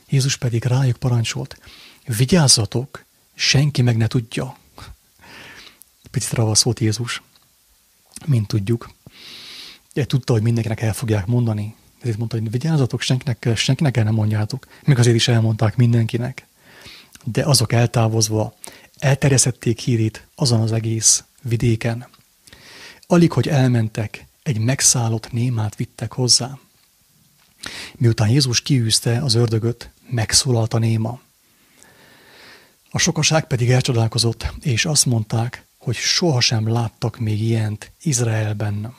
Jézus 0.09 0.37
pedig 0.37 0.63
rájuk 0.63 0.97
parancsolt, 0.97 1.59
vigyázzatok, 2.05 3.05
senki 3.33 3.81
meg 3.81 3.97
ne 3.97 4.07
tudja. 4.07 4.57
Picit 6.11 6.31
ravasz 6.31 6.63
volt 6.63 6.79
Jézus, 6.79 7.21
mint 8.25 8.47
tudjuk. 8.47 8.89
De 9.93 10.05
tudta, 10.05 10.33
hogy 10.33 10.41
mindenkinek 10.41 10.81
el 10.81 10.93
fogják 10.93 11.25
mondani. 11.25 11.75
Ezért 12.01 12.17
mondta, 12.17 12.37
hogy 12.37 12.51
vigyázzatok, 12.51 13.01
senkinek, 13.01 13.49
senkinek 13.55 13.97
el 13.97 14.03
nem 14.03 14.13
mondjátok. 14.13 14.67
Még 14.83 14.97
azért 14.99 15.15
is 15.15 15.27
elmondták 15.27 15.75
mindenkinek. 15.75 16.47
De 17.23 17.45
azok 17.45 17.71
eltávozva 17.73 18.55
elterjesztették 18.97 19.79
hírét 19.79 20.27
azon 20.35 20.61
az 20.61 20.71
egész 20.71 21.23
vidéken. 21.41 22.07
Alig, 23.07 23.31
hogy 23.31 23.47
elmentek, 23.47 24.25
egy 24.43 24.59
megszállott 24.59 25.31
némát 25.31 25.75
vittek 25.75 26.13
hozzá. 26.13 26.57
Miután 27.95 28.29
Jézus 28.29 28.61
kiűzte 28.61 29.23
az 29.23 29.33
ördögöt, 29.33 29.89
megszólalt 30.09 30.73
a 30.73 30.77
néma. 30.77 31.19
A 32.89 32.97
sokaság 32.97 33.47
pedig 33.47 33.71
elcsodálkozott, 33.71 34.53
és 34.61 34.85
azt 34.85 35.05
mondták, 35.05 35.65
hogy 35.79 35.95
sohasem 35.95 36.67
láttak 36.67 37.17
még 37.17 37.41
ilyent 37.41 37.91
Izraelben. 38.01 38.95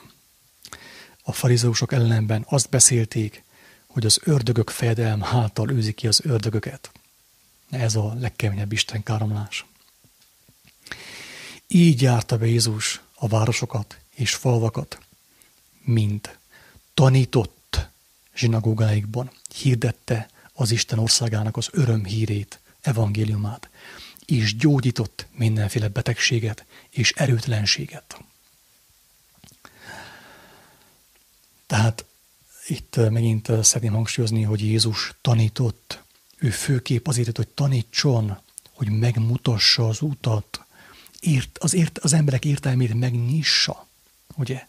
A 1.23 1.31
farizeusok 1.31 1.91
ellenben 1.93 2.45
azt 2.49 2.69
beszélték, 2.69 3.43
hogy 3.87 4.05
az 4.05 4.19
ördögök 4.23 4.69
fejedelm 4.69 5.21
hátal 5.21 5.71
őzi 5.71 5.93
ki 5.93 6.07
az 6.07 6.21
ördögöket. 6.23 6.91
Ez 7.69 7.95
a 7.95 8.13
legkeményebb 8.19 8.71
Isten 8.71 9.03
káromlás. 9.03 9.65
Így 11.67 12.01
járta 12.01 12.37
be 12.37 12.45
Jézus 12.45 13.01
a 13.15 13.27
városokat 13.27 13.97
és 14.15 14.35
falvakat, 14.35 14.99
mint 15.83 16.37
tanított 16.93 17.87
zsinagógáikban, 18.35 19.31
hirdette 19.55 20.29
az 20.53 20.71
Isten 20.71 20.99
országának 20.99 21.57
az 21.57 21.69
öröm 21.71 22.05
hírét, 22.05 22.59
evangéliumát, 22.81 23.69
és 24.31 24.55
gyógyított 24.55 25.27
mindenféle 25.31 25.87
betegséget 25.87 26.65
és 26.89 27.11
erőtlenséget. 27.11 28.23
Tehát 31.67 32.05
itt 32.67 32.95
megint 32.95 33.45
szeretném 33.45 33.93
hangsúlyozni, 33.93 34.43
hogy 34.43 34.61
Jézus 34.61 35.13
tanított, 35.21 36.03
ő 36.37 36.49
főkép 36.49 37.07
azért, 37.07 37.37
hogy 37.37 37.47
tanítson, 37.47 38.37
hogy 38.71 38.89
megmutassa 38.89 39.87
az 39.87 40.01
utat, 40.01 40.65
ért, 41.19 41.57
az, 41.57 41.73
ért, 41.73 41.97
az 41.97 42.13
emberek 42.13 42.45
értelmét 42.45 42.93
megnyissa, 42.93 43.87
ugye? 44.35 44.67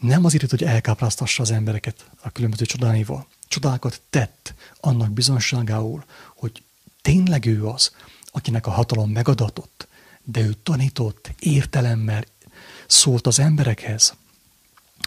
Nem 0.00 0.24
azért, 0.24 0.50
hogy 0.50 0.64
elkápráztassa 0.64 1.42
az 1.42 1.50
embereket 1.50 2.10
a 2.20 2.30
különböző 2.30 2.64
csodáival. 2.64 3.26
Csodákat 3.48 4.00
tett 4.10 4.54
annak 4.80 5.10
bizonságául, 5.10 6.04
hogy 6.34 6.62
tényleg 7.02 7.46
ő 7.46 7.66
az, 7.66 7.92
akinek 8.32 8.66
a 8.66 8.70
hatalom 8.70 9.10
megadatott, 9.10 9.88
de 10.22 10.40
ő 10.40 10.52
tanított, 10.62 11.30
értelemmel 11.38 12.24
szólt 12.86 13.26
az 13.26 13.38
emberekhez, 13.38 14.14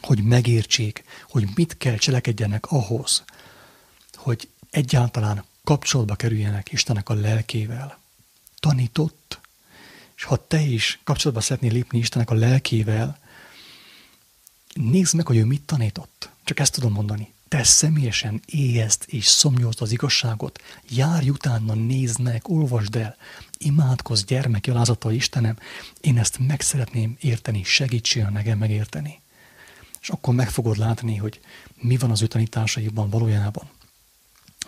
hogy 0.02 0.24
megértsék, 0.24 1.04
hogy 1.30 1.48
mit 1.56 1.78
kell 1.78 1.96
cselekedjenek 1.96 2.66
ahhoz, 2.72 3.24
hogy 4.16 4.50
egyáltalán 4.70 5.46
kapcsolatba 5.64 6.16
kerüljenek 6.16 6.72
Istennek 6.72 7.10
a 7.10 7.14
lelkével. 7.14 8.00
Tanított, 8.60 9.40
és 10.16 10.24
ha 10.24 10.48
te 10.48 10.60
is 10.60 11.00
kapcsolatba 11.04 11.42
szeretnél 11.42 11.72
lépni 11.72 11.98
Istennek 11.98 12.30
a 12.30 12.36
lelkével, 12.36 13.20
nézd 14.74 15.16
meg, 15.16 15.28
hogy 15.28 15.38
ő 15.38 15.46
mit 15.46 15.62
tanított. 15.62 16.30
Csak 16.44 16.60
ezt 16.60 16.74
tudom 16.74 16.92
mondani. 16.92 17.34
Te 17.56 17.64
személyesen 17.64 18.41
éjezd 18.45 19.03
és 19.06 19.26
szomjózd 19.26 19.82
az 19.82 19.91
igazságot, 19.91 20.62
járj 20.89 21.30
utána, 21.30 21.74
nézd 21.74 22.20
meg, 22.20 22.49
olvasd 22.49 22.95
el, 22.95 23.16
imádkozz 23.58 24.24
gyermek 24.24 24.68
jalázata 24.68 25.12
Istenem, 25.12 25.58
én 26.01 26.18
ezt 26.18 26.39
meg 26.39 26.62
szeretném 26.62 27.18
érteni, 27.20 27.64
segítsél 27.64 28.30
nekem 28.30 28.58
megérteni. 28.58 29.22
És 30.01 30.10
akkor 30.10 30.34
meg 30.34 30.49
fogod 30.49 30.78
látni, 30.78 31.16
hogy 31.16 31.39
mi 31.76 31.97
van 31.97 32.12
az 32.12 32.22
ő 32.22 32.28
tanításaiban 32.28 33.10
valójában. 33.10 33.70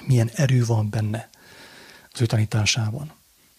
Milyen 0.05 0.29
erő 0.33 0.65
van 0.65 0.89
benne 0.89 1.29
az 2.11 2.21
ő 2.21 2.25
tanításában. 2.25 3.11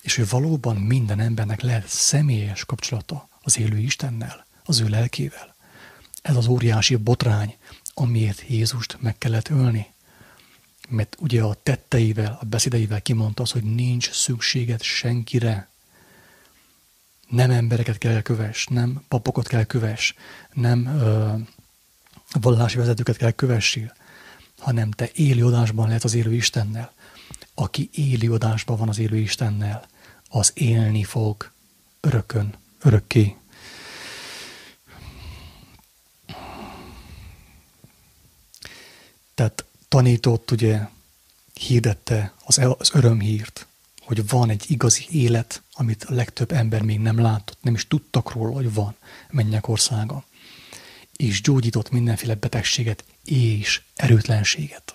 És 0.03 0.19
ő 0.19 0.27
valóban 0.31 0.77
minden 0.77 1.21
embernek 1.21 1.61
lehet 1.61 1.89
személyes 1.89 2.65
kapcsolata 2.65 3.29
az 3.43 3.59
élő 3.59 3.79
Istennel, 3.79 4.47
az 4.65 4.81
ő 4.81 4.89
lelkével. 4.89 5.55
Ez 6.23 6.37
az 6.37 6.47
óriási 6.47 6.97
botrány, 6.97 7.57
amiért 8.01 8.45
Jézust 8.49 8.97
meg 9.01 9.19
kellett 9.19 9.49
ölni. 9.49 9.87
Mert 10.89 11.17
ugye 11.21 11.43
a 11.43 11.57
tetteivel, 11.63 12.39
a 12.41 12.45
beszédeivel 12.45 13.03
kimondta 13.03 13.43
az, 13.43 13.51
hogy 13.51 13.63
nincs 13.63 14.11
szükséged 14.11 14.83
senkire. 14.83 15.69
Nem 17.29 17.51
embereket 17.51 17.99
kell 17.99 18.23
köves, 18.23 18.67
nem 18.67 19.05
papokat 19.09 19.49
kell 19.49 19.65
köves, 19.65 20.15
nem 20.53 20.87
ö, 20.87 21.35
vallási 22.41 22.77
vezetőket 22.77 23.17
kell 23.17 23.31
kövessél, 23.31 23.95
hanem 24.59 24.91
te 24.91 25.11
élő 25.15 25.47
adásban 25.47 25.87
lehet 25.87 26.05
az 26.05 26.15
élő 26.15 26.35
Istennel. 26.35 26.93
Aki 27.55 27.89
élő 27.93 28.33
adásban 28.33 28.77
van 28.77 28.89
az 28.89 28.99
élő 28.99 29.17
Istennel, 29.17 29.87
az 30.29 30.51
élni 30.55 31.05
fog 31.05 31.51
örökön, 32.01 32.55
örökké. 32.83 33.37
Tehát 39.39 39.65
tanított, 39.89 40.51
ugye, 40.51 40.81
hirdette 41.55 42.33
az, 42.45 42.61
az 42.79 42.91
örömhírt, 42.93 43.67
hogy 44.01 44.29
van 44.29 44.51
egy 44.51 44.65
igazi 44.69 45.07
élet, 45.11 45.63
amit 45.73 46.05
a 46.05 46.15
legtöbb 46.15 46.53
ember 46.53 46.83
még 46.83 46.99
nem 46.99 47.21
látott, 47.21 47.59
nem 47.61 47.75
is 47.75 47.87
tudtak 47.89 48.33
róla, 48.33 48.53
hogy 48.53 48.75
van 48.75 48.97
mennyek 49.31 49.69
országa. 49.69 50.25
És 51.17 51.43
gyógyított 51.43 51.91
mindenféle 51.91 52.35
betegséget 52.35 53.05
és 53.25 53.83
erőtlenséget. 53.95 54.95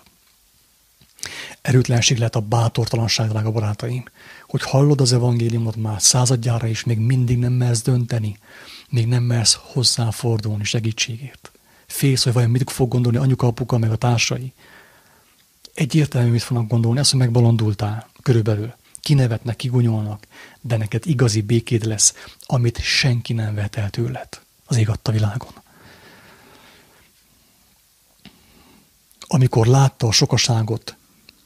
Erőtlenség 1.60 2.18
lehet 2.18 2.36
a 2.36 2.40
bátortalanság, 2.40 3.28
drága 3.28 3.50
barátaim, 3.50 4.04
hogy 4.46 4.62
hallod 4.62 5.00
az 5.00 5.12
evangéliumot 5.12 5.76
már 5.76 6.02
századjára, 6.02 6.66
és 6.66 6.84
még 6.84 6.98
mindig 6.98 7.38
nem 7.38 7.52
mersz 7.52 7.82
dönteni, 7.82 8.38
még 8.88 9.06
nem 9.06 9.22
mersz 9.22 9.58
hozzáfordulni 9.60 10.64
segítségért. 10.64 11.53
Félsz, 11.94 12.24
hogy 12.24 12.32
vajon 12.32 12.50
mit 12.50 12.70
fog 12.70 12.88
gondolni 12.88 13.18
anyuka, 13.18 13.46
apuka, 13.46 13.78
meg 13.78 13.90
a 13.90 13.96
társai. 13.96 14.52
Egyértelmű, 15.74 16.30
mit 16.30 16.42
fognak 16.42 16.68
gondolni, 16.68 16.98
azt, 16.98 17.10
hogy 17.10 17.20
megbolondultál, 17.20 18.08
körülbelül. 18.22 18.74
Kinevetnek, 19.00 19.56
kigunyolnak, 19.56 20.26
de 20.60 20.76
neked 20.76 21.06
igazi 21.06 21.40
békéd 21.40 21.84
lesz, 21.84 22.14
amit 22.46 22.80
senki 22.82 23.32
nem 23.32 23.54
vet 23.54 23.76
el 23.76 23.90
tőled 23.90 24.28
az 24.64 24.76
ég 24.76 24.88
adta 24.88 25.12
világon. 25.12 25.52
Amikor 29.20 29.66
látta 29.66 30.06
a 30.06 30.12
sokaságot, 30.12 30.96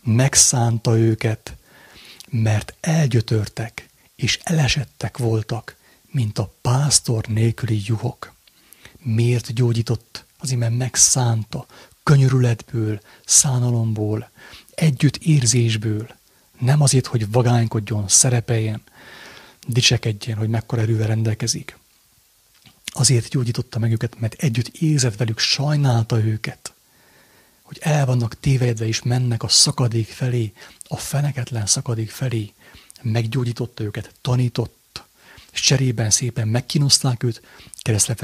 megszánta 0.02 0.98
őket, 0.98 1.56
mert 2.28 2.74
elgyötörtek 2.80 3.88
és 4.16 4.38
elesettek 4.42 5.18
voltak, 5.18 5.76
mint 6.10 6.38
a 6.38 6.52
pásztor 6.60 7.26
nélküli 7.26 7.82
juhok. 7.86 8.32
Miért 8.98 9.54
gyógyított? 9.54 10.26
Az 10.38 10.50
ime 10.50 10.68
megszánta, 10.68 11.66
könyörületből, 12.02 13.00
szánalomból, 13.24 14.30
együtt 14.74 15.16
érzésből, 15.16 16.08
nem 16.58 16.82
azért, 16.82 17.06
hogy 17.06 17.30
vagánykodjon, 17.30 18.08
szerepeljen, 18.08 18.82
dicsekedjen, 19.66 20.36
hogy 20.36 20.48
mekkora 20.48 20.82
erővel 20.82 21.06
rendelkezik. 21.06 21.78
Azért 22.86 23.28
gyógyította 23.28 23.78
meg 23.78 23.92
őket, 23.92 24.20
mert 24.20 24.34
együtt 24.42 24.68
érzett 24.68 25.16
velük, 25.16 25.38
sajnálta 25.38 26.24
őket 26.24 26.72
hogy 27.68 27.78
el 27.80 28.06
vannak 28.06 28.40
tévedve 28.40 28.86
és 28.86 29.02
mennek 29.02 29.42
a 29.42 29.48
szakadék 29.48 30.08
felé, 30.08 30.52
a 30.82 30.96
feneketlen 30.96 31.66
szakadék 31.66 32.10
felé, 32.10 32.52
meggyógyította 33.02 33.82
őket, 33.82 34.14
tanított, 34.20 35.02
és 35.52 35.60
cserében 35.60 36.10
szépen 36.10 36.48
megkínozták 36.48 37.22
őt, 37.22 37.42
keresztre. 37.82 38.14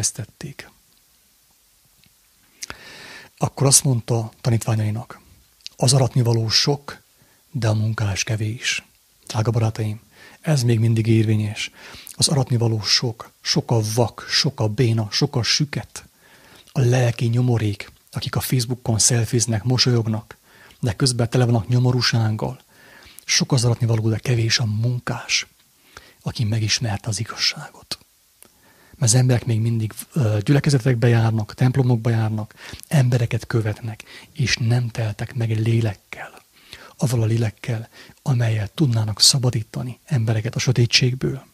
Akkor 3.44 3.66
azt 3.66 3.84
mondta 3.84 4.30
tanítványainak, 4.40 5.20
az 5.76 5.92
aratnivaló 5.92 6.48
sok, 6.48 7.02
de 7.50 7.68
a 7.68 7.74
munkás 7.74 8.24
kevés. 8.24 8.84
Drága 9.26 9.50
barátaim, 9.50 10.00
ez 10.40 10.62
még 10.62 10.78
mindig 10.78 11.06
érvényes. 11.06 11.70
Az 12.10 12.28
aratnivaló 12.28 12.82
sok, 12.82 13.30
sok 13.40 13.70
a 13.70 13.80
vak, 13.94 14.26
sok 14.28 14.60
a 14.60 14.68
béna, 14.68 15.08
sok 15.10 15.36
a 15.36 15.42
süket, 15.42 16.04
a 16.72 16.80
lelki 16.80 17.26
nyomorék, 17.26 17.90
akik 18.12 18.36
a 18.36 18.40
Facebookon 18.40 18.98
szelfiznek, 18.98 19.62
mosolyognak, 19.62 20.36
de 20.80 20.92
közben 20.92 21.30
tele 21.30 21.44
vannak 21.44 21.68
nyomorúsággal. 21.68 22.60
Sok 23.24 23.52
az 23.52 23.64
aratni 23.64 23.86
való, 23.86 24.08
de 24.08 24.18
kevés 24.18 24.58
a 24.58 24.64
munkás, 24.64 25.46
aki 26.22 26.44
megismerte 26.44 27.08
az 27.08 27.20
igazságot. 27.20 28.03
Mert 28.98 29.12
az 29.12 29.14
emberek 29.14 29.44
még 29.44 29.60
mindig 29.60 29.92
gyülekezetekbe 30.40 31.08
járnak, 31.08 31.54
templomokba 31.54 32.10
járnak, 32.10 32.54
embereket 32.88 33.46
követnek, 33.46 34.02
és 34.32 34.56
nem 34.56 34.88
teltek 34.88 35.34
meg 35.34 35.50
lélekkel. 35.50 36.42
Aval 36.96 37.22
a 37.22 37.24
lélekkel, 37.24 37.88
amelyel 38.22 38.68
tudnának 38.74 39.20
szabadítani 39.20 39.98
embereket 40.04 40.54
a 40.54 40.58
sötétségből. 40.58 41.44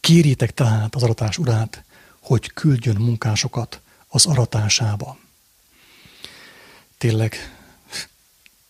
Kérjétek 0.00 0.54
tehát 0.54 0.94
az 0.94 1.02
aratás 1.02 1.38
urát, 1.38 1.84
hogy 2.20 2.52
küldjön 2.52 2.96
munkásokat 2.96 3.80
az 4.08 4.26
aratásába. 4.26 5.18
Tényleg 6.98 7.59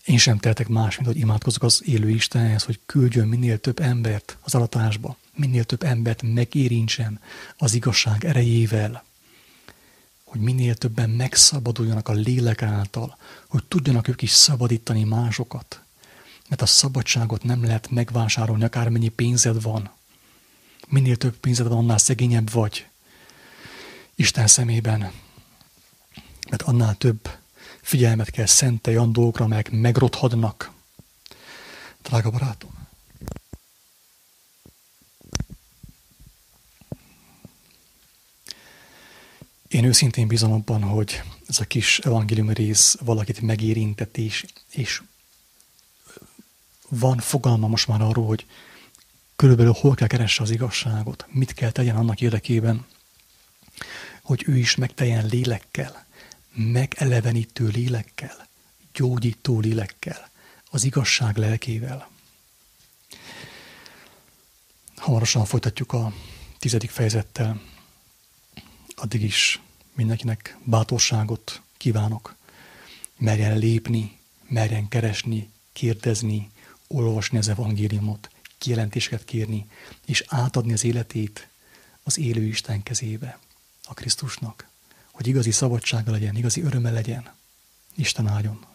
én 0.05 0.19
sem 0.19 0.39
tehetek 0.39 0.69
más, 0.69 0.97
mint 0.97 1.09
hogy 1.09 1.19
imádkozok 1.19 1.63
az 1.63 1.83
élő 1.85 2.09
Istenhez, 2.09 2.63
hogy 2.63 2.81
küldjön 2.87 3.29
minél 3.29 3.59
több 3.59 3.81
embert 3.81 4.37
az 4.41 4.55
aratásba, 4.55 5.17
minél 5.35 5.65
több 5.65 5.83
embert 5.83 6.23
megérintsen 6.23 7.21
az 7.57 7.75
igazság 7.75 8.25
erejével, 8.25 9.05
hogy 10.25 10.41
minél 10.41 10.75
többen 10.75 11.11
megszabaduljanak 11.11 12.09
a 12.09 12.13
lélek 12.13 12.63
által, 12.63 13.17
hogy 13.49 13.65
tudjanak 13.65 14.09
ők 14.09 14.23
is 14.23 14.31
szabadítani 14.31 15.05
másokat. 15.05 15.81
Mert 16.49 16.63
a 16.63 16.67
szabadságot 16.67 17.43
nem 17.43 17.65
lehet 17.65 17.91
megvásárolni, 17.91 18.65
akármennyi 18.65 19.09
pénzed 19.09 19.63
van. 19.63 19.91
Minél 20.89 21.17
több 21.17 21.37
pénzed 21.37 21.69
van, 21.69 21.79
annál 21.79 21.99
szegényebb 21.99 22.51
vagy. 22.51 22.87
Isten 24.15 24.47
szemében 24.47 25.13
mert 26.51 26.63
annál 26.63 26.95
több 26.95 27.29
figyelmet 27.91 28.31
kell 28.31 28.47
szentelj 28.47 28.97
olyan 28.97 29.13
dolgokra, 29.13 29.63
megrothadnak. 29.71 30.73
Drága 32.03 32.31
barátom! 32.31 32.71
Én 39.69 39.85
őszintén 39.85 40.27
bízom 40.27 40.53
abban, 40.53 40.83
hogy 40.83 41.23
ez 41.47 41.61
a 41.61 41.65
kis 41.65 41.99
evangéliumi 41.99 42.55
rész 42.55 42.97
valakit 43.01 43.41
megérintett 43.41 44.17
is, 44.17 44.45
és 44.71 45.03
van 46.89 47.19
fogalma 47.19 47.67
most 47.67 47.89
már 47.89 48.01
arról, 48.01 48.27
hogy 48.27 48.47
körülbelül 49.37 49.73
hol 49.73 49.95
kell 49.95 50.09
keresse 50.09 50.43
az 50.43 50.51
igazságot, 50.51 51.27
mit 51.29 51.53
kell 51.53 51.71
tegyen 51.71 51.97
annak 51.97 52.21
érdekében, 52.21 52.87
hogy 54.23 54.45
ő 54.47 54.57
is 54.57 54.75
megteljen 54.75 55.27
lélekkel, 55.27 56.09
megelevenítő 56.73 57.67
lélekkel, 57.67 58.49
gyógyító 58.93 59.61
lélekkel, 59.61 60.31
az 60.71 60.85
igazság 60.85 61.37
lelkével. 61.37 62.11
Hamarosan 64.97 65.45
folytatjuk 65.45 65.93
a 65.93 66.13
tizedik 66.59 66.91
fejezettel, 66.91 67.61
addig 68.95 69.23
is 69.23 69.61
Mindenkinek 70.01 70.59
bátorságot 70.65 71.63
kívánok. 71.77 72.35
Merjen 73.17 73.59
lépni, 73.59 74.19
merjen 74.49 74.89
keresni, 74.89 75.51
kérdezni, 75.73 76.51
olvasni 76.87 77.39
az 77.39 77.49
evangéliumot, 77.49 78.31
kijelentéseket 78.59 79.25
kérni, 79.25 79.67
és 80.07 80.25
átadni 80.27 80.73
az 80.73 80.85
életét 80.85 81.49
az 82.03 82.19
élő 82.19 82.43
Isten 82.43 82.83
kezébe, 82.83 83.39
a 83.85 83.95
Krisztusnak, 83.95 84.69
hogy 85.21 85.29
igazi 85.29 85.51
szabadsága 85.51 86.11
legyen, 86.11 86.37
igazi 86.37 86.63
öröme 86.63 86.91
legyen. 86.91 87.31
Isten 87.95 88.27
áldjon. 88.27 88.67